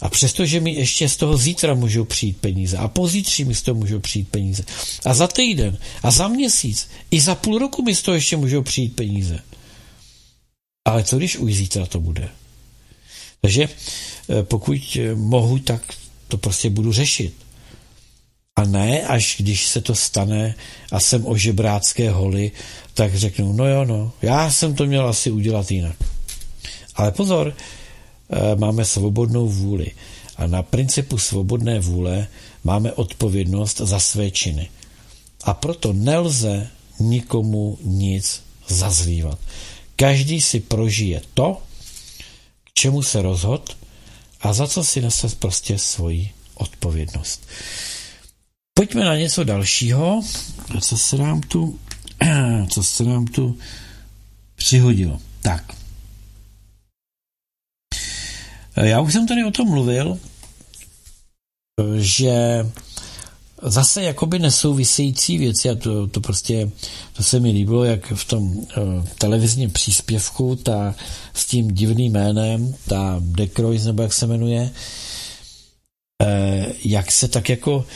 [0.00, 3.74] a přestože mi ještě z toho zítra můžou přijít peníze a pozítří mi z toho
[3.74, 4.64] můžou přijít peníze
[5.04, 8.62] a za týden a za měsíc i za půl roku mi z toho ještě můžou
[8.62, 9.38] přijít peníze.
[10.84, 12.28] Ale co když už zítra to bude?
[13.40, 15.82] Takže eh, pokud eh, mohu, tak
[16.28, 17.34] to prostě budu řešit.
[18.56, 20.54] A ne, až když se to stane
[20.92, 22.52] a jsem o žebrácké holi,
[22.94, 25.96] tak řeknu, no jo, no, já jsem to měl asi udělat jinak.
[26.94, 29.90] Ale pozor, eh, máme svobodnou vůli.
[30.36, 32.26] A na principu svobodné vůle
[32.64, 34.68] máme odpovědnost za své činy.
[35.44, 36.68] A proto nelze
[37.00, 39.38] nikomu nic zazlívat.
[39.96, 41.62] Každý si prožije to,
[42.64, 43.76] k čemu se rozhod
[44.40, 47.46] a za co si nese prostě svoji odpovědnost.
[48.74, 50.22] Pojďme na něco dalšího.
[50.80, 51.78] Co se nám tu,
[52.70, 53.58] co se nám tu
[54.56, 55.20] přihodilo?
[55.42, 55.72] Tak.
[58.76, 60.18] Já už jsem tady o tom mluvil,
[61.98, 62.66] že
[63.62, 66.70] zase jakoby nesouvisející věci a to, to prostě,
[67.12, 68.66] to se mi líbilo, jak v tom uh,
[69.18, 70.94] televizním příspěvku ta
[71.34, 74.70] s tím divným jménem, ta Decroix, nebo jak se jmenuje,
[76.22, 77.86] uh, jak se tak jako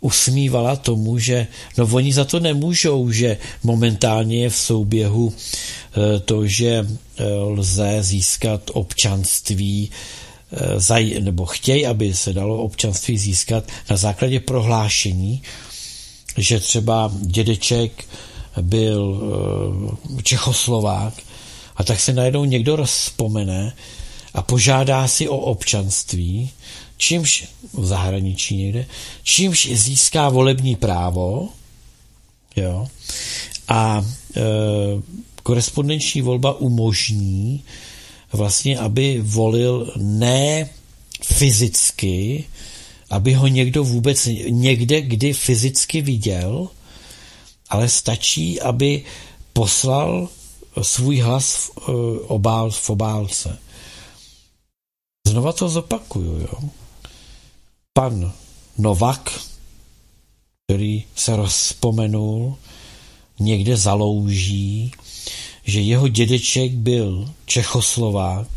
[0.00, 1.46] usmívala tomu, že
[1.78, 7.98] no oni za to nemůžou, že momentálně je v souběhu eh, to, že eh, lze
[8.02, 9.90] získat občanství
[10.90, 15.42] eh, nebo chtějí, aby se dalo občanství získat na základě prohlášení,
[16.36, 18.04] že třeba dědeček
[18.60, 19.20] byl
[20.22, 21.14] Čechoslovák
[21.76, 23.72] a tak se najednou někdo rozpomene
[24.34, 26.50] a požádá si o občanství
[27.00, 28.86] čímž v zahraničí někde,
[29.22, 31.48] čímž získá volební právo,
[32.56, 32.88] jo,
[33.68, 34.04] a
[34.36, 34.40] e,
[35.42, 37.64] korespondenční volba umožní
[38.32, 40.68] vlastně, aby volil ne
[41.24, 42.44] fyzicky,
[43.10, 46.68] aby ho někdo vůbec někde kdy fyzicky viděl,
[47.68, 49.04] ale stačí, aby
[49.52, 50.28] poslal
[50.82, 51.92] svůj hlas v, e,
[52.26, 53.58] obál, v obálce.
[55.28, 56.70] Znova to zopakuju, jo
[58.00, 58.32] pan
[58.78, 59.40] Novak,
[60.66, 62.56] který se rozpomenul,
[63.40, 64.92] někde zalouží,
[65.64, 68.48] že jeho dědeček byl Čechoslovák,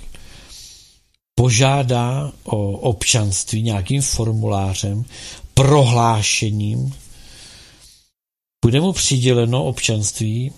[1.35, 5.05] požádá o občanství nějakým formulářem,
[5.53, 6.93] prohlášením,
[8.65, 10.51] bude mu přiděleno občanství,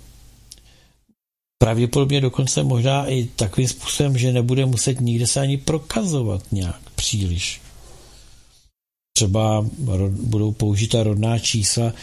[1.57, 7.64] pravděpodobně dokonce možná i takovým způsobem, že nebude muset nikde se ani prokazovat nějak příliš
[9.15, 9.65] třeba
[10.09, 11.93] budou použita rodná čísla e,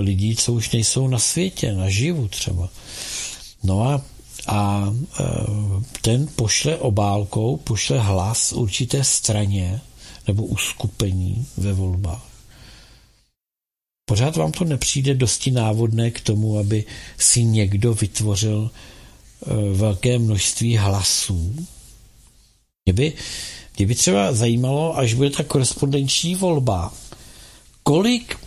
[0.00, 2.68] lidí, co už nejsou na světě, naživu třeba.
[3.62, 4.02] No a,
[4.46, 5.24] a e,
[6.00, 9.80] ten pošle obálkou, pošle hlas určité straně
[10.26, 12.26] nebo uskupení ve volbách.
[14.04, 16.84] Pořád vám to nepřijde dosti návodné k tomu, aby
[17.18, 21.66] si někdo vytvořil e, velké množství hlasů.
[22.86, 23.12] Mě by,
[23.80, 26.92] mě by třeba zajímalo, až bude ta korespondenční volba,
[27.82, 28.38] kolik,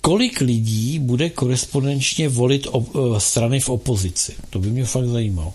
[0.00, 4.34] kolik lidí bude korespondenčně volit op, e, strany v opozici.
[4.50, 5.54] To by mě fakt zajímalo.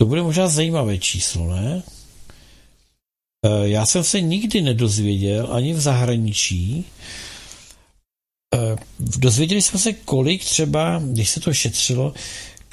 [0.00, 1.82] To bude možná zajímavé číslo, ne?
[3.46, 6.84] E, já jsem se nikdy nedozvěděl ani v zahraničí,
[8.54, 12.14] Eh, dozvěděli jsme se, kolik třeba, když se to šetřilo,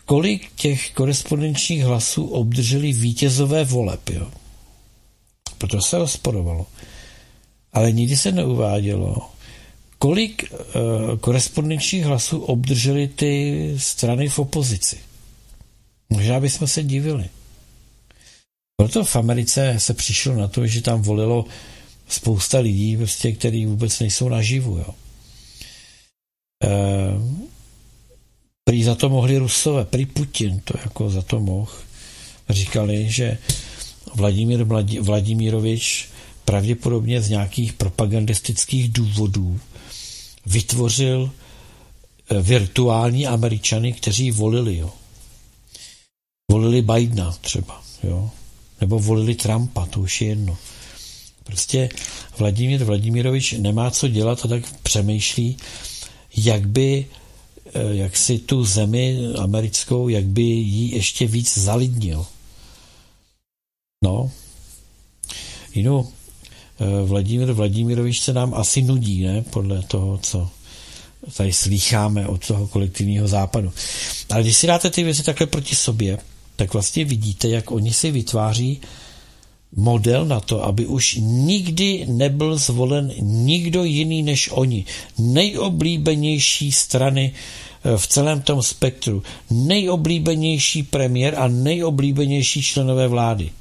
[0.05, 4.31] kolik těch korespondenčních hlasů obdrželi vítězové voleb, jo.
[5.63, 6.65] Proto se rozporovalo.
[7.73, 9.29] Ale nikdy se neuvádělo,
[9.99, 14.97] kolik uh, korespondenčních hlasů obdrželi ty strany v opozici.
[16.09, 17.29] Možná bychom se divili.
[18.75, 21.45] Proto v Americe se přišlo na to, že tam volilo
[22.07, 24.77] spousta lidí, prostě, který vůbec nejsou naživu.
[24.77, 24.95] Jo.
[26.63, 26.69] Eh,
[28.63, 31.71] prý za to mohli Rusové, prý Putin to jako za to mohl.
[32.49, 33.37] Říkali, že
[34.15, 34.63] Vladimír
[35.01, 36.09] Vladimírovič
[36.45, 39.59] pravděpodobně z nějakých propagandistických důvodů
[40.45, 41.31] vytvořil
[42.29, 44.93] eh, virtuální američany, kteří volili, jo.
[46.51, 48.29] Volili Bidena třeba, jo.
[48.81, 50.57] Nebo volili Trumpa, to už je jedno.
[51.43, 51.89] Prostě
[52.37, 55.57] Vladimír Vladimirovič nemá co dělat a tak přemýšlí,
[56.37, 57.05] jak by
[57.65, 62.25] eh, jak si tu zemi americkou, jak by ji ještě víc zalidnil.
[64.03, 64.31] No.
[65.75, 66.07] Jinou,
[66.79, 69.41] eh, Vladimír Vladimirovič se nám asi nudí, ne?
[69.41, 70.49] Podle toho, co
[71.37, 73.71] tady slýcháme od toho kolektivního západu.
[74.29, 76.17] Ale když si dáte ty věci takhle proti sobě,
[76.55, 78.81] tak vlastně vidíte, jak oni si vytváří
[79.75, 84.85] model na to, aby už nikdy nebyl zvolen nikdo jiný než oni.
[85.17, 93.51] Nejoblíbenější strany eh, v celém tom spektru, nejoblíbenější premiér a nejoblíbenější členové vlády.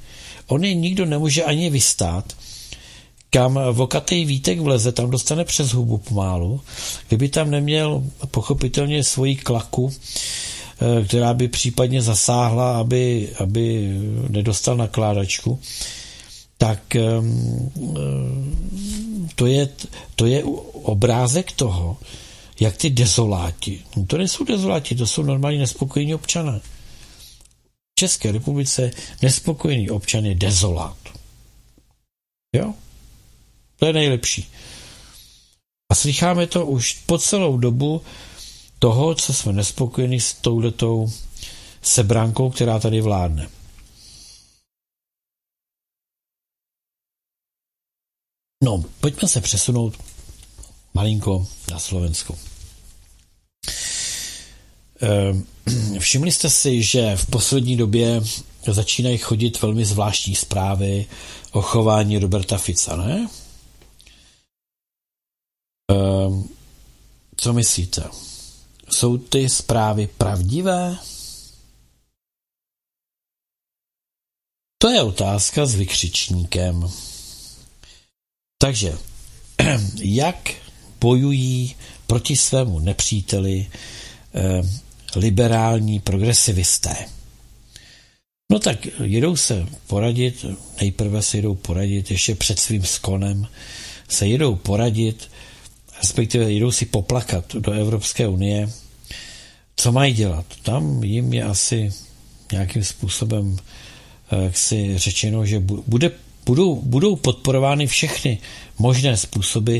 [0.47, 2.33] On je nikdo nemůže ani vystát,
[3.29, 6.61] kam vokatý vítek vleze, tam dostane přes hubu pomálu.
[7.07, 13.97] Kdyby tam neměl pochopitelně svoji klaku, eh, která by případně zasáhla, aby, aby
[14.29, 15.59] nedostal nakládačku,
[16.57, 16.95] tak
[19.35, 19.69] to je,
[20.15, 20.43] to je
[20.73, 21.97] obrázek toho,
[22.59, 26.61] jak ty dezoláti, no to nejsou dezoláti, to jsou normální nespokojení občané.
[28.03, 30.97] České republice nespokojený občan je dezolát.
[32.55, 32.73] Jo?
[33.75, 34.51] To je nejlepší.
[35.91, 38.01] A slycháme to už po celou dobu
[38.79, 41.11] toho, co jsme nespokojeni s touhletou
[41.81, 43.49] sebránkou, která tady vládne.
[48.63, 49.93] No, pojďme se přesunout
[50.93, 52.52] malinko na Slovensko.
[55.03, 55.45] Ehm,
[55.99, 58.21] všimli jste si, že v poslední době
[58.71, 61.05] začínají chodit velmi zvláštní zprávy
[61.51, 63.29] o chování Roberta Fica, ne?
[65.91, 66.49] Ehm,
[67.37, 68.03] co myslíte?
[68.89, 70.97] Jsou ty zprávy pravdivé?
[74.77, 76.89] To je otázka s vykřičníkem.
[78.57, 78.97] Takže,
[79.95, 80.51] jak
[80.99, 81.75] bojují
[82.07, 83.71] proti svému nepříteli
[84.35, 84.61] eh,
[85.15, 86.95] liberální progresivisté?
[88.51, 90.45] No tak jedou se poradit,
[90.81, 93.47] nejprve se jedou poradit, ještě před svým skonem
[94.07, 95.29] se jedou poradit,
[95.97, 98.69] respektive jedou si poplakat do Evropské unie,
[99.75, 100.45] co mají dělat.
[100.63, 101.93] Tam jim je asi
[102.51, 103.57] nějakým způsobem
[104.31, 106.11] eh, jak si řečeno, že bude
[106.45, 108.37] budou, budou podporovány všechny
[108.77, 109.79] možné způsoby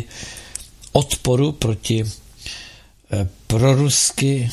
[0.91, 4.51] odporu proti eh, prorusky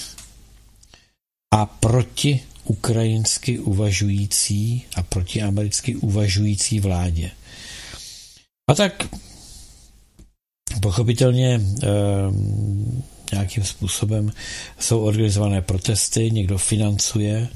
[1.50, 7.30] a proti ukrajinsky uvažující a proti americky uvažující vládě.
[8.70, 9.08] A tak
[10.80, 11.86] pochopitelně e,
[13.32, 14.32] nějakým způsobem
[14.78, 17.48] jsou organizované protesty, někdo financuje e,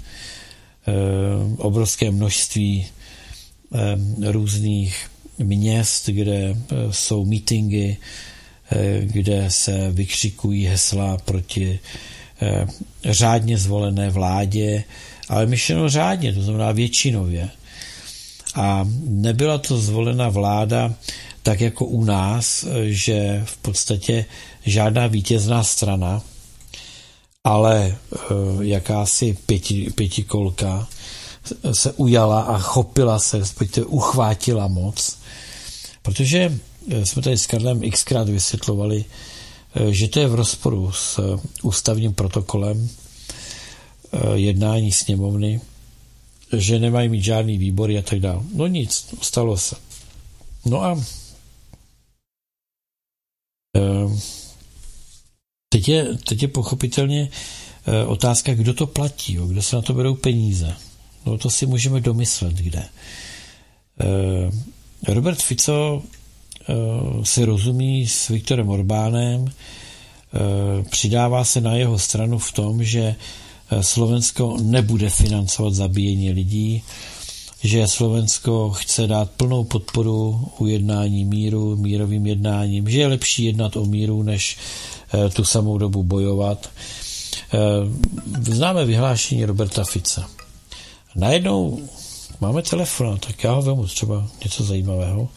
[1.56, 2.86] obrovské množství
[3.74, 6.56] Eh, různých měst, kde eh,
[6.90, 7.96] jsou mítingy,
[8.70, 11.80] eh, kde se vykřikují hesla proti
[13.04, 14.84] řádně zvolené vládě,
[15.28, 17.50] ale myšleno řádně, to znamená většinově.
[18.54, 20.94] A nebyla to zvolena vláda
[21.42, 24.24] tak jako u nás, že v podstatě
[24.66, 26.22] žádná vítězná strana,
[27.44, 27.96] ale
[28.62, 30.88] jakási pěti, pětikolka
[31.72, 35.18] se ujala a chopila se, respektive uchvátila moc
[36.04, 36.58] Protože
[37.04, 39.04] jsme tady s Karlem xkrát vysvětlovali,
[39.90, 42.88] že to je v rozporu s ústavním protokolem
[44.34, 45.60] jednání sněmovny,
[46.56, 48.42] že nemají mít žádný výbory a tak dále.
[48.54, 49.76] No nic, stalo se.
[50.64, 51.04] No a
[55.68, 57.28] teď je, teď je pochopitelně
[58.06, 60.76] otázka, kdo to platí, kdo se na to berou peníze.
[61.26, 62.88] No to si můžeme domyslet, kde.
[65.08, 66.02] Robert Fico
[67.22, 69.44] se rozumí s Viktorem Orbánem,
[70.90, 73.14] přidává se na jeho stranu v tom, že
[73.80, 76.82] Slovensko nebude financovat zabíjení lidí,
[77.64, 83.84] že Slovensko chce dát plnou podporu ujednání míru, mírovým jednáním, že je lepší jednat o
[83.84, 84.56] míru, než
[85.14, 86.70] eh, tu samou dobu bojovat.
[87.54, 87.58] Eh,
[88.52, 90.30] známe vyhlášení Roberta Fica.
[91.16, 91.80] Najednou
[92.40, 95.28] máme telefon, tak já ho vemu třeba něco zajímavého.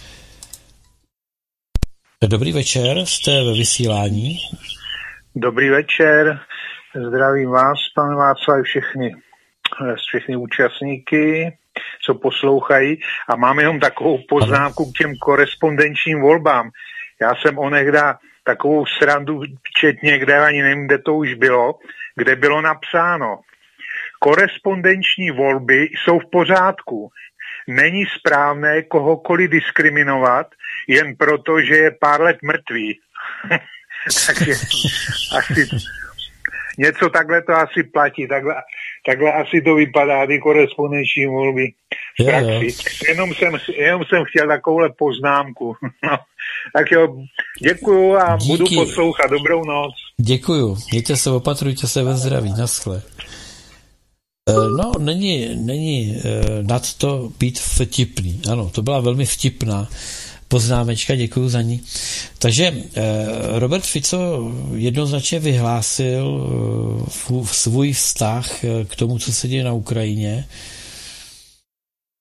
[2.23, 4.37] Dobrý večer, jste ve vysílání.
[5.35, 6.39] Dobrý večer,
[7.07, 9.15] zdravím vás, pane Václav, všechny,
[10.09, 11.57] všechny účastníky
[12.05, 12.99] co poslouchají.
[13.29, 16.69] A mám jenom takovou poznámku k těm korespondenčním volbám.
[17.21, 19.41] Já jsem onehda takovou srandu
[19.79, 21.79] četně, kde ani nevím, kde to už bylo,
[22.15, 23.39] kde bylo napsáno,
[24.19, 27.09] korespondenční volby jsou v pořádku.
[27.67, 30.47] Není správné kohokoliv diskriminovat
[30.87, 32.99] jen proto, že je pár let mrtvý.
[34.27, 34.51] Takže
[35.37, 35.69] asi
[36.77, 38.27] něco takhle to asi platí.
[38.27, 38.55] Takhle,
[39.05, 41.67] takhle asi to vypadá, ty korespondenční volby
[42.19, 42.67] v praxi.
[43.07, 45.75] Jenom jsem, jenom jsem chtěl takovouhle poznámku.
[46.03, 46.17] No,
[46.73, 47.15] tak jo,
[47.63, 48.51] děkuju a Díky.
[48.51, 49.31] budu poslouchat.
[49.31, 49.93] Dobrou noc.
[50.21, 50.77] Děkuju.
[50.91, 52.53] Mějte se, opatrujte se ve zdraví.
[52.59, 53.01] Naschle.
[54.49, 58.41] Eh, no, není, není eh, nad to být vtipný.
[58.51, 59.87] Ano, to byla velmi vtipná
[60.47, 61.81] poznámečka, děkuji za ní.
[62.39, 63.03] Takže eh,
[63.59, 66.47] Robert Fico jednoznačně vyhlásil
[67.29, 70.47] eh, svůj vztah eh, k tomu, co se děje na Ukrajině.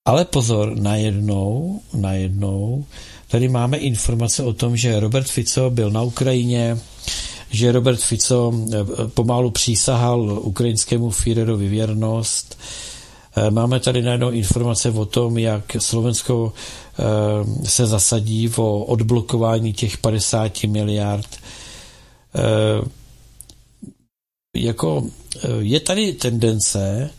[0.05, 2.85] Ale pozor, najednou, najednou,
[3.29, 6.79] tady máme informace o tom, že Robert Fico byl na Ukrajině,
[7.51, 8.53] že Robert Fico
[9.15, 12.59] pomalu přísahal ukrajinskému Führerovi věrnost.
[13.51, 16.53] Máme tady najednou informace o tom, jak Slovensko
[16.99, 21.27] Eh, se zasadí o odblokování těch 50 miliard.
[22.35, 22.89] Eh,
[24.57, 25.05] jako
[25.37, 27.11] eh, je tady tendence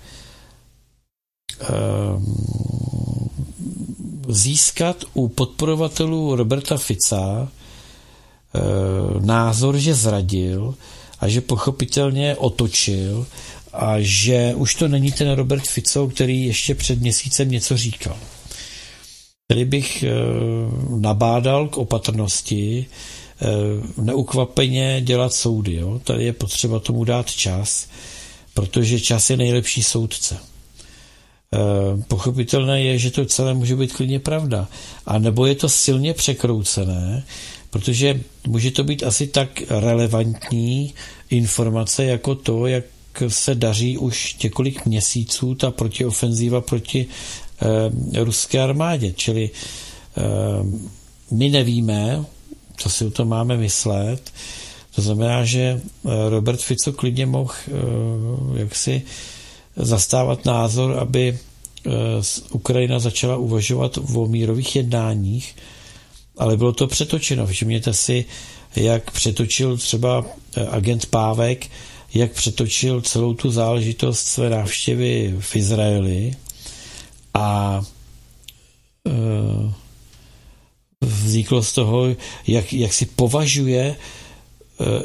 [4.27, 7.47] získat u podporovatelů Roberta Fica
[9.19, 10.75] názor, že zradil
[11.19, 13.27] a že pochopitelně otočil
[13.73, 18.17] a že už to není ten Robert Fico, který ještě před měsícem něco říkal.
[19.47, 20.09] Tady bych eh,
[20.99, 22.85] nabádal k opatrnosti,
[23.41, 23.45] eh,
[24.01, 25.73] neukvapeně dělat soudy.
[25.75, 25.99] Jo?
[26.03, 27.87] Tady je potřeba tomu dát čas,
[28.53, 30.37] protože čas je nejlepší soudce.
[31.53, 34.67] Eh, pochopitelné je, že to celé může být klidně pravda.
[35.05, 37.23] A nebo je to silně překroucené,
[37.69, 40.93] protože může to být asi tak relevantní
[41.29, 42.83] informace jako to, jak
[43.27, 47.07] se daří už několik měsíců ta protiofenzíva proti
[47.61, 49.13] Eh, ruské armádě.
[49.13, 49.49] Čili
[50.17, 50.21] eh,
[51.31, 52.25] my nevíme,
[52.77, 54.33] co si o tom máme myslet.
[54.95, 57.53] To znamená, že eh, Robert Fico klidně mohl
[58.55, 59.01] jaksi
[59.75, 61.39] zastávat názor, aby
[62.51, 65.55] Ukrajina začala uvažovat o mírových jednáních,
[66.37, 67.47] ale bylo to přetočeno.
[67.47, 68.25] Všimněte si,
[68.75, 70.25] jak přetočil třeba
[70.69, 71.67] agent Pávek,
[72.13, 76.33] jak přetočil celou tu záležitost své návštěvy v Izraeli,
[77.37, 77.81] a
[79.07, 79.11] e,
[81.01, 82.05] vzniklo z toho,
[82.47, 83.95] jak, jak si považuje e,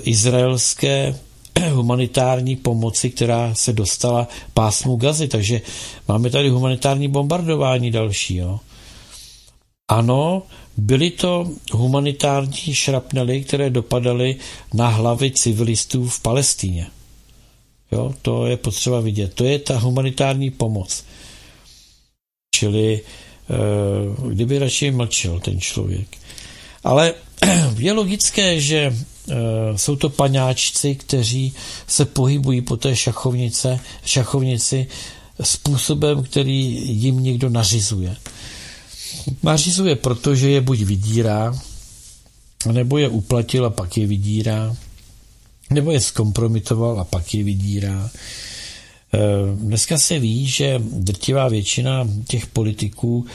[0.03, 1.19] izraelské
[1.73, 5.29] humanitární pomoci, která se dostala pásmu gazy.
[5.29, 5.61] Takže
[6.09, 8.37] máme tady humanitární bombardování další.
[8.37, 8.61] Jo.
[9.89, 10.43] Ano,
[10.77, 14.37] byly to humanitární šrapnely, které dopadaly
[14.75, 16.87] na hlavy civilistů v Palestíně.
[17.93, 19.35] Jo, to je potřeba vidět.
[19.35, 21.05] To je ta humanitární pomoc.
[22.55, 26.19] Čili eh, kdyby radši mlčel ten člověk.
[26.85, 27.15] Ale
[27.79, 28.77] je logické, že
[29.31, 29.35] eh,
[29.77, 31.55] jsou to paňáčci, kteří
[31.87, 34.87] se pohybují po té šachovnice, šachovnici
[35.43, 38.17] způsobem, který jim někdo nařizuje.
[39.43, 41.59] Nařizuje, protože je buď vydírá,
[42.73, 44.77] nebo je uplatil a pak je vydírá,
[45.71, 48.11] nebo je zkompromitoval a pak je vydírá.
[49.15, 49.19] Eh,
[49.55, 53.27] dneska se ví, že drtivá většina těch politiků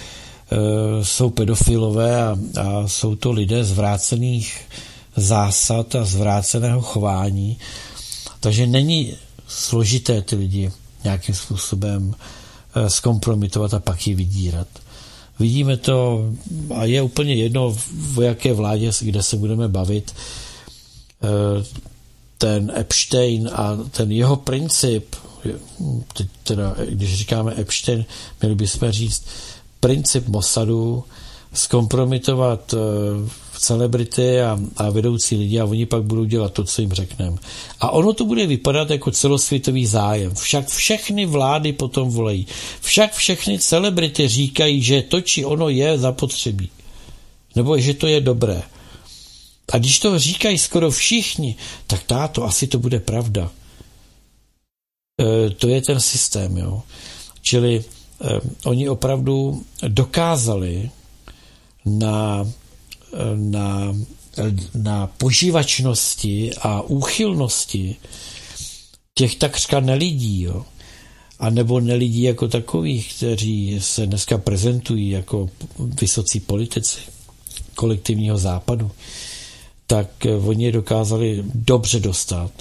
[1.01, 4.61] jsou pedofilové a, a jsou to lidé zvrácených
[5.15, 7.57] zásad a zvráceného chování.
[8.39, 9.13] Takže není
[9.47, 10.71] složité ty lidi
[11.03, 12.15] nějakým způsobem
[12.87, 14.67] zkompromitovat a pak ji vydírat.
[15.39, 16.25] Vidíme to
[16.75, 20.13] a je úplně jedno, v jaké vládě, kde se budeme bavit.
[22.37, 25.15] Ten Epstein a ten jeho princip,
[26.43, 28.05] teda, když říkáme Epstein,
[28.41, 29.25] měli bychom říct
[29.79, 31.03] princip Mossadu
[31.53, 32.77] zkompromitovat eh,
[33.59, 37.37] celebrity a, a vedoucí lidi a oni pak budou dělat to, co jim řekneme.
[37.79, 40.35] A ono to bude vypadat jako celosvětový zájem.
[40.35, 42.47] Však všechny vlády potom volejí.
[42.81, 46.69] Však všechny celebrity říkají, že to či ono je zapotřebí.
[47.55, 48.61] Nebo že to je dobré.
[49.71, 51.55] A když to říkají skoro všichni,
[51.87, 53.51] tak táto, asi to bude pravda.
[55.21, 56.83] E, to je ten systém, jo.
[57.41, 57.83] Čili e,
[58.65, 60.89] oni opravdu dokázali
[61.85, 62.45] na,
[63.35, 63.95] na,
[64.75, 67.95] na poživačnosti a úchylnosti
[69.13, 70.65] těch takřka nelidí, jo.
[71.39, 75.49] A nebo nelidí jako takových, kteří se dneska prezentují jako
[75.79, 76.99] vysocí politici
[77.75, 78.91] kolektivního západu,
[79.87, 80.07] tak
[80.45, 82.51] oni je dokázali dobře dostat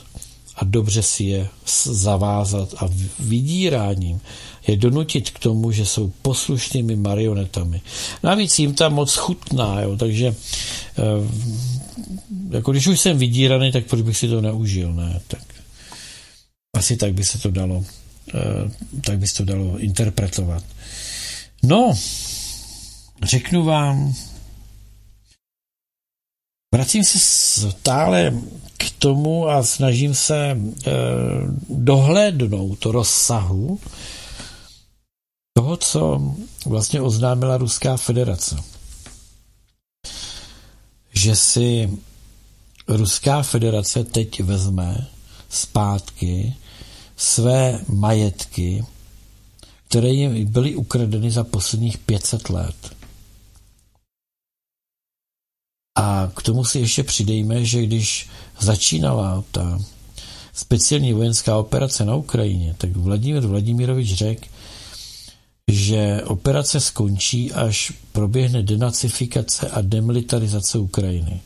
[0.57, 1.49] a dobře si je
[1.85, 2.89] zavázat a
[3.19, 4.20] vydíráním
[4.66, 7.80] je donutit k tomu, že jsou poslušnými marionetami.
[8.22, 10.34] Navíc jim tam moc chutná, jo, takže
[10.98, 11.02] eh,
[12.51, 15.20] jako když už jsem vydíraný, tak proč bych si to neužil, ne?
[15.28, 15.43] Tak
[16.76, 17.84] asi tak by se to dalo
[18.34, 18.70] eh,
[19.01, 20.64] tak by se to dalo interpretovat.
[21.62, 21.94] No,
[23.22, 24.14] řeknu vám,
[26.74, 28.34] vracím se stále
[28.76, 30.56] k tomu a snažím se e,
[31.68, 33.80] dohlédnout rozsahu
[35.57, 36.35] toho, co
[36.66, 38.57] vlastně oznámila Ruská federace.
[41.12, 41.99] Že si
[42.89, 45.07] Ruská federace teď vezme
[45.49, 46.55] zpátky
[47.16, 48.85] své majetky,
[49.89, 52.97] které jim byly ukradeny za posledních 500 let.
[55.99, 58.28] A k tomu si ještě přidejme, že když
[58.61, 59.78] začínala ta
[60.53, 64.47] speciální vojenská operace na Ukrajině, tak Vladimír Vladimirovič řekl,
[65.70, 71.40] že operace skončí, až proběhne denacifikace a demilitarizace Ukrajiny.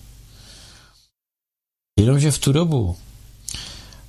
[2.00, 2.96] Jenomže v tu dobu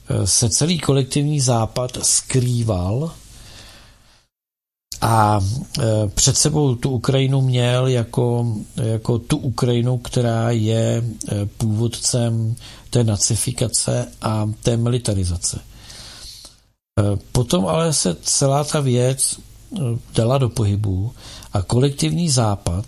[0.10, 3.12] eh, se celý kolektivní západ skrýval
[5.02, 5.40] a
[5.80, 12.56] e, před sebou tu Ukrajinu měl jako, jako tu Ukrajinu, která je e, původcem
[12.90, 15.60] té nacifikace a té militarizace.
[17.32, 19.40] Potom ale se celá ta věc
[20.16, 21.14] dala do pohybu
[21.54, 22.86] a kolektivní západ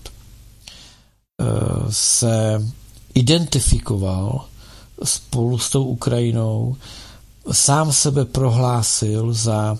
[1.90, 2.62] se
[3.14, 4.46] identifikoval
[5.04, 6.76] spolu s tou Ukrajinou,
[7.52, 9.78] sám sebe prohlásil za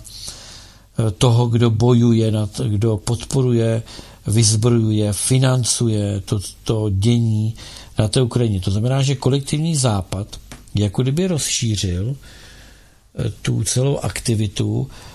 [0.98, 2.32] Eh, toho, kdo bojuje,
[2.68, 3.82] kdo podporuje,
[4.26, 7.54] vyzbrojuje, financuje to, to dění
[7.98, 8.60] na té Ukrajině.
[8.60, 10.40] To znamená, že kolektivní západ
[10.74, 15.13] jako kdyby rozšířil eh, tu celou aktivitu eh,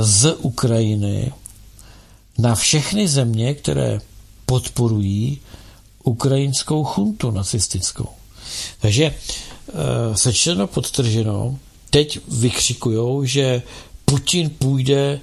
[0.00, 1.32] z Ukrajiny
[2.38, 4.00] na všechny země, které
[4.46, 5.40] podporují
[6.04, 8.08] ukrajinskou chuntu nacistickou.
[8.80, 9.14] Takže
[10.14, 11.58] sečteno podtrženo,
[11.90, 13.62] teď vykřikujou, že
[14.04, 15.20] Putin půjde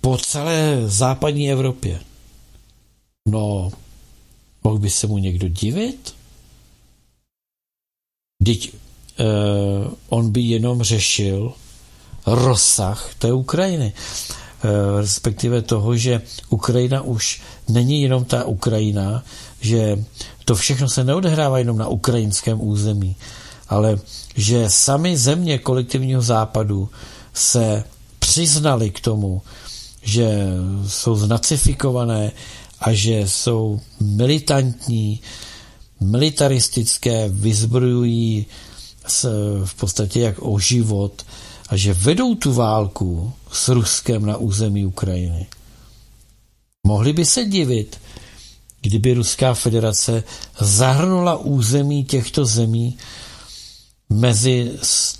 [0.00, 2.00] po celé západní Evropě.
[3.28, 3.70] No,
[4.64, 6.14] mohl by se mu někdo divit?
[8.44, 9.24] Teď eh,
[10.08, 11.52] on by jenom řešil
[12.34, 13.92] rozsah té Ukrajiny.
[14.58, 19.22] Eh, respektive toho, že Ukrajina už není jenom ta Ukrajina,
[19.60, 20.04] že
[20.44, 23.16] to všechno se neodehrává jenom na ukrajinském území,
[23.68, 23.98] ale
[24.36, 26.88] že sami země kolektivního západu
[27.34, 27.84] se
[28.18, 29.42] přiznali k tomu,
[30.02, 30.46] že
[30.86, 32.32] jsou znacifikované
[32.80, 35.20] a že jsou militantní,
[36.00, 38.46] militaristické, vyzbrojují
[39.64, 41.22] v podstatě jak o život
[41.68, 45.46] a že vedou tu válku s Ruskem na území Ukrajiny.
[46.86, 48.00] Mohli by se divit,
[48.80, 50.24] kdyby Ruská federace
[50.60, 52.98] zahrnula území těchto zemí
[54.10, 54.72] mezi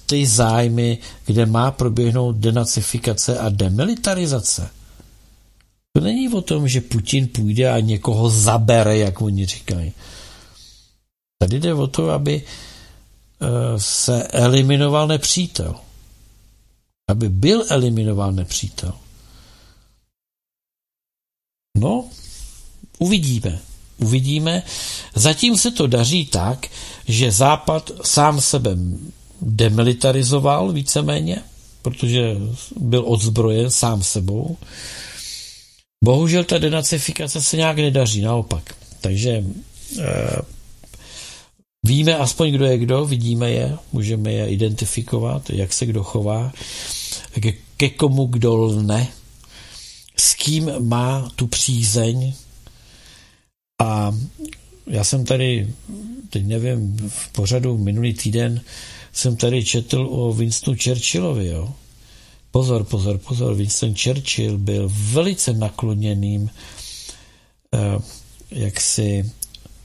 [0.07, 4.71] ty zájmy, kde má proběhnout denacifikace a demilitarizace.
[5.93, 9.93] To není o tom, že Putin půjde a někoho zabere, jak oni říkají.
[11.39, 13.47] Tady jde o to, aby eh,
[13.77, 15.75] se eliminoval nepřítel.
[17.09, 18.93] Aby byl eliminován nepřítel.
[21.77, 22.09] No,
[22.99, 23.59] Uvidíme.
[23.99, 24.63] Uvidíme.
[25.15, 26.67] Zatím se to daří tak,
[27.09, 28.77] že Západ sám sebe
[29.43, 31.43] demilitarizoval víceméně,
[31.83, 32.37] protože
[32.77, 34.57] byl odzbrojen sám sebou.
[36.05, 38.75] Bohužel ta denacifikace se nějak nedaří, naopak.
[39.01, 39.45] Takže e,
[41.87, 46.53] víme aspoň, kdo je kdo, vidíme je, můžeme je identifikovat, jak se kdo chová,
[47.41, 49.09] ke, ke komu kdo lne,
[50.17, 52.35] s kým má tu přízeň.
[53.83, 54.15] A
[54.87, 55.75] já jsem tady,
[56.31, 58.61] teď nevím, v pořadu minulý týden
[59.13, 61.75] jsem tady četl o Winstonu Churchillovi, jo.
[62.51, 66.51] Pozor, pozor, pozor, Winston Churchill byl velice nakloněným
[67.75, 67.79] eh,
[68.51, 69.31] jaksi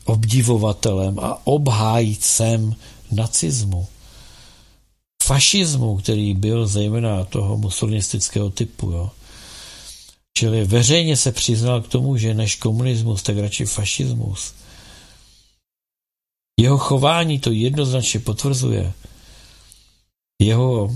[0.05, 2.75] obdivovatelem a obhájcem
[3.11, 3.87] nacismu.
[5.25, 8.91] Fašismu, který byl zejména toho musulinistického typu.
[8.91, 9.11] Jo.
[10.37, 14.53] Čili veřejně se přiznal k tomu, že než komunismus, tak radši fašismus.
[16.59, 18.93] Jeho chování to jednoznačně potvrzuje.
[20.41, 20.95] Jeho,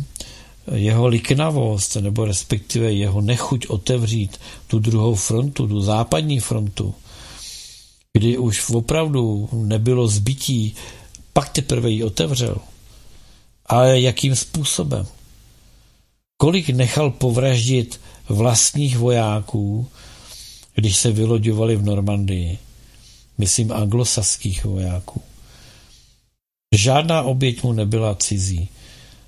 [0.75, 4.37] jeho liknavost, nebo respektive jeho nechuť otevřít
[4.67, 6.95] tu druhou frontu, tu západní frontu,
[8.13, 10.75] kdy už opravdu nebylo zbytí,
[11.33, 12.57] pak teprve ji otevřel.
[13.67, 15.07] Ale jakým způsobem?
[16.37, 19.87] Kolik nechal povraždit vlastních vojáků,
[20.75, 22.57] když se vyloďovali v Normandii?
[23.37, 25.21] Myslím anglosaských vojáků.
[26.75, 28.69] Žádná oběť mu nebyla cizí.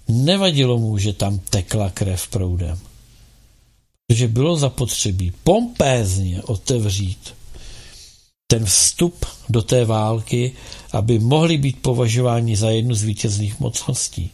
[0.07, 2.79] Nevadilo mu, že tam tekla krev proudem.
[4.07, 7.38] Protože bylo zapotřebí pompézně otevřít
[8.51, 10.51] ten vstup do té války,
[10.91, 14.31] aby mohli být považováni za jednu z vítězných mocností.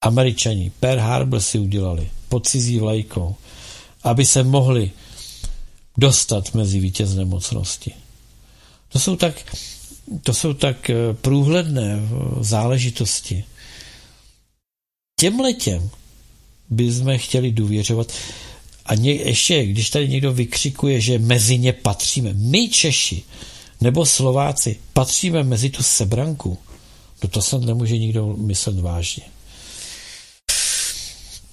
[0.00, 3.34] Američani Pearl Harbor si udělali pod cizí vlajkou,
[4.02, 4.90] aby se mohli
[5.96, 7.92] dostat mezi vítězné mocnosti.
[8.88, 9.56] To jsou tak,
[10.22, 13.44] to jsou tak eh, průhledné eh, záležitosti.
[15.20, 15.90] Těm letěm
[16.70, 18.12] bychom chtěli důvěřovat.
[18.88, 23.22] A ně, ještě, když tady někdo vykřikuje, že mezi ně patříme, my Češi
[23.80, 26.58] nebo Slováci patříme mezi tu sebranku,
[27.22, 29.22] no to snad nemůže nikdo myslet vážně.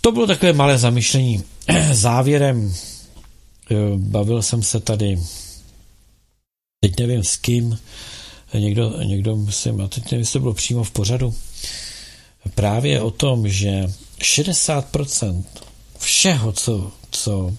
[0.01, 1.43] To bylo takové malé zamyšlení.
[1.91, 2.75] Závěrem
[3.95, 5.19] bavil jsem se tady,
[6.79, 7.79] teď nevím s kým,
[8.53, 11.35] někdo, někdo myslím, a teď nevím, jestli to bylo přímo v pořadu,
[12.55, 13.87] právě o tom, že
[14.19, 15.43] 60%
[15.99, 17.53] všeho, co, co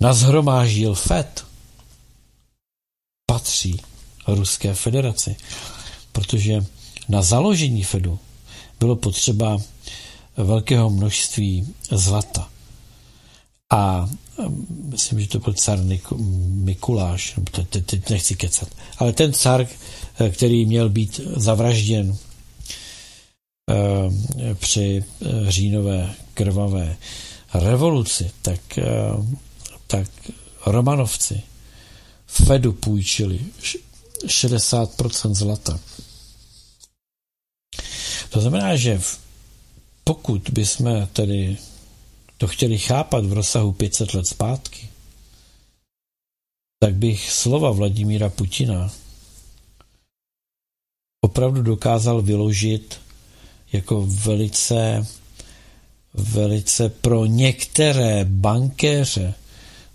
[0.00, 1.44] nazhromáždil FED,
[3.26, 3.80] patří
[4.26, 5.36] Ruské federaci.
[6.12, 6.64] Protože
[7.08, 8.18] na založení Fedu
[8.80, 9.58] bylo potřeba
[10.36, 12.48] velkého množství zlata.
[13.72, 14.10] A
[14.84, 15.78] myslím, že to byl car
[16.48, 17.34] Mikuláš,
[17.68, 18.68] teď, nechci kecat,
[18.98, 19.66] ale ten car,
[20.30, 22.16] který měl být zavražděn
[23.70, 26.96] eh, při eh, říjnové krvavé
[27.54, 28.84] revoluci, tak, eh,
[29.86, 30.08] tak
[30.66, 31.42] Romanovci
[32.26, 33.40] Fedu půjčili
[34.26, 35.80] 60% zlata.
[38.30, 39.00] To znamená, že
[40.04, 41.56] pokud bychom tedy
[42.38, 44.88] to chtěli chápat v rozsahu 500 let zpátky,
[46.80, 48.90] tak bych slova Vladimíra Putina
[51.20, 53.00] opravdu dokázal vyložit
[53.72, 55.06] jako velice,
[56.14, 59.34] velice pro některé bankéře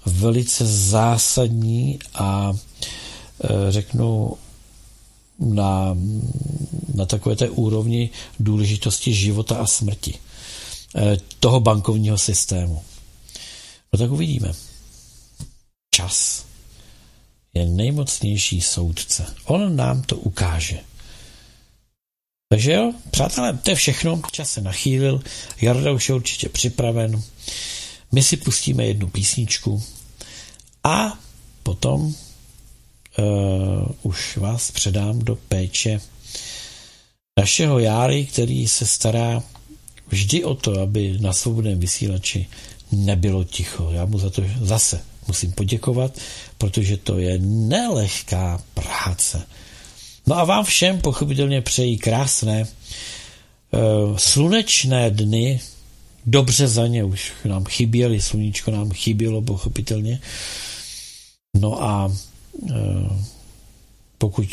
[0.05, 4.37] velice zásadní a e, řeknu
[5.39, 5.97] na,
[6.93, 8.09] na takové té úrovni
[8.39, 10.13] důležitosti života a smrti
[10.95, 12.81] e, toho bankovního systému.
[13.93, 14.53] No tak uvidíme.
[15.95, 16.45] Čas
[17.53, 19.25] je nejmocnější soudce.
[19.45, 20.79] On nám to ukáže.
[22.53, 24.21] Takže jo, přátelé, to je všechno.
[24.31, 25.21] Čas se nachýlil.
[25.61, 27.21] Jarda už je určitě připraven.
[28.11, 29.83] My si pustíme jednu písničku
[30.83, 31.19] a
[31.63, 32.13] potom uh,
[34.01, 36.01] už vás předám do péče
[37.39, 39.43] našeho Járy, který se stará
[40.07, 42.47] vždy o to, aby na svobodném vysílači
[42.91, 43.91] nebylo ticho.
[43.91, 46.19] Já mu za to zase musím poděkovat,
[46.57, 49.47] protože to je nelehká práce.
[50.27, 52.67] No a vám všem pochopitelně přeji krásné
[53.71, 55.59] uh, slunečné dny,
[56.25, 60.19] dobře za ně, už nám chyběly, sluníčko nám chybělo pochopitelně.
[61.59, 62.05] No a
[62.51, 63.21] uh,
[64.17, 64.49] pokud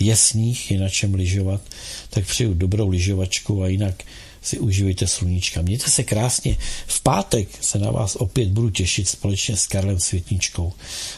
[0.00, 1.60] je sníh, je na čem lyžovat,
[2.10, 4.04] tak přeju dobrou lyžovačku a jinak
[4.42, 5.62] si uživejte sluníčka.
[5.62, 6.56] Mějte se krásně.
[6.86, 10.72] V pátek se na vás opět budu těšit společně s Karlem Světničkou.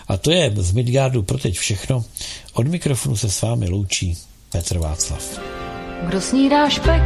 [0.08, 2.04] A to je z Midgardu pro teď všechno.
[2.52, 4.18] Od mikrofonu se s vámi loučí
[4.50, 5.40] Petr Václav.
[6.06, 7.02] Kdo snídá špek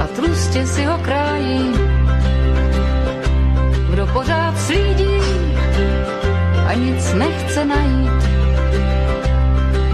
[0.00, 1.72] a tlustě si ho krájí,
[3.90, 5.18] kdo pořád slídí
[6.66, 8.22] a nic nechce najít,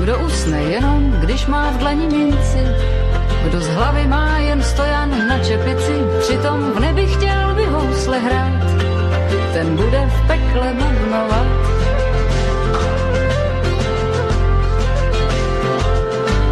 [0.01, 2.59] kdo usne jenom, když má v dlani minci,
[3.45, 8.65] kdo z hlavy má jen stojan na čepici, přitom v nebi chtěl by housle hrát,
[9.53, 11.47] ten bude v pekle bubnovat.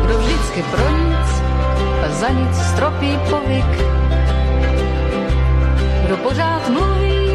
[0.05, 1.43] Kdo vždycky pro nic
[2.06, 3.73] a za nic stropí povyk,
[6.05, 7.28] kdo pořád mluví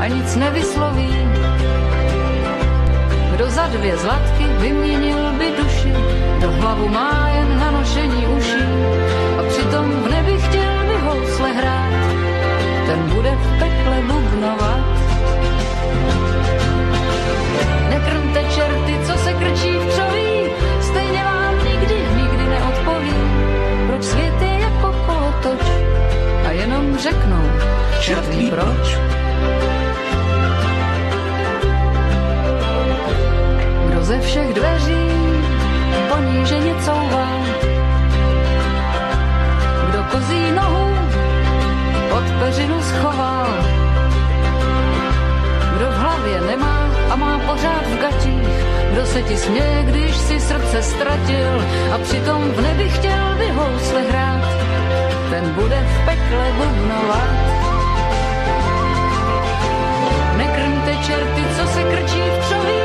[0.00, 1.33] a nic nevysloví,
[3.34, 5.92] kdo za dvě zlatky vyměnil by duši,
[6.38, 8.64] kdo hlavu má jen na nošení uší
[9.38, 11.92] a přitom v nebi chtěl by housle hrát,
[12.86, 14.84] ten bude v pekle bubnovat.
[17.88, 20.50] Nekrmte čerty, co se krčí v křoví,
[20.80, 23.14] stejně vám nikdy, nikdy neodpoví,
[23.86, 25.66] proč svět je jako kolotoč
[26.46, 27.50] a jenom řeknou,
[28.00, 28.98] čert ví proč.
[34.04, 35.06] Ze všech dveří
[36.08, 37.28] poníženě couvá.
[39.88, 40.94] Kdo kozí nohu
[42.10, 43.46] pod peřinu schoval,
[45.76, 48.54] kdo v hlavě nemá a má pořád v gatích,
[48.92, 51.64] kdo se ti směje, když si srdce ztratil
[51.94, 54.44] a přitom v nebi chtěl by housle hrát,
[55.30, 57.30] ten bude v pekle bubnovat.
[60.36, 62.83] Nekrmte čerty, co se krčí v křoví,